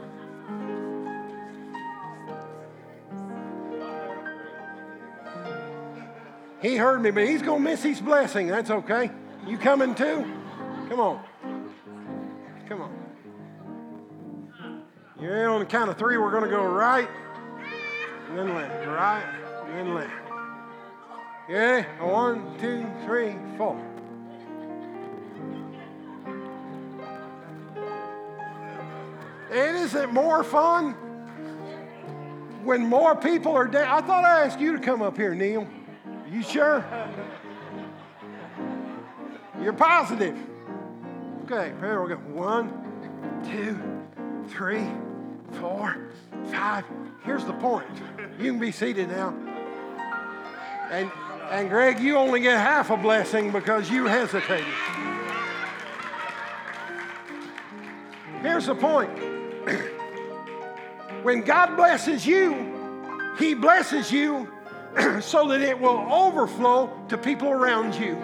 He 6.64 6.78
heard 6.78 7.02
me, 7.02 7.12
but 7.12 7.28
he's 7.28 7.42
going 7.42 7.62
to 7.62 7.70
miss 7.70 7.84
his 7.84 8.00
blessing. 8.00 8.48
That's 8.48 8.70
okay. 8.70 9.12
You 9.46 9.58
coming 9.58 9.94
too? 9.94 10.24
Come 10.88 11.02
on. 11.02 11.22
Come 12.70 12.82
on. 12.82 13.04
You're 15.20 15.50
on 15.50 15.60
the 15.60 15.66
count 15.66 15.90
of 15.90 15.98
three. 15.98 16.18
We're 16.18 16.32
going 16.32 16.46
to 16.46 16.50
go 16.50 16.64
right, 16.66 17.10
and 18.30 18.38
then 18.38 18.56
left. 18.56 18.88
Right, 18.88 19.26
and 19.66 19.78
then 19.78 19.94
left. 19.94 20.14
Yeah, 21.50 21.84
one, 22.02 22.58
two, 22.60 22.90
three, 23.06 23.36
four. 23.58 23.78
And 29.52 29.78
is 29.78 29.96
it 29.96 30.14
more 30.14 30.46
fun 30.46 30.94
when 32.64 32.88
more 32.88 33.18
people 33.18 33.52
are 33.52 33.68
dead? 33.68 33.86
I 33.86 34.00
thought 34.00 34.24
I 34.24 34.46
asked 34.46 34.62
you 34.62 34.72
to 34.72 34.80
come 34.80 35.02
up 35.02 35.18
here, 35.18 35.36
Neil. 35.36 35.68
You 36.34 36.42
sure? 36.42 36.84
You're 39.62 39.72
positive. 39.72 40.36
Okay, 41.44 41.72
here 41.80 42.02
we 42.02 42.10
go. 42.10 42.16
One, 42.16 42.74
two, 43.46 43.80
three, 44.50 44.90
four, 45.60 46.08
five. 46.46 46.86
Here's 47.24 47.46
the 47.46 47.54
point. 47.54 47.86
You 48.40 48.50
can 48.50 48.60
be 48.60 48.72
seated 48.72 49.10
now. 49.10 49.30
And 50.90 51.12
and 51.52 51.70
Greg, 51.70 52.00
you 52.00 52.18
only 52.18 52.40
get 52.40 52.58
half 52.58 52.90
a 52.90 52.98
blessing 52.98 53.52
because 53.52 53.92
you 53.92 54.08
hesitated. 54.08 54.66
Here's 58.42 58.66
the 58.66 58.74
point. 58.74 59.12
when 61.22 61.42
God 61.42 61.76
blesses 61.76 62.26
you, 62.26 63.36
He 63.38 63.54
blesses 63.54 64.12
you 64.12 64.52
so 65.22 65.48
that 65.48 65.62
it 65.62 65.80
will 65.80 66.06
overflow 66.12 66.90
to 67.10 67.18
people 67.18 67.50
around 67.50 67.96
you. 67.96 68.18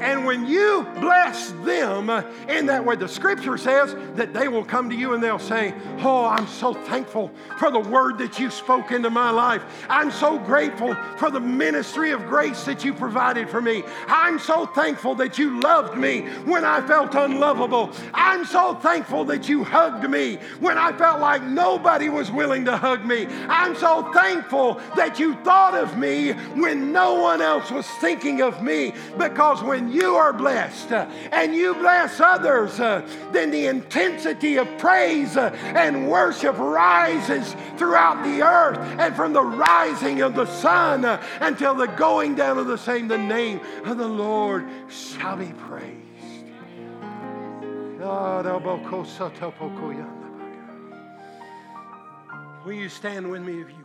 And 0.00 0.24
when 0.24 0.46
you 0.46 0.86
bless 1.00 1.50
them 1.64 2.08
uh, 2.08 2.22
in 2.48 2.66
that 2.66 2.84
way, 2.84 2.96
the 2.96 3.08
scripture 3.08 3.58
says 3.58 3.94
that 4.14 4.32
they 4.32 4.48
will 4.48 4.64
come 4.64 4.88
to 4.90 4.96
you 4.96 5.12
and 5.12 5.22
they'll 5.22 5.38
say, 5.38 5.74
Oh, 6.02 6.24
I'm 6.24 6.46
so 6.46 6.72
thankful 6.72 7.30
for 7.58 7.70
the 7.70 7.80
word 7.80 8.18
that 8.18 8.38
you 8.38 8.50
spoke 8.50 8.90
into 8.90 9.10
my 9.10 9.30
life. 9.30 9.62
I'm 9.88 10.10
so 10.10 10.38
grateful 10.38 10.94
for 11.18 11.30
the 11.30 11.40
ministry 11.40 12.12
of 12.12 12.26
grace 12.26 12.64
that 12.64 12.84
you 12.84 12.94
provided 12.94 13.50
for 13.50 13.60
me. 13.60 13.82
I'm 14.06 14.38
so 14.38 14.66
thankful 14.66 15.14
that 15.16 15.38
you 15.38 15.60
loved 15.60 15.98
me 15.98 16.22
when 16.44 16.64
I 16.64 16.86
felt 16.86 17.14
unlovable. 17.14 17.92
I'm 18.14 18.44
so 18.44 18.74
thankful 18.74 19.24
that 19.26 19.48
you 19.48 19.64
hugged 19.64 20.08
me 20.08 20.36
when 20.60 20.78
I 20.78 20.92
felt 20.96 21.20
like 21.20 21.42
nobody 21.42 22.08
was 22.08 22.30
willing 22.30 22.64
to 22.64 22.76
hug 22.76 23.04
me. 23.04 23.26
I'm 23.48 23.76
so 23.76 24.10
thankful 24.12 24.80
that 24.96 25.18
you 25.18 25.34
thought 25.36 25.74
of 25.74 25.98
me 25.98 26.32
when 26.32 26.92
no 26.92 27.20
one 27.20 27.42
else 27.42 27.70
was 27.70 27.86
thinking 28.00 28.40
of 28.40 28.62
me 28.62 28.94
because 29.18 29.62
when 29.62 29.89
you 29.92 30.16
are 30.16 30.32
blessed 30.32 30.92
uh, 30.92 31.06
and 31.32 31.54
you 31.54 31.74
bless 31.74 32.20
others, 32.20 32.78
uh, 32.80 33.06
then 33.32 33.50
the 33.50 33.66
intensity 33.66 34.56
of 34.56 34.68
praise 34.78 35.36
uh, 35.36 35.50
and 35.62 36.08
worship 36.08 36.56
rises 36.58 37.54
throughout 37.76 38.22
the 38.22 38.42
earth. 38.42 38.78
And 38.98 39.14
from 39.14 39.32
the 39.32 39.42
rising 39.42 40.22
of 40.22 40.34
the 40.34 40.46
sun 40.46 41.04
until 41.40 41.74
the 41.74 41.86
going 41.86 42.34
down 42.34 42.58
of 42.58 42.66
the 42.66 42.78
same, 42.78 43.08
the 43.08 43.18
name 43.18 43.60
of 43.84 43.98
the 43.98 44.08
Lord 44.08 44.66
shall 44.88 45.36
be 45.36 45.52
praised. 45.68 45.96
Will 52.64 52.72
you 52.72 52.88
stand 52.88 53.30
with 53.30 53.42
me 53.42 53.60
if 53.60 53.70
you 53.70 53.79